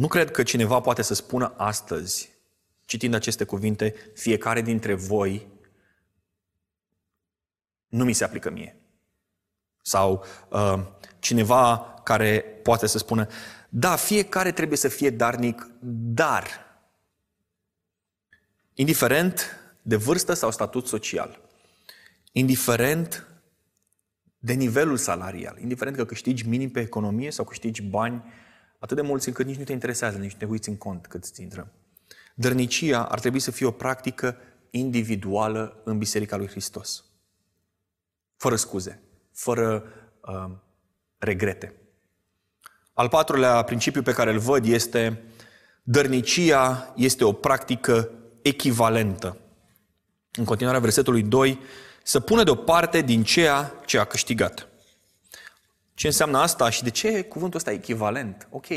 Nu 0.00 0.08
cred 0.08 0.30
că 0.30 0.42
cineva 0.42 0.80
poate 0.80 1.02
să 1.02 1.14
spună 1.14 1.54
astăzi, 1.56 2.30
citind 2.84 3.14
aceste 3.14 3.44
cuvinte, 3.44 3.94
fiecare 4.14 4.60
dintre 4.60 4.94
voi 4.94 5.46
nu 7.88 8.04
mi 8.04 8.12
se 8.12 8.24
aplică 8.24 8.50
mie. 8.50 8.76
Sau 9.82 10.24
uh, 10.48 10.80
cineva 11.18 11.94
care 12.04 12.40
poate 12.62 12.86
să 12.86 12.98
spună, 12.98 13.26
da, 13.68 13.96
fiecare 13.96 14.52
trebuie 14.52 14.78
să 14.78 14.88
fie 14.88 15.10
darnic, 15.10 15.70
dar, 16.14 16.46
indiferent 18.74 19.60
de 19.82 19.96
vârstă 19.96 20.32
sau 20.32 20.50
statut 20.50 20.86
social, 20.86 21.40
indiferent 22.32 23.26
de 24.38 24.52
nivelul 24.52 24.96
salarial, 24.96 25.58
indiferent 25.58 25.96
că 25.96 26.04
câștigi 26.04 26.48
minim 26.48 26.70
pe 26.70 26.80
economie 26.80 27.30
sau 27.30 27.44
câștigi 27.44 27.82
bani 27.82 28.22
atât 28.80 28.96
de 28.96 29.02
mulți 29.02 29.28
încât 29.28 29.46
nici 29.46 29.56
nu 29.56 29.64
te 29.64 29.72
interesează, 29.72 30.18
nici 30.18 30.32
nu 30.32 30.38
te 30.38 30.44
uiți 30.44 30.68
în 30.68 30.76
cont 30.76 31.06
cât 31.06 31.24
îți 31.24 31.42
intră. 31.42 31.72
Dărnicia 32.34 33.04
ar 33.04 33.20
trebui 33.20 33.40
să 33.40 33.50
fie 33.50 33.66
o 33.66 33.70
practică 33.70 34.36
individuală 34.70 35.80
în 35.84 35.98
Biserica 35.98 36.36
lui 36.36 36.48
Hristos. 36.48 37.04
Fără 38.36 38.56
scuze, 38.56 39.02
fără 39.32 39.84
uh, 40.20 40.50
regrete. 41.18 41.74
Al 42.92 43.08
patrulea 43.08 43.62
principiu 43.62 44.02
pe 44.02 44.12
care 44.12 44.30
îl 44.32 44.38
văd 44.38 44.66
este 44.66 45.22
dărnicia 45.82 46.92
este 46.96 47.24
o 47.24 47.32
practică 47.32 48.10
echivalentă. 48.42 49.36
În 50.32 50.44
continuarea 50.44 50.80
versetului 50.80 51.22
2, 51.22 51.58
să 52.02 52.20
pună 52.20 52.42
deoparte 52.42 53.00
din 53.00 53.22
ceea 53.22 53.74
ce 53.86 53.98
a 53.98 54.04
câștigat. 54.04 54.69
Ce 56.00 56.06
înseamnă 56.06 56.38
asta 56.38 56.70
și 56.70 56.82
de 56.82 56.90
ce 56.90 57.22
cuvântul 57.22 57.58
ăsta 57.58 57.72
e 57.72 57.74
echivalent? 57.74 58.48
Ok, 58.50 58.70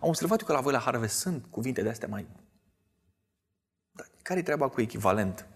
am 0.00 0.08
observat 0.08 0.42
că 0.42 0.52
la 0.52 0.60
voi 0.60 0.72
la 0.72 0.78
Harvest 0.78 1.18
sunt 1.18 1.44
cuvinte 1.50 1.82
de 1.82 1.88
astea 1.88 2.08
mai... 2.08 2.26
Dar 3.90 4.06
care-i 4.22 4.42
treaba 4.42 4.68
cu 4.68 4.80
echivalent? 4.80 5.46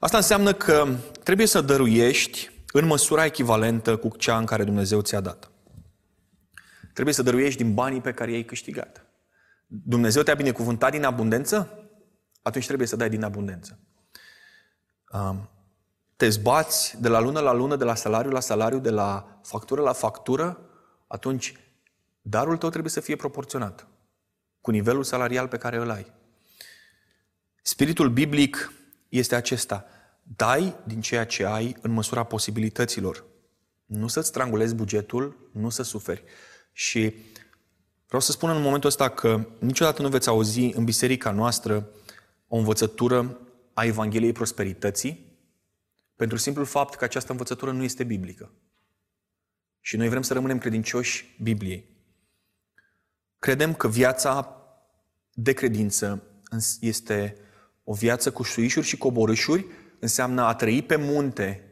Asta 0.00 0.16
înseamnă 0.16 0.52
că 0.52 0.96
trebuie 1.22 1.46
să 1.46 1.60
dăruiești 1.60 2.50
în 2.72 2.86
măsura 2.86 3.24
echivalentă 3.24 3.96
cu 3.96 4.08
cea 4.08 4.38
în 4.38 4.44
care 4.44 4.64
Dumnezeu 4.64 5.00
ți-a 5.00 5.20
dat. 5.20 5.50
Trebuie 6.92 7.14
să 7.14 7.22
dăruiești 7.22 7.62
din 7.62 7.74
banii 7.74 8.00
pe 8.00 8.12
care 8.12 8.30
i-ai 8.30 8.44
câștigat. 8.44 9.06
Dumnezeu 9.66 10.22
te-a 10.22 10.34
binecuvântat 10.34 10.90
din 10.90 11.04
abundență? 11.04 11.88
Atunci 12.42 12.66
trebuie 12.66 12.86
să 12.86 12.96
dai 12.96 13.08
din 13.08 13.22
abundență. 13.22 13.78
Te 16.22 16.28
zbați 16.28 17.00
de 17.00 17.08
la 17.08 17.20
lună 17.20 17.40
la 17.40 17.52
lună, 17.52 17.76
de 17.76 17.84
la 17.84 17.94
salariu 17.94 18.30
la 18.30 18.40
salariu, 18.40 18.78
de 18.78 18.90
la 18.90 19.40
factură 19.42 19.80
la 19.80 19.92
factură, 19.92 20.60
atunci 21.06 21.56
darul 22.20 22.56
tău 22.56 22.68
trebuie 22.68 22.90
să 22.90 23.00
fie 23.00 23.16
proporționat 23.16 23.86
cu 24.60 24.70
nivelul 24.70 25.04
salarial 25.04 25.48
pe 25.48 25.56
care 25.56 25.76
îl 25.76 25.90
ai. 25.90 26.12
Spiritul 27.62 28.08
biblic 28.08 28.72
este 29.08 29.34
acesta. 29.34 29.84
Dai 30.22 30.74
din 30.84 31.00
ceea 31.00 31.26
ce 31.26 31.44
ai 31.44 31.76
în 31.80 31.90
măsura 31.90 32.22
posibilităților. 32.22 33.24
Nu 33.84 34.08
să-ți 34.08 34.28
strangulezi 34.28 34.74
bugetul, 34.74 35.50
nu 35.52 35.68
să 35.68 35.82
suferi. 35.82 36.24
Și 36.72 37.14
vreau 38.06 38.20
să 38.20 38.32
spun 38.32 38.50
în 38.50 38.62
momentul 38.62 38.88
ăsta 38.88 39.08
că 39.08 39.46
niciodată 39.58 40.02
nu 40.02 40.08
veți 40.08 40.28
auzi 40.28 40.60
în 40.60 40.84
biserica 40.84 41.30
noastră 41.30 41.88
o 42.48 42.56
învățătură 42.56 43.38
a 43.74 43.84
Evangheliei 43.84 44.32
Prosperității, 44.32 45.30
pentru 46.22 46.40
simplul 46.40 46.66
fapt 46.66 46.94
că 46.94 47.04
această 47.04 47.32
învățătură 47.32 47.72
nu 47.72 47.82
este 47.82 48.04
biblică. 48.04 48.50
Și 49.80 49.96
noi 49.96 50.08
vrem 50.08 50.22
să 50.22 50.32
rămânem 50.32 50.58
credincioși 50.58 51.36
Bibliei. 51.42 51.86
Credem 53.38 53.74
că 53.74 53.88
viața 53.88 54.56
de 55.32 55.52
credință 55.52 56.22
este 56.80 57.36
o 57.84 57.94
viață 57.94 58.32
cu 58.32 58.42
suișuri 58.42 58.86
și 58.86 58.96
coborâșuri, 58.96 59.66
înseamnă 59.98 60.42
a 60.42 60.54
trăi 60.54 60.82
pe 60.82 60.96
munte 60.96 61.70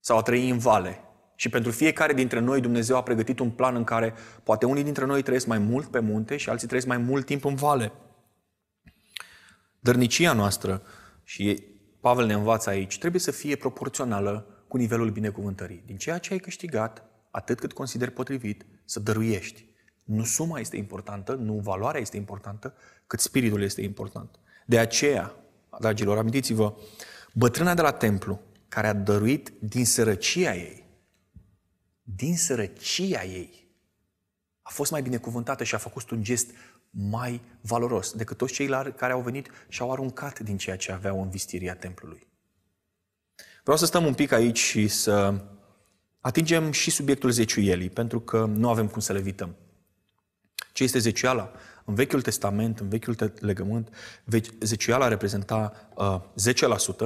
sau 0.00 0.18
a 0.18 0.22
trăi 0.22 0.50
în 0.50 0.58
vale. 0.58 1.00
Și 1.36 1.48
pentru 1.48 1.70
fiecare 1.70 2.12
dintre 2.12 2.38
noi 2.38 2.60
Dumnezeu 2.60 2.96
a 2.96 3.02
pregătit 3.02 3.38
un 3.38 3.50
plan 3.50 3.74
în 3.74 3.84
care 3.84 4.14
poate 4.42 4.66
unii 4.66 4.84
dintre 4.84 5.04
noi 5.04 5.22
trăiesc 5.22 5.46
mai 5.46 5.58
mult 5.58 5.86
pe 5.86 5.98
munte 5.98 6.36
și 6.36 6.48
alții 6.48 6.66
trăiesc 6.66 6.88
mai 6.88 6.98
mult 6.98 7.26
timp 7.26 7.44
în 7.44 7.54
vale. 7.54 7.92
Dărnicia 9.80 10.32
noastră, 10.32 10.82
și 11.24 11.74
Pavel 12.06 12.26
ne 12.26 12.34
învață 12.34 12.70
aici, 12.70 12.98
trebuie 12.98 13.20
să 13.20 13.30
fie 13.30 13.56
proporțională 13.56 14.46
cu 14.68 14.76
nivelul 14.76 15.10
binecuvântării. 15.10 15.82
Din 15.86 15.96
ceea 15.96 16.18
ce 16.18 16.32
ai 16.32 16.38
câștigat, 16.38 17.04
atât 17.30 17.58
cât 17.60 17.72
consideri 17.72 18.10
potrivit, 18.10 18.66
să 18.84 19.00
dăruiești. 19.00 19.66
Nu 20.04 20.24
suma 20.24 20.58
este 20.58 20.76
importantă, 20.76 21.34
nu 21.34 21.52
valoarea 21.52 22.00
este 22.00 22.16
importantă, 22.16 22.74
cât 23.06 23.20
spiritul 23.20 23.62
este 23.62 23.82
important. 23.82 24.38
De 24.66 24.78
aceea, 24.78 25.34
dragilor, 25.78 26.18
amintiți-vă, 26.18 26.74
bătrâna 27.32 27.74
de 27.74 27.82
la 27.82 27.92
templu, 27.92 28.40
care 28.68 28.86
a 28.86 28.92
dăruit 28.92 29.52
din 29.58 29.84
sărăcia 29.84 30.54
ei, 30.54 30.84
din 32.02 32.36
sărăcia 32.36 33.24
ei, 33.24 33.68
a 34.62 34.70
fost 34.70 34.90
mai 34.90 35.02
binecuvântată 35.02 35.64
și 35.64 35.74
a 35.74 35.78
făcut 35.78 36.10
un 36.10 36.22
gest 36.22 36.50
mai 36.98 37.40
valoros 37.60 38.12
decât 38.12 38.36
toți 38.36 38.52
cei 38.52 38.68
care 38.96 39.12
au 39.12 39.20
venit 39.20 39.50
și 39.68 39.82
au 39.82 39.92
aruncat 39.92 40.38
din 40.38 40.56
ceea 40.56 40.76
ce 40.76 40.92
aveau 40.92 41.22
în 41.22 41.28
vistiria 41.28 41.74
templului. 41.74 42.26
Vreau 43.62 43.76
să 43.76 43.86
stăm 43.86 44.04
un 44.04 44.14
pic 44.14 44.32
aici 44.32 44.58
și 44.58 44.88
să 44.88 45.40
atingem 46.20 46.72
și 46.72 46.90
subiectul 46.90 47.30
zeciuielii, 47.30 47.90
pentru 47.90 48.20
că 48.20 48.44
nu 48.44 48.68
avem 48.68 48.86
cum 48.86 49.00
să 49.00 49.12
le 49.12 49.18
evităm. 49.18 49.56
Ce 50.72 50.82
este 50.82 50.98
zeciuiala? 50.98 51.52
În 51.84 51.94
Vechiul 51.94 52.22
Testament, 52.22 52.78
în 52.78 52.88
Vechiul 52.88 53.32
Legământ, 53.40 53.88
zeciuiala 54.60 55.08
reprezenta 55.08 55.90
uh, 55.94 56.20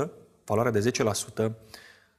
10%, 0.05 0.09
valoarea 0.45 0.81
de 0.81 0.91
10% 0.91 1.51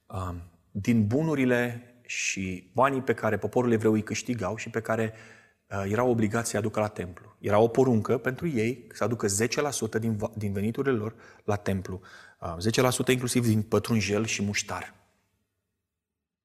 uh, 0.06 0.34
din 0.72 1.08
bunurile 1.08 1.84
și 2.06 2.70
banii 2.74 3.02
pe 3.02 3.14
care 3.14 3.38
poporul 3.38 3.72
evreu 3.72 3.94
îi 3.94 4.04
câștigau 4.04 4.56
și 4.56 4.70
pe 4.70 4.82
care 4.82 5.14
uh, 5.14 5.41
erau 5.72 6.10
obligați 6.10 6.50
să-i 6.50 6.60
aducă 6.60 6.80
la 6.80 6.88
templu. 6.88 7.36
Era 7.40 7.60
o 7.60 7.68
poruncă 7.68 8.18
pentru 8.18 8.48
ei 8.48 8.88
să 8.94 9.04
aducă 9.04 9.28
10% 9.28 10.00
din, 10.00 10.20
din 10.34 10.54
veniturile 10.54 10.94
lor 10.94 11.16
la 11.44 11.56
templu. 11.56 12.02
10% 12.42 12.98
uh, 13.00 13.08
inclusiv 13.08 13.46
din 13.46 13.62
pătrunjel 13.62 14.26
și 14.26 14.44
muștar. 14.44 14.94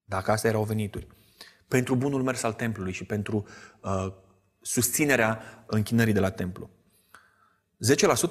Dacă 0.04 0.30
astea 0.30 0.50
erau 0.50 0.64
venituri. 0.64 1.06
Pentru 1.68 1.94
bunul 1.94 2.22
mers 2.22 2.42
al 2.42 2.52
templului 2.52 2.92
și 2.92 3.04
pentru 3.04 3.46
uh, 3.80 4.12
susținerea 4.60 5.64
închinării 5.66 6.12
de 6.12 6.20
la 6.20 6.30
templu. 6.30 6.70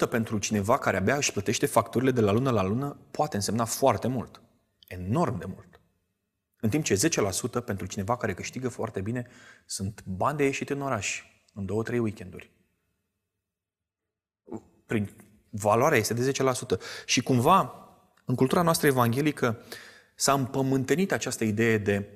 10% 0.05 0.09
pentru 0.09 0.37
cineva 0.37 0.77
care 0.77 0.97
abia 0.97 1.15
își 1.15 1.31
plătește 1.31 1.65
facturile 1.65 2.11
de 2.11 2.21
la 2.21 2.31
lună 2.31 2.51
la 2.51 2.63
lună 2.63 2.97
poate 3.11 3.35
însemna 3.35 3.65
foarte 3.65 4.07
mult. 4.07 4.41
Enorm 4.87 5.39
de 5.39 5.45
mult. 5.47 5.74
În 6.65 6.71
timp 6.71 6.83
ce 6.83 7.09
10% 7.61 7.65
pentru 7.65 7.85
cineva 7.85 8.17
care 8.17 8.33
câștigă 8.33 8.69
foarte 8.69 9.01
bine 9.01 9.27
sunt 9.65 10.03
bani 10.05 10.37
de 10.37 10.43
ieșit 10.43 10.69
în 10.69 10.81
oraș, 10.81 11.23
în 11.53 11.65
două, 11.65 11.83
trei 11.83 11.99
weekenduri. 11.99 12.51
Prin 14.85 15.09
valoarea 15.49 15.97
este 15.97 16.13
de 16.13 16.31
10%. 16.31 16.35
Și 17.05 17.23
cumva 17.23 17.79
În 18.25 18.35
cultura 18.35 18.61
noastră 18.61 18.87
evanghelică 18.87 19.61
s-a 20.15 20.33
împământenit 20.33 21.11
această 21.11 21.43
idee 21.43 21.77
de 21.77 22.09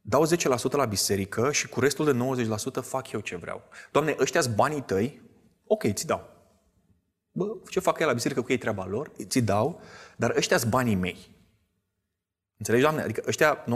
dau 0.00 0.26
10% 0.26 0.36
la 0.70 0.84
biserică 0.84 1.52
și 1.52 1.68
cu 1.68 1.80
restul 1.80 2.34
de 2.34 2.44
90% 2.80 2.82
fac 2.82 3.10
eu 3.10 3.20
ce 3.20 3.36
vreau. 3.36 3.62
Doamne, 3.92 4.16
ăștia 4.20 4.42
banii 4.54 4.82
tăi, 4.82 5.20
ok, 5.66 5.92
ți 5.92 6.06
dau. 6.06 6.28
Bă, 7.32 7.44
ce 7.70 7.80
fac 7.80 7.98
eu 7.98 8.06
la 8.06 8.12
biserică 8.12 8.42
cu 8.42 8.52
ei 8.52 8.58
treaba 8.58 8.86
lor, 8.86 9.12
ți 9.22 9.40
dau, 9.40 9.80
dar 10.16 10.36
ăștia 10.36 10.58
sunt 10.58 10.70
banii 10.70 10.94
mei. 10.94 11.31
Înțelegi, 12.62 12.84
Doamne? 12.84 13.02
Adică 13.02 13.22
ăștia 13.26 13.64
90% 13.64 13.66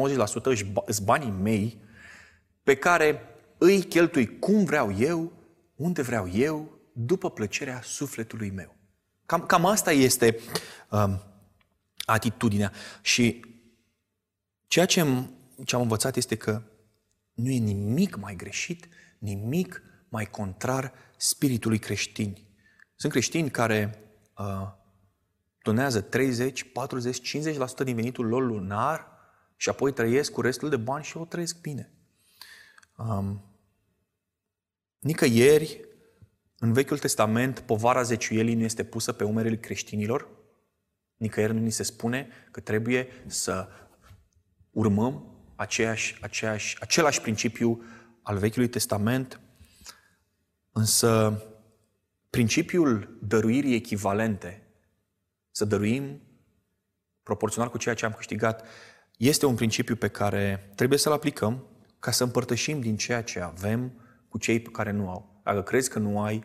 sunt 0.86 1.00
banii 1.04 1.30
mei 1.30 1.78
pe 2.62 2.74
care 2.74 3.20
îi 3.58 3.82
cheltui 3.82 4.38
cum 4.38 4.64
vreau 4.64 4.98
eu, 4.98 5.32
unde 5.76 6.02
vreau 6.02 6.28
eu, 6.28 6.78
după 6.92 7.30
plăcerea 7.30 7.80
sufletului 7.82 8.50
meu. 8.50 8.76
Cam, 9.26 9.46
cam 9.46 9.64
asta 9.66 9.92
este 9.92 10.38
um, 10.90 11.22
atitudinea. 12.04 12.72
Și 13.02 13.44
ceea 14.66 14.86
ce 14.86 15.00
am, 15.00 15.34
ce 15.64 15.74
am 15.74 15.82
învățat 15.82 16.16
este 16.16 16.36
că 16.36 16.62
nu 17.32 17.50
e 17.50 17.58
nimic 17.58 18.16
mai 18.16 18.36
greșit, 18.36 18.88
nimic 19.18 19.82
mai 20.08 20.26
contrar 20.26 20.92
spiritului 21.16 21.78
creștin. 21.78 22.36
Sunt 22.94 23.12
creștini 23.12 23.50
care 23.50 23.98
uh, 24.38 24.68
donează 25.66 26.00
30, 26.00 26.62
40, 26.72 27.38
50% 27.38 27.84
din 27.84 27.94
venitul 27.94 28.26
lor 28.26 28.42
lunar 28.42 29.06
și 29.56 29.68
apoi 29.68 29.92
trăiesc 29.92 30.32
cu 30.32 30.40
restul 30.40 30.68
de 30.68 30.76
bani 30.76 31.04
și 31.04 31.16
o 31.16 31.24
trăiesc 31.24 31.60
bine. 31.60 31.92
Um, 32.96 33.44
nicăieri, 34.98 35.84
în 36.58 36.72
Vechiul 36.72 36.98
Testament, 36.98 37.60
povara 37.60 38.02
zeciuielii 38.02 38.54
nu 38.54 38.62
este 38.62 38.84
pusă 38.84 39.12
pe 39.12 39.24
umerele 39.24 39.56
creștinilor. 39.56 40.28
Nicăieri 41.16 41.54
nu 41.54 41.60
ni 41.60 41.70
se 41.70 41.82
spune 41.82 42.28
că 42.50 42.60
trebuie 42.60 43.08
să 43.26 43.68
urmăm 44.70 45.36
aceeași, 45.56 46.18
aceeași, 46.20 46.76
același 46.80 47.20
principiu 47.20 47.82
al 48.22 48.38
Vechiului 48.38 48.68
Testament, 48.68 49.40
însă 50.72 51.42
principiul 52.30 53.18
dăruirii 53.22 53.74
echivalente, 53.74 54.65
să 55.56 55.64
dăruim 55.64 56.20
proporțional 57.22 57.70
cu 57.70 57.78
ceea 57.78 57.94
ce 57.94 58.04
am 58.04 58.12
câștigat, 58.12 58.66
este 59.16 59.46
un 59.46 59.54
principiu 59.54 59.96
pe 59.96 60.08
care 60.08 60.72
trebuie 60.74 60.98
să-l 60.98 61.12
aplicăm 61.12 61.66
ca 61.98 62.10
să 62.10 62.24
împărtășim 62.24 62.80
din 62.80 62.96
ceea 62.96 63.22
ce 63.22 63.40
avem 63.40 63.92
cu 64.28 64.38
cei 64.38 64.62
care 64.62 64.90
nu 64.90 65.08
au. 65.08 65.40
Dacă 65.44 65.62
crezi 65.62 65.90
că 65.90 65.98
nu 65.98 66.22
ai, 66.22 66.44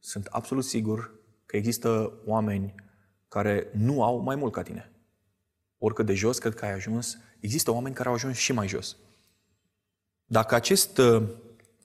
sunt 0.00 0.26
absolut 0.26 0.64
sigur 0.64 1.14
că 1.46 1.56
există 1.56 2.12
oameni 2.24 2.74
care 3.28 3.68
nu 3.72 4.02
au 4.02 4.18
mai 4.18 4.36
mult 4.36 4.52
ca 4.52 4.62
tine. 4.62 4.92
Oricât 5.78 6.06
de 6.06 6.14
jos 6.14 6.38
cred 6.38 6.54
că 6.54 6.64
ai 6.64 6.72
ajuns, 6.72 7.18
există 7.40 7.70
oameni 7.70 7.94
care 7.94 8.08
au 8.08 8.14
ajuns 8.14 8.36
și 8.36 8.52
mai 8.52 8.68
jos. 8.68 8.96
Dacă 10.24 10.54
acest 10.54 10.98
uh, 10.98 11.22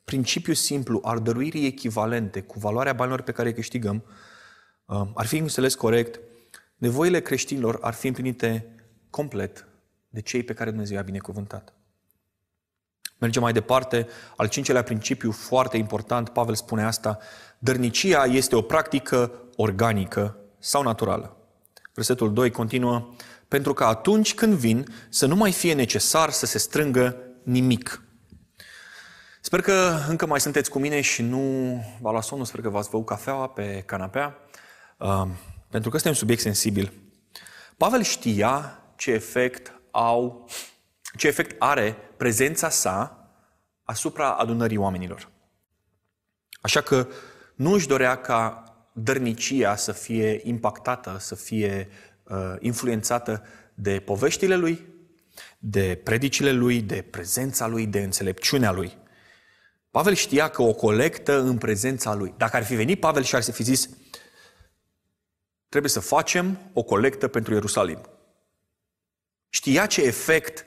principiu 0.03 0.53
simplu 0.53 0.99
al 1.03 1.21
dăruirii 1.21 1.65
echivalente 1.65 2.41
cu 2.41 2.59
valoarea 2.59 2.93
banilor 2.93 3.21
pe 3.21 3.31
care 3.31 3.47
îi 3.47 3.55
câștigăm 3.55 3.95
uh, 3.95 4.31
ar 5.13 5.25
fi 5.25 5.37
înțeles 5.37 5.75
corect, 5.75 6.19
nevoile 6.75 7.21
creștinilor 7.21 7.77
ar 7.81 7.93
fi 7.93 8.07
împlinite 8.07 8.75
complet 9.09 9.67
de 10.09 10.21
cei 10.21 10.43
pe 10.43 10.53
care 10.53 10.69
Dumnezeu 10.69 10.95
i-a 10.95 11.01
binecuvântat. 11.03 11.73
Mergem 13.17 13.41
mai 13.41 13.53
departe, 13.53 14.07
al 14.35 14.47
cincelea 14.47 14.83
principiu 14.83 15.31
foarte 15.31 15.77
important, 15.77 16.29
Pavel 16.29 16.55
spune 16.55 16.83
asta, 16.83 17.17
dărnicia 17.59 18.23
este 18.23 18.55
o 18.55 18.61
practică 18.61 19.31
organică 19.55 20.37
sau 20.59 20.83
naturală. 20.83 21.37
Versetul 21.93 22.33
2 22.33 22.51
continuă, 22.51 23.09
pentru 23.47 23.73
că 23.73 23.83
atunci 23.83 24.33
când 24.33 24.53
vin 24.53 24.85
să 25.09 25.25
nu 25.25 25.35
mai 25.35 25.51
fie 25.51 25.73
necesar 25.73 26.29
să 26.29 26.45
se 26.45 26.57
strângă 26.57 27.17
nimic. 27.43 28.03
Sper 29.41 29.61
că 29.61 29.97
încă 30.07 30.25
mai 30.25 30.39
sunteți 30.39 30.69
cu 30.69 30.79
mine 30.79 31.01
și 31.01 31.21
nu 31.21 31.39
v-a 32.01 32.11
luat 32.11 32.23
somnul, 32.23 32.45
sper 32.45 32.61
că 32.61 32.69
v-ați 32.69 32.89
băut 32.89 33.05
cafeaua 33.05 33.47
pe 33.47 33.83
canapea, 33.85 34.37
uh, 34.37 34.42
pentru 35.69 35.89
că 35.89 35.95
este 35.95 36.07
un 36.07 36.13
subiect 36.13 36.41
sensibil. 36.41 36.93
Pavel 37.77 38.03
știa 38.03 38.83
ce 38.95 39.11
efect 39.11 39.73
au, 39.91 40.49
ce 41.17 41.27
efect 41.27 41.55
are 41.59 41.95
prezența 42.17 42.69
sa 42.69 43.27
asupra 43.83 44.31
adunării 44.31 44.77
oamenilor. 44.77 45.29
Așa 46.61 46.81
că 46.81 47.07
nu 47.55 47.71
își 47.71 47.87
dorea 47.87 48.15
ca 48.15 48.63
dărnicia 48.93 49.75
să 49.75 49.91
fie 49.91 50.41
impactată, 50.43 51.17
să 51.19 51.35
fie 51.35 51.89
uh, 52.23 52.55
influențată 52.59 53.43
de 53.73 53.99
poveștile 53.99 54.55
lui, 54.55 54.85
de 55.59 56.01
predicile 56.03 56.51
lui, 56.51 56.81
de 56.81 57.01
prezența 57.01 57.67
lui, 57.67 57.85
de 57.85 57.99
înțelepciunea 57.99 58.71
lui. 58.71 58.97
Pavel 59.91 60.13
știa 60.13 60.47
că 60.47 60.61
o 60.61 60.73
colectă 60.73 61.39
în 61.39 61.57
prezența 61.57 62.13
lui. 62.13 62.33
Dacă 62.37 62.55
ar 62.55 62.63
fi 62.63 62.75
venit 62.75 62.99
Pavel 62.99 63.23
și 63.23 63.35
ar 63.35 63.43
fi 63.43 63.63
zis, 63.63 63.89
trebuie 65.73 65.91
să 65.91 65.99
facem 65.99 66.59
o 66.73 66.83
colectă 66.83 67.27
pentru 67.27 67.53
Ierusalim. 67.53 67.99
Știa 69.49 69.85
ce 69.85 70.01
efect 70.01 70.65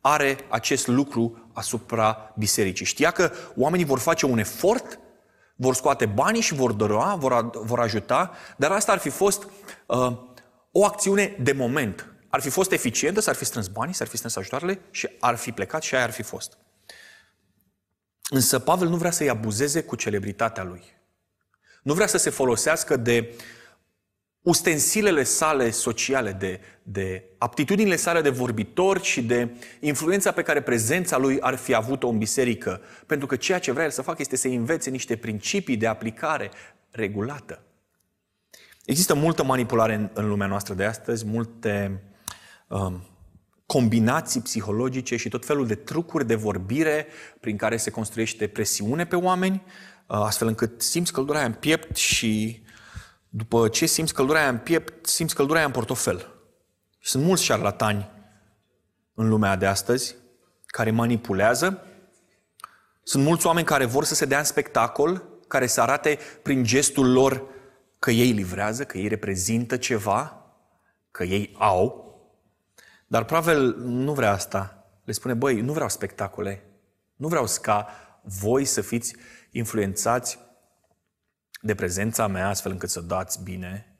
are 0.00 0.38
acest 0.48 0.86
lucru 0.86 1.50
asupra 1.52 2.34
bisericii. 2.36 2.84
Știa 2.84 3.10
că 3.10 3.32
oamenii 3.56 3.84
vor 3.84 3.98
face 3.98 4.26
un 4.26 4.38
efort, 4.38 4.98
vor 5.56 5.74
scoate 5.74 6.06
banii 6.06 6.40
și 6.40 6.54
vor 6.54 6.72
dăra, 6.72 7.14
vor, 7.14 7.50
vor 7.64 7.80
ajuta, 7.80 8.32
dar 8.56 8.70
asta 8.70 8.92
ar 8.92 8.98
fi 8.98 9.08
fost 9.08 9.46
uh, 9.86 10.18
o 10.70 10.84
acțiune 10.84 11.36
de 11.40 11.52
moment. 11.52 12.14
Ar 12.28 12.40
fi 12.40 12.48
fost 12.48 12.72
eficientă, 12.72 13.20
s-ar 13.20 13.34
fi 13.34 13.44
strâns 13.44 13.66
banii, 13.66 13.94
s-ar 13.94 14.06
fi 14.06 14.16
strâns 14.16 14.36
ajutoarele 14.36 14.80
și 14.90 15.08
ar 15.20 15.36
fi 15.36 15.52
plecat 15.52 15.82
și 15.82 15.94
aia 15.94 16.04
ar 16.04 16.12
fi 16.12 16.22
fost. 16.22 16.58
Însă 18.30 18.58
Pavel 18.58 18.88
nu 18.88 18.96
vrea 18.96 19.10
să-i 19.10 19.28
abuzeze 19.28 19.82
cu 19.82 19.96
celebritatea 19.96 20.62
lui. 20.62 20.82
Nu 21.82 21.94
vrea 21.94 22.06
să 22.06 22.18
se 22.18 22.30
folosească 22.30 22.96
de 22.96 23.34
ustensilele 24.46 25.22
sale 25.22 25.70
sociale, 25.70 26.32
de, 26.32 26.60
de 26.82 27.24
aptitudinile 27.38 27.96
sale 27.96 28.20
de 28.20 28.28
vorbitor 28.28 29.02
și 29.02 29.22
de 29.22 29.48
influența 29.80 30.32
pe 30.32 30.42
care 30.42 30.62
prezența 30.62 31.18
lui 31.18 31.40
ar 31.40 31.54
fi 31.54 31.74
avut-o 31.74 32.08
în 32.08 32.18
biserică. 32.18 32.80
Pentru 33.06 33.26
că 33.26 33.36
ceea 33.36 33.58
ce 33.58 33.72
vrea 33.72 33.84
el 33.84 33.90
să 33.90 34.02
facă 34.02 34.16
este 34.20 34.36
să 34.36 34.48
învețe 34.48 34.90
niște 34.90 35.16
principii 35.16 35.76
de 35.76 35.86
aplicare 35.86 36.50
regulată. 36.90 37.62
Există 38.84 39.14
multă 39.14 39.44
manipulare 39.44 39.94
în, 39.94 40.10
în 40.12 40.28
lumea 40.28 40.46
noastră 40.46 40.74
de 40.74 40.84
astăzi, 40.84 41.26
multe 41.26 42.02
um, 42.68 43.06
combinații 43.66 44.40
psihologice 44.40 45.16
și 45.16 45.28
tot 45.28 45.46
felul 45.46 45.66
de 45.66 45.74
trucuri 45.74 46.26
de 46.26 46.34
vorbire 46.34 47.06
prin 47.40 47.56
care 47.56 47.76
se 47.76 47.90
construiește 47.90 48.46
presiune 48.46 49.06
pe 49.06 49.16
oameni, 49.16 49.62
uh, 49.64 50.16
astfel 50.16 50.48
încât 50.48 50.82
simți 50.82 51.12
căldura 51.12 51.38
aia 51.38 51.46
în 51.46 51.52
piept 51.52 51.96
și 51.96 52.64
după 53.36 53.68
ce 53.68 53.86
simți 53.86 54.14
căldura 54.14 54.38
aia 54.38 54.48
în 54.48 54.58
piept, 54.58 55.06
simți 55.06 55.34
căldura 55.34 55.58
aia 55.58 55.66
în 55.66 55.72
portofel. 55.72 56.18
Și 56.98 57.10
sunt 57.10 57.24
mulți 57.24 57.42
șarlatani 57.42 58.10
în 59.14 59.28
lumea 59.28 59.56
de 59.56 59.66
astăzi 59.66 60.14
care 60.66 60.90
manipulează. 60.90 61.82
Sunt 63.02 63.24
mulți 63.24 63.46
oameni 63.46 63.66
care 63.66 63.84
vor 63.84 64.04
să 64.04 64.14
se 64.14 64.24
dea 64.24 64.38
în 64.38 64.44
spectacol, 64.44 65.22
care 65.48 65.66
să 65.66 65.80
arate 65.80 66.18
prin 66.42 66.64
gestul 66.64 67.12
lor 67.12 67.42
că 67.98 68.10
ei 68.10 68.30
livrează, 68.30 68.84
că 68.84 68.98
ei 68.98 69.08
reprezintă 69.08 69.76
ceva, 69.76 70.46
că 71.10 71.24
ei 71.24 71.54
au. 71.58 72.04
Dar 73.06 73.24
Pavel 73.24 73.76
nu 73.78 74.12
vrea 74.12 74.32
asta. 74.32 74.86
Le 75.04 75.12
spune, 75.12 75.34
băi, 75.34 75.60
nu 75.60 75.72
vreau 75.72 75.88
spectacole. 75.88 76.64
Nu 77.16 77.28
vreau 77.28 77.46
ca 77.62 77.88
voi 78.22 78.64
să 78.64 78.80
fiți 78.80 79.16
influențați 79.50 80.38
de 81.60 81.74
prezența 81.74 82.26
mea, 82.26 82.48
astfel 82.48 82.72
încât 82.72 82.90
să 82.90 83.00
dați 83.00 83.42
bine, 83.42 83.96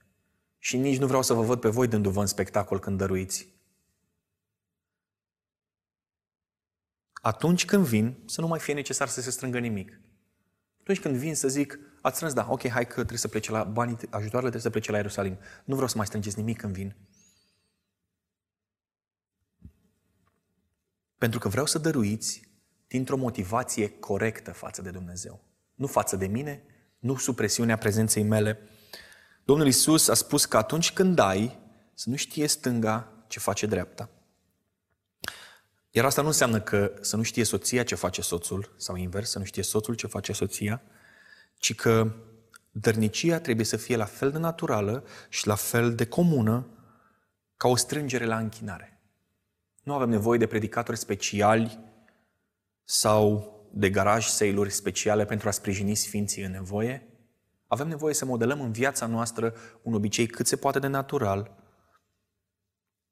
și 0.58 0.76
nici 0.76 0.98
nu 0.98 1.06
vreau 1.06 1.22
să 1.22 1.34
vă 1.34 1.42
văd 1.42 1.60
pe 1.60 1.68
voi 1.68 1.88
dându-vă 1.88 2.20
în 2.20 2.26
spectacol 2.26 2.78
când 2.78 2.98
dăruiți. 2.98 3.54
Atunci 7.12 7.64
când 7.64 7.84
vin, 7.84 8.22
să 8.26 8.40
nu 8.40 8.46
mai 8.46 8.58
fie 8.58 8.74
necesar 8.74 9.08
să 9.08 9.20
se 9.20 9.30
strângă 9.30 9.58
nimic. 9.58 10.00
Atunci 10.80 11.00
când 11.00 11.16
vin 11.16 11.34
să 11.34 11.48
zic, 11.48 11.78
ați 12.02 12.14
strâns, 12.14 12.32
da, 12.34 12.46
ok, 12.50 12.68
hai 12.68 12.86
că 12.86 12.94
trebuie 12.94 13.18
să 13.18 13.28
plece 13.28 13.50
la 13.50 13.64
banii, 13.64 13.94
ajutoarele 13.94 14.50
trebuie 14.50 14.60
să 14.60 14.70
plece 14.70 14.90
la 14.90 14.96
Ierusalim. 14.96 15.38
Nu 15.64 15.74
vreau 15.74 15.88
să 15.88 15.96
mai 15.96 16.06
strângeți 16.06 16.38
nimic 16.38 16.58
când 16.58 16.72
vin. 16.72 16.96
Pentru 21.18 21.38
că 21.38 21.48
vreau 21.48 21.66
să 21.66 21.78
dăruiți 21.78 22.48
dintr-o 22.86 23.16
motivație 23.16 23.90
corectă 23.90 24.52
față 24.52 24.82
de 24.82 24.90
Dumnezeu. 24.90 25.44
Nu 25.74 25.86
față 25.86 26.16
de 26.16 26.26
mine, 26.26 26.64
nu 27.06 27.16
sub 27.16 27.36
presiunea 27.36 27.76
prezenței 27.76 28.22
mele. 28.22 28.58
Domnul 29.44 29.66
Isus 29.66 30.08
a 30.08 30.14
spus 30.14 30.44
că 30.44 30.56
atunci 30.56 30.92
când 30.92 31.14
dai, 31.14 31.58
să 31.94 32.10
nu 32.10 32.16
știe 32.16 32.46
stânga 32.46 33.12
ce 33.26 33.38
face 33.38 33.66
dreapta. 33.66 34.08
Iar 35.90 36.04
asta 36.04 36.20
nu 36.20 36.26
înseamnă 36.26 36.60
că 36.60 36.92
să 37.00 37.16
nu 37.16 37.22
știe 37.22 37.44
soția 37.44 37.82
ce 37.84 37.94
face 37.94 38.20
soțul, 38.20 38.74
sau 38.76 38.96
invers, 38.96 39.30
să 39.30 39.38
nu 39.38 39.44
știe 39.44 39.62
soțul 39.62 39.94
ce 39.94 40.06
face 40.06 40.32
soția, 40.32 40.82
ci 41.58 41.74
că 41.74 42.12
dărnicia 42.70 43.40
trebuie 43.40 43.66
să 43.66 43.76
fie 43.76 43.96
la 43.96 44.04
fel 44.04 44.30
de 44.30 44.38
naturală 44.38 45.04
și 45.28 45.46
la 45.46 45.54
fel 45.54 45.94
de 45.94 46.06
comună 46.06 46.66
ca 47.56 47.68
o 47.68 47.76
strângere 47.76 48.24
la 48.24 48.38
închinare. 48.38 49.00
Nu 49.82 49.94
avem 49.94 50.08
nevoie 50.08 50.38
de 50.38 50.46
predicatori 50.46 50.98
speciali 50.98 51.78
sau 52.84 53.55
de 53.78 53.90
garaj 53.90 54.26
sale 54.26 54.68
speciale 54.68 55.24
pentru 55.24 55.48
a 55.48 55.50
sprijini 55.50 55.94
sfinții 55.94 56.42
în 56.42 56.50
nevoie. 56.50 57.08
Avem 57.66 57.88
nevoie 57.88 58.14
să 58.14 58.24
modelăm 58.24 58.60
în 58.60 58.72
viața 58.72 59.06
noastră 59.06 59.54
un 59.82 59.94
obicei 59.94 60.26
cât 60.26 60.46
se 60.46 60.56
poate 60.56 60.78
de 60.78 60.86
natural. 60.86 61.50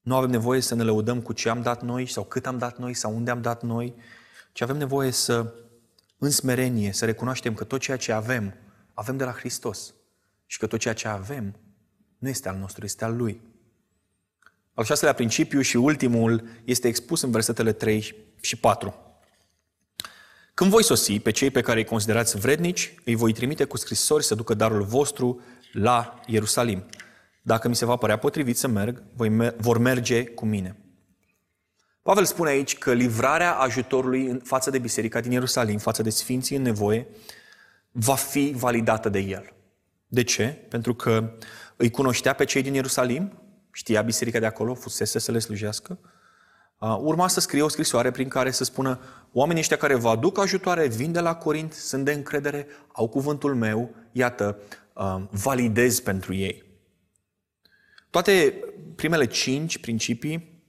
Nu 0.01 0.17
avem 0.17 0.31
nevoie 0.31 0.61
să 0.61 0.75
ne 0.75 0.83
lăudăm 0.83 1.21
cu 1.23 1.33
ce 1.33 1.49
am 1.49 1.62
dat 1.62 1.83
noi 1.83 2.07
sau 2.07 2.25
cât 2.25 2.47
am 2.47 2.59
dat 2.59 2.79
noi 2.79 2.95
sau 2.95 3.15
unde 3.15 3.31
am 3.31 3.43
dat 3.43 3.62
noi, 3.62 3.95
ci 4.53 4.61
avem 4.61 4.77
nevoie 4.77 5.11
să, 5.11 5.55
în 6.19 6.31
smerenie, 6.31 6.93
să 6.93 7.05
recunoaștem 7.05 7.55
că 7.55 7.65
tot 7.65 7.81
ceea 7.81 7.97
ce 7.97 8.12
avem, 8.12 8.55
avem 8.95 9.17
de 9.17 9.25
la 9.25 9.33
Hristos 9.33 9.95
și 10.47 10.59
că 10.59 10.67
tot 10.67 10.81
ceea 10.81 10.95
ce 10.95 11.09
avem 11.09 11.57
nu 12.19 12.29
este 12.29 12.49
al 12.49 12.57
nostru, 12.57 12.85
este 12.85 13.05
al 13.05 13.17
Lui. 13.17 13.41
Al 14.75 14.85
șaselea 14.85 15.15
principiu 15.15 15.61
și 15.61 15.77
ultimul 15.77 16.49
este 16.65 16.89
expus 16.89 17.23
în 17.23 17.31
versetele 17.31 17.73
3 17.73 18.15
și 18.41 18.57
4. 18.57 18.95
Când 20.55 20.70
voi 20.70 20.84
sosi 20.84 21.20
pe 21.20 21.30
cei 21.30 21.50
pe 21.50 21.61
care 21.61 21.78
îi 21.78 21.84
considerați 21.84 22.38
vrednici, 22.38 22.94
îi 23.05 23.14
voi 23.14 23.32
trimite 23.32 23.64
cu 23.64 23.76
scrisori 23.76 24.24
să 24.24 24.34
ducă 24.34 24.55
darul 24.55 24.82
vostru 24.82 25.42
la 25.72 26.20
Ierusalim. 26.26 26.84
Dacă 27.42 27.68
mi 27.68 27.76
se 27.76 27.84
va 27.84 27.96
părea 27.96 28.16
potrivit 28.16 28.57
să 28.57 28.68
merg, 28.68 29.02
voi 29.16 29.28
mer- 29.28 29.55
vor 29.57 29.78
merge 29.78 30.24
cu 30.24 30.46
mine. 30.46 30.76
Pavel 32.02 32.24
spune 32.24 32.50
aici 32.50 32.78
că 32.78 32.92
livrarea 32.92 33.55
ajutorului 33.55 34.26
în 34.26 34.38
față 34.38 34.70
de 34.70 34.78
biserica 34.78 35.20
din 35.20 35.30
Ierusalim, 35.30 35.78
față 35.78 36.02
de 36.02 36.11
sfinții 36.11 36.57
în 36.57 36.62
nevoie, 36.62 37.07
va 37.90 38.14
fi 38.14 38.55
validată 38.57 39.09
de 39.09 39.18
el. 39.18 39.52
De 40.07 40.22
ce? 40.22 40.46
Pentru 40.46 40.94
că 40.94 41.32
îi 41.76 41.90
cunoștea 41.90 42.32
pe 42.32 42.44
cei 42.44 42.62
din 42.62 42.74
Ierusalim, 42.74 43.38
știa 43.72 44.02
biserica 44.02 44.38
de 44.38 44.46
acolo, 44.46 44.74
fusese 44.74 45.18
să 45.18 45.32
le 45.32 45.38
slujească, 45.38 45.98
urma 46.93 47.28
să 47.28 47.41
scrie 47.41 47.62
o 47.62 47.68
scrisoare 47.68 48.11
prin 48.11 48.28
care 48.28 48.51
să 48.51 48.64
spună 48.64 49.01
oamenii 49.32 49.61
ăștia 49.61 49.76
care 49.76 49.95
vă 49.95 50.09
aduc 50.09 50.39
ajutoare, 50.39 50.87
vin 50.87 51.12
de 51.12 51.20
la 51.20 51.35
Corint, 51.35 51.72
sunt 51.72 52.05
de 52.05 52.12
încredere, 52.12 52.66
au 52.93 53.09
cuvântul 53.09 53.55
meu, 53.55 53.95
iată, 54.12 54.59
validez 55.30 56.01
pentru 56.01 56.35
ei. 56.35 56.64
Toate 58.11 58.64
primele 58.97 59.26
cinci 59.26 59.78
principii 59.78 60.62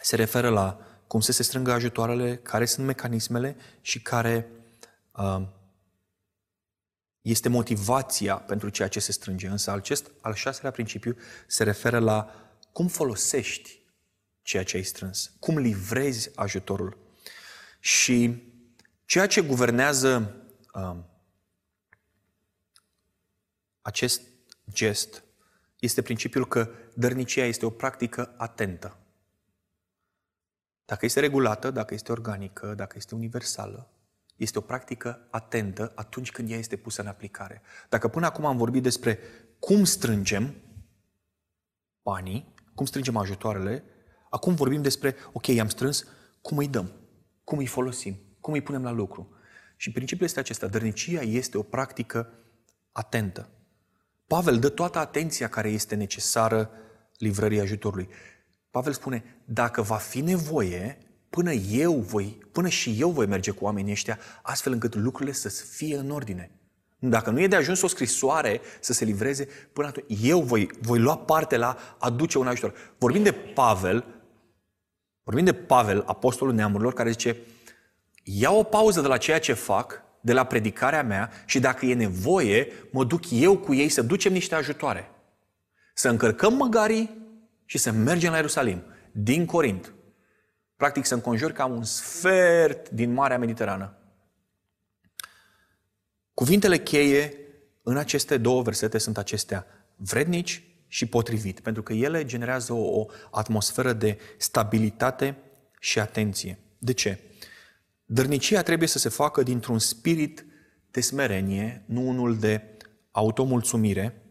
se 0.00 0.16
referă 0.16 0.48
la 0.48 0.80
cum 1.06 1.20
să 1.20 1.32
se 1.32 1.42
strângă 1.42 1.72
ajutoarele, 1.72 2.36
care 2.36 2.64
sunt 2.64 2.86
mecanismele 2.86 3.56
și 3.80 4.02
care 4.02 4.50
este 7.20 7.48
motivația 7.48 8.36
pentru 8.36 8.68
ceea 8.68 8.88
ce 8.88 9.00
se 9.00 9.12
strânge. 9.12 9.46
Însă 9.46 9.70
acest 9.70 10.10
al 10.20 10.34
șaselea 10.34 10.70
principiu 10.70 11.16
se 11.46 11.64
referă 11.64 11.98
la 11.98 12.30
cum 12.72 12.86
folosești 12.86 13.84
ceea 14.46 14.64
ce 14.64 14.76
ai 14.76 14.82
strâns, 14.82 15.32
cum 15.38 15.58
livrezi 15.58 16.30
ajutorul. 16.34 16.98
Și 17.80 18.42
ceea 19.04 19.26
ce 19.26 19.40
guvernează 19.40 20.36
uh, 20.72 20.96
acest 23.80 24.22
gest 24.72 25.24
este 25.78 26.02
principiul 26.02 26.46
că 26.46 26.70
dărnicia 26.94 27.44
este 27.44 27.66
o 27.66 27.70
practică 27.70 28.34
atentă. 28.36 28.96
Dacă 30.84 31.04
este 31.04 31.20
regulată, 31.20 31.70
dacă 31.70 31.94
este 31.94 32.12
organică, 32.12 32.74
dacă 32.74 32.94
este 32.96 33.14
universală, 33.14 33.90
este 34.36 34.58
o 34.58 34.60
practică 34.60 35.26
atentă 35.30 35.92
atunci 35.94 36.30
când 36.30 36.50
ea 36.50 36.58
este 36.58 36.76
pusă 36.76 37.00
în 37.00 37.06
aplicare. 37.06 37.62
Dacă 37.88 38.08
până 38.08 38.26
acum 38.26 38.44
am 38.44 38.56
vorbit 38.56 38.82
despre 38.82 39.18
cum 39.58 39.84
strângem 39.84 40.54
banii, 42.02 42.54
cum 42.74 42.86
strângem 42.86 43.16
ajutoarele, 43.16 43.84
acum 44.30 44.54
vorbim 44.54 44.82
despre, 44.82 45.16
ok, 45.32 45.48
am 45.48 45.68
strâns, 45.68 46.04
cum 46.40 46.58
îi 46.58 46.68
dăm, 46.68 46.92
cum 47.44 47.58
îi 47.58 47.66
folosim, 47.66 48.18
cum 48.40 48.52
îi 48.52 48.60
punem 48.60 48.82
la 48.82 48.90
lucru. 48.90 49.30
Și 49.76 49.92
principiul 49.92 50.26
este 50.26 50.40
acesta, 50.40 50.66
dărnicia 50.66 51.20
este 51.20 51.58
o 51.58 51.62
practică 51.62 52.32
atentă. 52.92 53.48
Pavel 54.26 54.58
dă 54.58 54.68
toată 54.68 54.98
atenția 54.98 55.48
care 55.48 55.68
este 55.68 55.94
necesară 55.94 56.70
livrării 57.18 57.60
ajutorului. 57.60 58.08
Pavel 58.70 58.92
spune, 58.92 59.42
dacă 59.44 59.82
va 59.82 59.96
fi 59.96 60.20
nevoie, 60.20 60.98
până 61.30 61.52
eu 61.52 61.94
voi, 61.94 62.38
până 62.52 62.68
și 62.68 62.96
eu 62.98 63.10
voi 63.10 63.26
merge 63.26 63.50
cu 63.50 63.64
oamenii 63.64 63.92
ăștia, 63.92 64.18
astfel 64.42 64.72
încât 64.72 64.94
lucrurile 64.94 65.34
să 65.34 65.48
fie 65.48 65.96
în 65.96 66.10
ordine. 66.10 66.50
Dacă 66.98 67.30
nu 67.30 67.40
e 67.40 67.46
de 67.46 67.56
ajuns 67.56 67.82
o 67.82 67.86
scrisoare 67.86 68.60
să 68.80 68.92
se 68.92 69.04
livreze, 69.04 69.48
până 69.72 69.86
atunci 69.86 70.18
eu 70.22 70.40
voi, 70.40 70.70
voi 70.80 70.98
lua 70.98 71.18
parte 71.18 71.56
la 71.56 71.76
a 71.98 72.10
duce 72.10 72.38
un 72.38 72.46
ajutor. 72.46 72.94
Vorbim 72.98 73.22
de 73.22 73.32
Pavel, 73.32 74.04
vorbim 75.26 75.44
de 75.44 75.52
Pavel, 75.52 76.02
apostolul 76.06 76.54
neamurilor, 76.54 76.92
care 76.92 77.10
zice, 77.10 77.36
ia 78.22 78.50
o 78.50 78.62
pauză 78.62 79.00
de 79.00 79.06
la 79.06 79.16
ceea 79.16 79.38
ce 79.38 79.52
fac, 79.52 80.02
de 80.20 80.32
la 80.32 80.44
predicarea 80.44 81.02
mea 81.02 81.30
și 81.46 81.60
dacă 81.60 81.86
e 81.86 81.94
nevoie, 81.94 82.72
mă 82.90 83.04
duc 83.04 83.30
eu 83.30 83.58
cu 83.58 83.74
ei 83.74 83.88
să 83.88 84.02
ducem 84.02 84.32
niște 84.32 84.54
ajutoare. 84.54 85.10
Să 85.94 86.08
încărcăm 86.08 86.54
măgarii 86.54 87.10
și 87.64 87.78
să 87.78 87.90
mergem 87.90 88.30
la 88.30 88.36
Ierusalim, 88.36 88.82
din 89.12 89.46
Corint. 89.46 89.92
Practic 90.76 91.04
să 91.04 91.14
înconjuri 91.14 91.52
cam 91.52 91.72
un 91.72 91.84
sfert 91.84 92.90
din 92.90 93.12
Marea 93.12 93.38
Mediterană. 93.38 93.98
Cuvintele 96.34 96.78
cheie 96.78 97.34
în 97.82 97.96
aceste 97.96 98.36
două 98.36 98.62
versete 98.62 98.98
sunt 98.98 99.18
acestea, 99.18 99.66
vrednici 99.96 100.75
și 100.96 101.06
potrivit, 101.06 101.60
pentru 101.60 101.82
că 101.82 101.92
ele 101.92 102.24
generează 102.24 102.72
o, 102.72 103.00
o 103.00 103.06
atmosferă 103.30 103.92
de 103.92 104.18
stabilitate 104.36 105.36
și 105.80 105.98
atenție. 106.00 106.58
De 106.78 106.92
ce? 106.92 107.18
Dărnicia 108.04 108.62
trebuie 108.62 108.88
să 108.88 108.98
se 108.98 109.08
facă 109.08 109.42
dintr-un 109.42 109.78
spirit 109.78 110.46
de 110.90 111.00
smerenie, 111.00 111.84
nu 111.86 112.08
unul 112.08 112.38
de 112.38 112.76
automulțumire, 113.10 114.22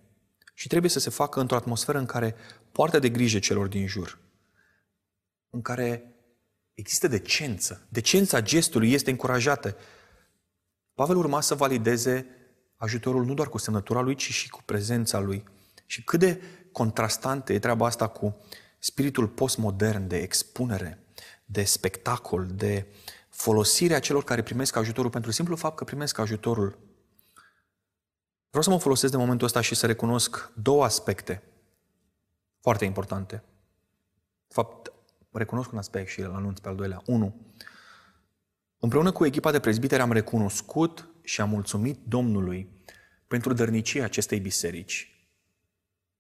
și 0.54 0.68
trebuie 0.68 0.92
să 0.92 1.00
se 1.00 1.10
facă 1.10 1.40
într-o 1.40 1.56
atmosferă 1.56 1.98
în 1.98 2.06
care 2.06 2.36
poartă 2.72 3.00
de 3.00 3.10
grijă 3.10 3.40
celor 3.40 3.68
din 3.68 3.88
jur, 3.88 4.20
în 5.50 5.62
care 5.62 6.16
Există 6.76 7.08
decență. 7.08 7.88
Decența 7.90 8.42
gestului 8.42 8.92
este 8.92 9.10
încurajată. 9.10 9.78
Pavel 10.94 11.16
urma 11.16 11.42
să 11.42 11.56
valideze 11.56 12.28
ajutorul 12.76 13.26
nu 13.26 13.34
doar 13.34 13.48
cu 13.48 13.58
semnătura 13.58 14.02
lui, 14.02 14.16
ci 14.16 14.32
și 14.32 14.50
cu 14.50 14.62
prezența 14.66 15.20
lui. 15.20 15.44
Și 15.86 16.04
cât 16.04 16.20
de 16.20 16.42
contrastantă 16.72 17.54
e 17.54 17.60
treaba 17.60 17.86
asta 17.86 18.08
cu 18.08 18.38
spiritul 18.80 19.28
postmodern 19.28 20.08
de 20.08 20.18
expunere, 20.18 21.04
de 21.46 21.64
spectacol, 21.64 22.46
de 22.46 22.88
folosirea 23.30 24.00
celor 24.00 24.24
care 24.24 24.44
primesc 24.44 24.76
ajutorul 24.76 25.12
pentru 25.12 25.32
simplu 25.32 25.56
fapt 25.56 25.76
că 25.76 25.84
primesc 25.84 26.18
ajutorul. 26.18 26.80
Vreau 28.50 28.64
să 28.64 28.70
mă 28.70 28.80
folosesc 28.80 29.12
de 29.12 29.18
momentul 29.18 29.46
ăsta 29.46 29.62
și 29.62 29.76
să 29.76 29.86
recunosc 29.86 30.52
două 30.54 30.84
aspecte 30.84 31.44
foarte 32.62 32.86
importante. 32.86 33.36
De 34.48 34.54
fapt, 34.54 34.92
recunosc 35.32 35.72
un 35.72 35.78
aspect 35.78 36.10
și 36.10 36.20
îl 36.20 36.34
anunț 36.34 36.60
pe 36.60 36.68
al 36.68 36.76
doilea. 36.76 37.02
1. 37.06 37.36
Împreună 38.80 39.12
cu 39.12 39.26
echipa 39.26 39.52
de 39.52 39.60
prezbiteri 39.60 40.02
am 40.02 40.12
recunoscut 40.12 41.10
și 41.24 41.42
am 41.42 41.50
mulțumit 41.50 42.00
Domnului 42.08 42.70
pentru 43.28 43.54
dărnicia 43.54 44.04
acestei 44.04 44.40
biserici, 44.40 45.15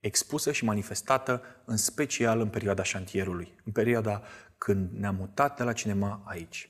expusă 0.05 0.51
și 0.51 0.63
manifestată 0.63 1.41
în 1.65 1.77
special 1.77 2.39
în 2.39 2.49
perioada 2.49 2.83
șantierului, 2.83 3.55
în 3.63 3.71
perioada 3.71 4.23
când 4.57 4.91
ne-am 4.91 5.15
mutat 5.15 5.57
de 5.57 5.63
la 5.63 5.73
cinema 5.73 6.21
aici. 6.25 6.69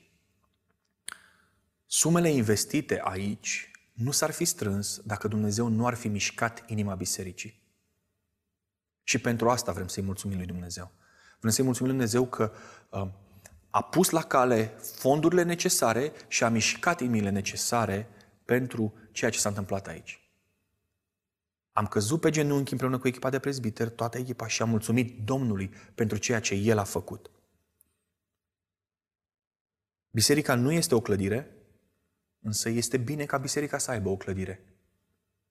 Sumele 1.86 2.28
investite 2.28 3.00
aici 3.04 3.70
nu 3.92 4.10
s-ar 4.10 4.30
fi 4.30 4.44
strâns 4.44 5.00
dacă 5.04 5.28
Dumnezeu 5.28 5.68
nu 5.68 5.86
ar 5.86 5.94
fi 5.94 6.08
mișcat 6.08 6.64
inima 6.66 6.94
bisericii. 6.94 7.62
Și 9.02 9.18
pentru 9.18 9.50
asta 9.50 9.72
vrem 9.72 9.88
să-i 9.88 10.02
mulțumim 10.02 10.36
lui 10.36 10.46
Dumnezeu. 10.46 10.90
Vrem 11.40 11.52
să-i 11.52 11.64
mulțumim 11.64 11.90
Lui 11.92 11.98
Dumnezeu 11.98 12.28
că 12.28 12.52
uh, 12.90 13.08
a 13.70 13.82
pus 13.82 14.10
la 14.10 14.22
cale 14.22 14.64
fondurile 14.78 15.42
necesare 15.42 16.12
și 16.28 16.44
a 16.44 16.48
mișcat 16.48 17.00
inimile 17.00 17.30
necesare 17.30 18.08
pentru 18.44 18.94
ceea 19.12 19.30
ce 19.30 19.38
s-a 19.38 19.48
întâmplat 19.48 19.86
aici. 19.86 20.25
Am 21.76 21.86
căzut 21.86 22.20
pe 22.20 22.30
genunchi 22.30 22.72
împreună 22.72 22.98
cu 22.98 23.08
echipa 23.08 23.30
de 23.30 23.38
prezbiteri, 23.38 23.90
toată 23.90 24.18
echipa, 24.18 24.46
și 24.46 24.62
am 24.62 24.68
mulțumit 24.68 25.24
Domnului 25.24 25.70
pentru 25.94 26.18
ceea 26.18 26.40
ce 26.40 26.54
El 26.54 26.78
a 26.78 26.84
făcut. 26.84 27.30
Biserica 30.10 30.54
nu 30.54 30.72
este 30.72 30.94
o 30.94 31.00
clădire, 31.00 31.56
însă 32.40 32.68
este 32.68 32.96
bine 32.96 33.24
ca 33.24 33.38
biserica 33.38 33.78
să 33.78 33.90
aibă 33.90 34.08
o 34.08 34.16
clădire. 34.16 34.64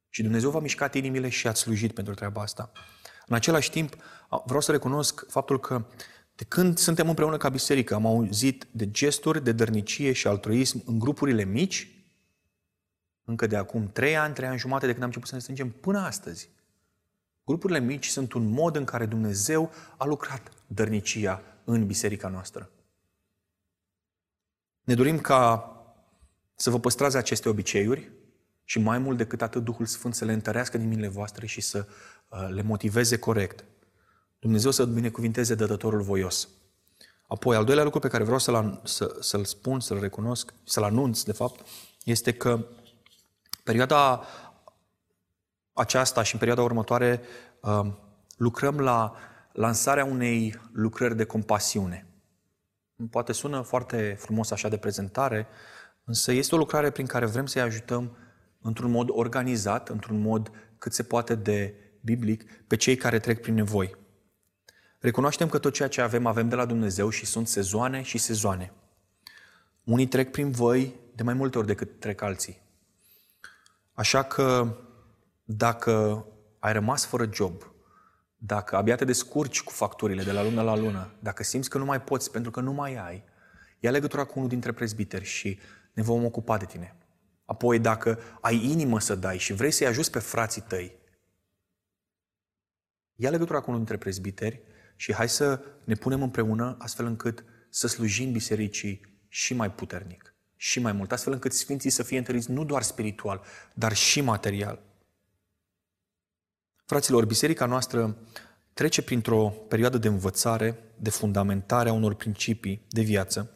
Și 0.10 0.22
Dumnezeu 0.22 0.50
v-a 0.50 0.60
mișcat 0.60 0.94
inimile 0.94 1.30
și 1.30 1.48
ați 1.48 1.60
slujit 1.60 1.94
pentru 1.94 2.14
treaba 2.14 2.42
asta. 2.42 2.72
În 3.26 3.36
același 3.36 3.72
timp, 3.72 3.96
vreau 4.46 4.62
să 4.62 4.72
recunosc 4.72 5.26
faptul 5.30 5.60
că 5.60 5.86
de 6.36 6.44
când 6.44 6.78
suntem 6.78 7.10
împreună 7.10 7.38
ca 7.38 7.50
biserică, 7.50 7.94
am 7.94 8.06
auzit 8.06 8.68
de 8.72 8.92
gesturi 8.92 9.44
de 9.44 9.52
dărnicie 9.52 10.12
și 10.12 10.28
altruism 10.28 10.84
în 10.86 11.00
grupurile 11.00 11.44
mici, 11.44 11.95
încă 13.26 13.48
de 13.48 13.56
acum 13.56 13.90
trei 13.92 14.18
ani, 14.18 14.34
trei 14.34 14.48
ani 14.48 14.58
jumate 14.58 14.86
de 14.86 14.92
când 14.92 15.02
am 15.04 15.08
început 15.08 15.30
să 15.30 15.36
ne 15.36 15.42
strângem, 15.42 15.70
până 15.70 16.00
astăzi. 16.00 16.50
Grupurile 17.46 17.80
mici 17.80 18.08
sunt 18.08 18.34
un 18.34 18.50
mod 18.50 18.76
în 18.76 18.84
care 18.84 19.06
Dumnezeu 19.06 19.72
a 19.98 20.06
lucrat 20.06 20.52
dărnicia 20.68 21.42
în 21.64 21.86
biserica 21.86 22.28
noastră. 22.28 22.70
Ne 24.84 24.94
dorim 24.94 25.20
ca 25.20 25.70
să 26.56 26.70
vă 26.70 26.80
păstrați 26.80 27.18
aceste 27.18 27.50
obiceiuri 27.50 28.12
și 28.64 28.80
mai 28.80 28.98
mult 28.98 29.18
decât 29.18 29.42
atât 29.42 29.64
Duhul 29.64 29.86
Sfânt 29.86 30.16
să 30.16 30.26
le 30.26 30.34
întărească 30.34 30.78
din 30.78 30.88
minile 30.88 31.08
voastre 31.08 31.46
și 31.46 31.62
să 31.62 31.88
uh, 32.30 32.48
le 32.50 32.62
motiveze 32.62 33.18
corect. 33.18 33.64
Dumnezeu 34.40 34.72
să 34.72 34.86
binecuvinteze 34.86 35.56
dătătorul 35.56 36.02
voios. 36.02 36.48
Apoi, 37.28 37.56
al 37.56 37.64
doilea 37.64 37.84
lucru 37.84 38.00
pe 38.00 38.08
care 38.08 38.24
vreau 38.24 38.40
să-l, 38.40 38.82
să, 38.84 39.18
să-l 39.20 39.46
spun, 39.46 39.80
să-l 39.80 40.00
recunosc, 40.00 40.54
să-l 40.64 40.84
anunț, 40.84 41.22
de 41.22 41.32
fapt, 41.32 41.66
este 42.04 42.34
că 42.34 42.66
perioada 43.66 44.24
aceasta 45.74 46.24
și 46.24 46.34
în 46.34 46.40
perioada 46.40 46.64
următoare 46.64 47.22
uh, 47.60 47.94
lucrăm 48.38 48.80
la 48.80 49.16
lansarea 49.52 50.06
unei 50.06 50.62
lucrări 50.72 51.16
de 51.16 51.24
compasiune. 51.24 52.08
Poate 53.10 53.32
sună 53.32 53.62
foarte 53.62 54.16
frumos 54.20 54.52
așa 54.52 54.70
de 54.70 54.78
prezentare, 54.78 55.48
însă 56.04 56.32
este 56.32 56.56
o 56.56 56.58
lucrare 56.58 56.90
prin 56.90 57.06
care 57.06 57.26
vrem 57.26 57.46
să-i 57.46 57.62
ajutăm 57.62 58.18
într-un 58.62 58.92
mod 58.92 59.10
organizat, 59.12 59.90
într-un 59.90 60.20
mod 60.20 60.52
cât 60.78 60.94
se 60.94 61.04
poate 61.04 61.36
de 61.36 61.74
biblic, 62.02 62.44
pe 62.68 62.76
cei 62.76 62.96
care 62.96 63.20
trec 63.20 63.42
prin 63.42 63.54
nevoi. 63.54 63.96
Recunoaștem 65.00 65.50
că 65.50 65.58
tot 65.58 65.74
ceea 65.74 65.88
ce 65.88 66.02
avem, 66.02 66.26
avem 66.26 66.50
de 66.50 66.56
la 66.56 66.66
Dumnezeu 66.66 67.10
și 67.10 67.26
sunt 67.26 67.48
sezoane 67.48 68.02
și 68.02 68.18
sezoane. 68.18 68.72
Unii 69.84 70.08
trec 70.08 70.32
prin 70.32 70.52
voi 70.52 70.96
de 71.16 71.24
mai 71.24 71.34
multe 71.34 71.58
ori 71.58 71.68
decât 71.68 72.00
trec 72.00 72.22
alții. 72.22 72.64
Așa 73.96 74.24
că 74.24 74.78
dacă 75.44 76.26
ai 76.60 76.74
rămas 76.74 77.06
fără 77.06 77.30
job, 77.34 77.74
dacă 78.38 78.76
abia 78.76 78.96
te 78.96 79.06
descurci 79.06 79.64
cu 79.64 79.72
facturile 79.72 80.24
de 80.24 80.32
la 80.32 80.44
lună 80.44 80.62
la 80.62 80.76
lună, 80.76 81.16
dacă 81.20 81.44
simți 81.44 81.70
că 81.70 81.78
nu 81.78 81.86
mai 81.86 82.02
poți 82.02 82.32
pentru 82.32 82.52
că 82.52 82.60
nu 82.60 82.72
mai 82.74 82.96
ai, 82.96 83.24
ia 83.80 83.92
legătura 83.92 84.24
cu 84.24 84.34
unul 84.36 84.50
dintre 84.50 84.72
prezbiteri 84.72 85.24
și 85.24 85.60
ne 85.94 86.02
vom 86.04 86.26
ocupa 86.26 86.58
de 86.58 86.66
tine. 86.66 86.98
Apoi, 87.46 87.80
dacă 87.80 88.20
ai 88.42 88.64
inimă 88.64 89.00
să 89.00 89.16
dai 89.16 89.38
și 89.38 89.54
vrei 89.54 89.72
să-i 89.72 89.88
ajuți 89.88 90.12
pe 90.12 90.20
frații 90.20 90.62
tăi, 90.62 91.00
ia 93.16 93.30
legătura 93.30 93.60
cu 93.60 93.66
unul 93.66 93.78
dintre 93.78 93.98
prezbiteri 93.98 94.62
și 94.96 95.14
hai 95.14 95.30
să 95.30 95.64
ne 95.84 95.94
punem 95.94 96.22
împreună 96.22 96.76
astfel 96.80 97.06
încât 97.06 97.44
să 97.70 97.88
slujim 97.88 98.32
bisericii 98.32 99.20
și 99.28 99.54
mai 99.54 99.72
puternic, 99.72 100.35
și 100.56 100.80
mai 100.80 100.92
mult, 100.92 101.12
astfel 101.12 101.34
încât 101.34 101.54
Sfinții 101.54 101.90
să 101.90 102.04
fie 102.04 102.18
întăriți 102.18 102.52
nu 102.52 102.66
doar 102.66 102.82
spiritual, 102.82 103.42
dar 103.74 103.94
și 103.94 104.22
material. 104.22 104.82
Fraților, 106.86 107.26
biserica 107.26 107.66
noastră 107.66 108.18
trece 108.74 109.02
printr-o 109.02 109.50
perioadă 109.50 109.98
de 109.98 110.08
învățare, 110.08 110.80
de 110.98 111.10
fundamentare 111.10 111.90
a 111.90 111.94
unor 111.94 112.14
principii 112.14 112.86
de 112.90 113.02
viață, 113.02 113.52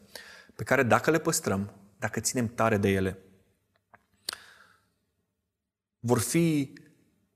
pe 0.56 0.64
care 0.64 0.84
dacă 0.84 1.12
le 1.12 1.20
păstrăm, 1.20 1.74
dacă 1.98 2.20
ținem 2.20 2.48
tare 2.48 2.78
de 2.78 2.90
ele, 2.90 3.18
vor 6.00 6.20
fi 6.20 6.74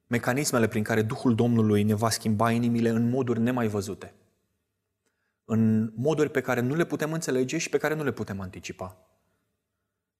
mecanismele 0.07 0.68
prin 0.68 0.84
care 0.84 1.01
Duhul 1.01 1.36
Domnului 1.36 1.84
ne 1.84 1.93
va 1.93 2.09
schimba 2.09 2.51
inimile 2.51 2.89
în 2.89 3.09
moduri 3.09 3.39
nemai 3.39 3.68
văzute. 3.68 4.14
În 5.45 5.91
moduri 5.95 6.30
pe 6.30 6.41
care 6.41 6.59
nu 6.59 6.76
le 6.76 6.86
putem 6.86 7.14
înțelege 7.14 7.57
și 7.57 7.70
pe 7.70 7.78
care 7.78 7.93
nu 7.93 8.03
le 8.03 8.11
putem 8.11 8.39
anticipa. 8.39 8.97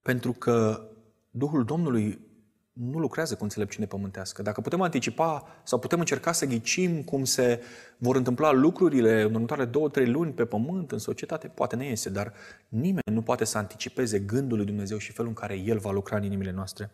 Pentru 0.04 0.32
că 0.32 0.88
Duhul 1.32 1.64
Domnului 1.64 2.32
nu 2.74 3.00
lucrează 3.00 3.36
cu 3.36 3.44
înțelepciune 3.44 3.86
pământească. 3.86 4.42
Dacă 4.42 4.62
putem 4.62 4.82
anticipa 4.82 5.48
sau 5.64 5.80
putem 5.80 6.00
încerca 6.00 6.32
să 6.32 6.46
ghicim 6.46 7.04
cum 7.04 7.24
se 7.24 7.62
vor 7.98 8.16
întâmpla 8.16 8.52
lucrurile 8.52 9.22
în 9.22 9.34
următoarele 9.34 9.68
două, 9.68 9.90
trei 9.90 10.08
luni 10.08 10.32
pe 10.32 10.46
pământ, 10.46 10.92
în 10.92 10.98
societate, 10.98 11.48
poate 11.48 11.76
ne 11.76 11.86
iese, 11.86 12.10
dar 12.10 12.34
nimeni 12.68 13.12
nu 13.12 13.22
poate 13.22 13.46
să 13.46 13.58
anticipeze 13.58 14.20
gândul 14.20 14.58
lui 14.58 14.66
Dumnezeu 14.66 14.98
și 14.98 15.12
felul 15.12 15.30
în 15.30 15.36
care 15.36 15.56
El 15.56 15.78
va 15.78 15.92
lucra 15.92 16.18
în 16.18 16.24
inimile 16.24 16.52
noastre. 16.52 16.92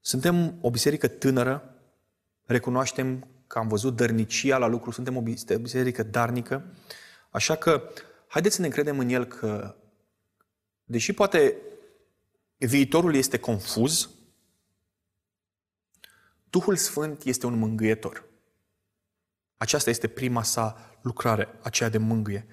Suntem 0.00 0.54
o 0.60 0.70
biserică 0.70 1.08
tânără, 1.08 1.74
recunoaștem 2.46 3.26
că 3.46 3.58
am 3.58 3.68
văzut 3.68 3.96
dărnicia 3.96 4.58
la 4.58 4.66
lucru, 4.66 4.90
suntem 4.90 5.16
o 5.16 5.22
biserică 5.60 6.02
darnică, 6.02 6.64
așa 7.30 7.54
că 7.54 7.82
haideți 8.26 8.54
să 8.54 8.62
ne 8.62 8.68
credem 8.68 8.98
în 8.98 9.08
El 9.08 9.24
că, 9.24 9.74
deși 10.84 11.12
poate 11.12 11.56
viitorul 12.66 13.14
este 13.14 13.38
confuz, 13.38 14.10
Duhul 16.50 16.76
Sfânt 16.76 17.22
este 17.22 17.46
un 17.46 17.58
mângâietor. 17.58 18.24
Aceasta 19.56 19.90
este 19.90 20.08
prima 20.08 20.42
sa 20.42 20.98
lucrare, 21.02 21.48
aceea 21.62 21.88
de 21.88 21.98
mângâie. 21.98 22.46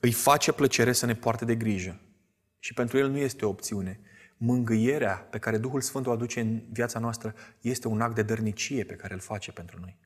Îi 0.00 0.12
face 0.12 0.52
plăcere 0.52 0.92
să 0.92 1.06
ne 1.06 1.14
poarte 1.14 1.44
de 1.44 1.56
grijă. 1.56 2.00
Și 2.58 2.74
pentru 2.74 2.98
el 2.98 3.08
nu 3.08 3.16
este 3.16 3.44
o 3.44 3.48
opțiune. 3.48 4.00
Mângâierea 4.36 5.16
pe 5.16 5.38
care 5.38 5.58
Duhul 5.58 5.80
Sfânt 5.80 6.06
o 6.06 6.10
aduce 6.10 6.40
în 6.40 6.62
viața 6.72 6.98
noastră 6.98 7.34
este 7.60 7.88
un 7.88 8.00
act 8.00 8.14
de 8.14 8.22
dărnicie 8.22 8.84
pe 8.84 8.94
care 8.94 9.14
îl 9.14 9.20
face 9.20 9.52
pentru 9.52 9.80
noi. 9.80 9.98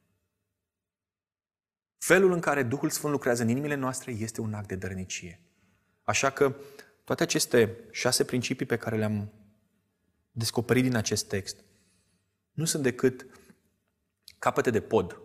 Felul 1.99 2.33
în 2.33 2.41
care 2.41 2.63
Duhul 2.63 2.91
Sfânt 2.91 3.13
lucrează 3.13 3.43
în 3.43 3.49
inimile 3.49 3.75
noastre 3.75 4.13
este 4.13 4.41
un 4.41 4.55
act 4.55 4.69
de 4.69 4.77
dărnicie. 4.77 5.41
Așa 6.03 6.31
că 6.31 6.57
toate 7.09 7.23
aceste 7.23 7.79
șase 7.91 8.25
principii 8.25 8.67
pe 8.67 8.77
care 8.77 8.97
le-am 8.97 9.33
descoperit 10.31 10.83
din 10.83 10.97
acest 10.97 11.29
text 11.29 11.65
nu 12.53 12.65
sunt 12.65 12.83
decât 12.83 13.27
capete 14.39 14.71
de 14.71 14.81
pod 14.81 15.21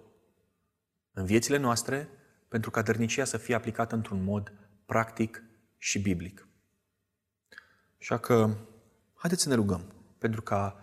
în 1.14 1.26
viețile 1.26 1.58
noastre 1.58 2.10
pentru 2.48 2.72
ca 2.72 2.82
dărnicia 2.82 3.24
să 3.24 3.38
fie 3.38 3.56
aplicată 3.56 3.96
într-un 3.96 4.24
mod 4.24 4.54
practic 4.86 5.44
și 5.78 6.02
biblic. 6.02 6.48
Așa 8.00 8.18
că, 8.18 8.58
haideți 9.14 9.42
să 9.42 9.50
ne 9.50 9.56
rugăm 9.56 9.94
pentru 10.18 10.42
ca 10.42 10.80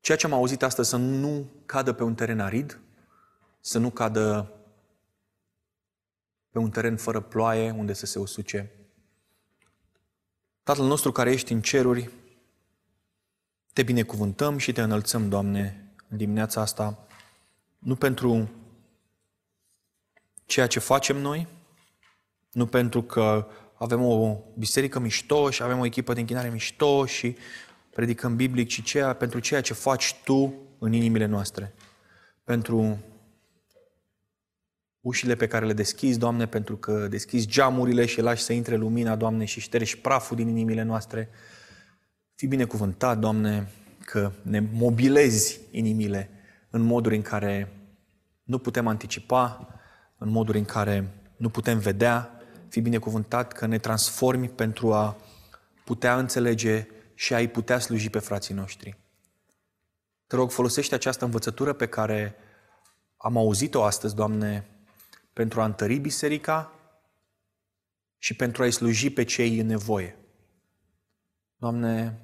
ceea 0.00 0.16
ce 0.16 0.26
am 0.26 0.32
auzit 0.32 0.62
astăzi 0.62 0.88
să 0.88 0.96
nu 0.96 1.50
cadă 1.66 1.92
pe 1.92 2.02
un 2.02 2.14
teren 2.14 2.40
arid, 2.40 2.80
să 3.60 3.78
nu 3.78 3.90
cadă 3.90 4.52
pe 6.50 6.58
un 6.58 6.70
teren 6.70 6.96
fără 6.96 7.20
ploaie 7.20 7.70
unde 7.70 7.92
să 7.92 8.06
se 8.06 8.18
usuce. 8.18 8.76
Tatăl 10.62 10.86
nostru 10.86 11.12
care 11.12 11.32
ești 11.32 11.52
în 11.52 11.60
ceruri, 11.60 12.10
te 13.72 13.82
binecuvântăm 13.82 14.58
și 14.58 14.72
te 14.72 14.82
înălțăm, 14.82 15.28
Doamne, 15.28 15.92
în 16.08 16.16
dimineața 16.16 16.60
asta, 16.60 17.06
nu 17.78 17.96
pentru 17.96 18.50
ceea 20.46 20.66
ce 20.66 20.78
facem 20.78 21.16
noi, 21.16 21.46
nu 22.52 22.66
pentru 22.66 23.02
că 23.02 23.48
avem 23.74 24.04
o 24.04 24.36
biserică 24.58 24.98
mișto 24.98 25.50
și 25.50 25.62
avem 25.62 25.78
o 25.78 25.84
echipă 25.84 26.12
de 26.12 26.20
închinare 26.20 26.48
mișto 26.48 27.06
și 27.06 27.36
predicăm 27.90 28.36
biblic, 28.36 28.68
ci 28.68 28.82
ceea, 28.82 29.14
pentru 29.14 29.38
ceea 29.38 29.60
ce 29.60 29.74
faci 29.74 30.14
Tu 30.24 30.54
în 30.78 30.92
inimile 30.92 31.26
noastre. 31.26 31.74
Pentru 32.44 32.98
ușile 35.02 35.34
pe 35.34 35.46
care 35.46 35.66
le 35.66 35.72
deschizi, 35.72 36.18
Doamne, 36.18 36.46
pentru 36.46 36.76
că 36.76 37.06
deschizi 37.08 37.46
geamurile 37.46 38.06
și 38.06 38.20
lași 38.20 38.42
să 38.42 38.52
intre 38.52 38.76
lumina, 38.76 39.16
Doamne, 39.16 39.44
și 39.44 39.60
ștergi 39.60 39.98
praful 39.98 40.36
din 40.36 40.48
inimile 40.48 40.82
noastre. 40.82 41.28
Fii 42.34 42.48
binecuvântat, 42.48 43.18
Doamne, 43.18 43.70
că 44.04 44.32
ne 44.42 44.62
mobilezi 44.72 45.60
inimile 45.70 46.30
în 46.70 46.82
moduri 46.82 47.16
în 47.16 47.22
care 47.22 47.72
nu 48.42 48.58
putem 48.58 48.86
anticipa, 48.86 49.68
în 50.18 50.28
moduri 50.28 50.58
în 50.58 50.64
care 50.64 51.08
nu 51.36 51.48
putem 51.48 51.78
vedea. 51.78 52.40
Fii 52.68 52.82
binecuvântat 52.82 53.52
că 53.52 53.66
ne 53.66 53.78
transformi 53.78 54.48
pentru 54.48 54.92
a 54.92 55.16
putea 55.84 56.18
înțelege 56.18 56.86
și 57.14 57.34
a-i 57.34 57.48
putea 57.48 57.78
sluji 57.78 58.10
pe 58.10 58.18
frații 58.18 58.54
noștri. 58.54 58.96
Te 60.26 60.36
rog, 60.36 60.50
folosește 60.50 60.94
această 60.94 61.24
învățătură 61.24 61.72
pe 61.72 61.86
care 61.86 62.34
am 63.16 63.36
auzit-o 63.36 63.84
astăzi, 63.84 64.14
Doamne, 64.14 64.66
pentru 65.32 65.60
a 65.60 65.64
întări 65.64 65.98
biserica 65.98 66.72
și 68.18 68.36
pentru 68.36 68.62
a-i 68.62 68.70
sluji 68.70 69.10
pe 69.10 69.24
cei 69.24 69.58
în 69.58 69.66
nevoie. 69.66 70.16
Doamne, 71.56 72.20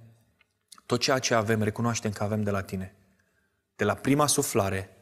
tot 0.86 1.00
ceea 1.00 1.18
ce 1.18 1.34
avem, 1.34 1.62
recunoaștem 1.62 2.12
că 2.12 2.22
avem 2.22 2.42
de 2.42 2.50
la 2.50 2.62
Tine. 2.62 2.96
De 3.76 3.84
la 3.84 3.94
prima 3.94 4.26
suflare, 4.26 4.96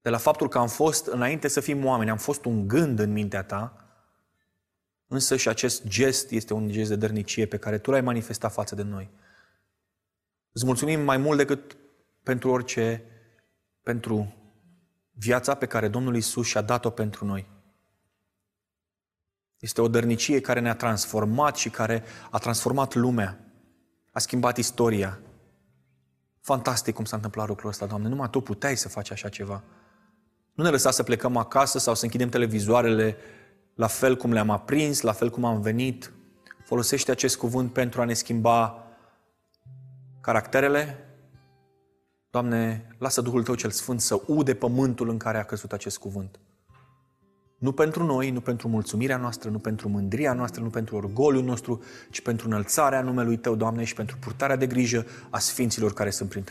de 0.00 0.10
la 0.10 0.18
faptul 0.18 0.48
că 0.48 0.58
am 0.58 0.68
fost, 0.68 1.06
înainte 1.06 1.48
să 1.48 1.60
fim 1.60 1.84
oameni, 1.84 2.10
am 2.10 2.16
fost 2.16 2.44
un 2.44 2.68
gând 2.68 2.98
în 2.98 3.12
mintea 3.12 3.42
Ta, 3.42 3.88
însă 5.06 5.36
și 5.36 5.48
acest 5.48 5.86
gest 5.86 6.30
este 6.30 6.54
un 6.54 6.68
gest 6.68 6.88
de 6.88 6.96
dărnicie 6.96 7.46
pe 7.46 7.58
care 7.58 7.78
Tu 7.78 7.90
l-ai 7.90 8.00
manifestat 8.00 8.52
față 8.52 8.74
de 8.74 8.82
noi. 8.82 9.10
Îți 10.52 10.64
mulțumim 10.64 11.00
mai 11.00 11.16
mult 11.16 11.38
decât 11.38 11.76
pentru 12.22 12.50
orice, 12.50 13.02
pentru 13.82 14.34
viața 15.18 15.54
pe 15.54 15.66
care 15.66 15.88
Domnul 15.88 16.16
Isus 16.16 16.46
și-a 16.46 16.60
dat-o 16.60 16.90
pentru 16.90 17.24
noi. 17.24 17.46
Este 19.58 19.80
o 19.80 19.88
dărnicie 19.88 20.40
care 20.40 20.60
ne-a 20.60 20.74
transformat 20.74 21.56
și 21.56 21.70
care 21.70 22.02
a 22.30 22.38
transformat 22.38 22.94
lumea 22.94 23.40
a 24.12 24.18
schimbat 24.18 24.56
istoria. 24.56 25.20
Fantastic 26.40 26.94
cum 26.94 27.04
s-a 27.04 27.16
întâmplat 27.16 27.48
lucrul 27.48 27.70
ăsta, 27.70 27.86
Doamne. 27.86 28.08
Numai 28.08 28.30
Tu 28.30 28.40
puteai 28.40 28.76
să 28.76 28.88
faci 28.88 29.10
așa 29.10 29.28
ceva. 29.28 29.62
Nu 30.54 30.64
ne 30.64 30.70
lăsa 30.70 30.90
să 30.90 31.02
plecăm 31.02 31.36
acasă 31.36 31.78
sau 31.78 31.94
să 31.94 32.04
închidem 32.04 32.28
televizoarele 32.28 33.16
la 33.74 33.86
fel 33.86 34.16
cum 34.16 34.32
le-am 34.32 34.50
aprins, 34.50 35.00
la 35.00 35.12
fel 35.12 35.30
cum 35.30 35.44
am 35.44 35.60
venit. 35.60 36.12
Folosește 36.64 37.10
acest 37.10 37.36
cuvânt 37.36 37.72
pentru 37.72 38.00
a 38.00 38.04
ne 38.04 38.12
schimba 38.12 38.86
caracterele. 40.20 41.07
Doamne, 42.38 42.86
lasă 42.98 43.20
Duhul 43.20 43.42
Tău 43.42 43.54
cel 43.54 43.70
Sfânt 43.70 44.00
să 44.00 44.20
ude 44.26 44.54
pământul 44.54 45.08
în 45.08 45.16
care 45.16 45.38
a 45.38 45.44
căzut 45.44 45.72
acest 45.72 45.98
cuvânt. 45.98 46.38
Nu 47.58 47.72
pentru 47.72 48.04
noi, 48.04 48.30
nu 48.30 48.40
pentru 48.40 48.68
mulțumirea 48.68 49.16
noastră, 49.16 49.50
nu 49.50 49.58
pentru 49.58 49.88
mândria 49.88 50.32
noastră, 50.32 50.62
nu 50.62 50.68
pentru 50.68 50.96
orgoliul 50.96 51.44
nostru, 51.44 51.82
ci 52.10 52.20
pentru 52.20 52.46
înălțarea 52.46 53.02
numelui 53.02 53.36
Tău, 53.36 53.54
Doamne, 53.54 53.84
și 53.84 53.94
pentru 53.94 54.16
purtarea 54.20 54.56
de 54.56 54.66
grijă 54.66 55.06
a 55.30 55.38
sfinților 55.38 55.92
care 55.92 56.10
sunt 56.10 56.28
printre 56.28 56.46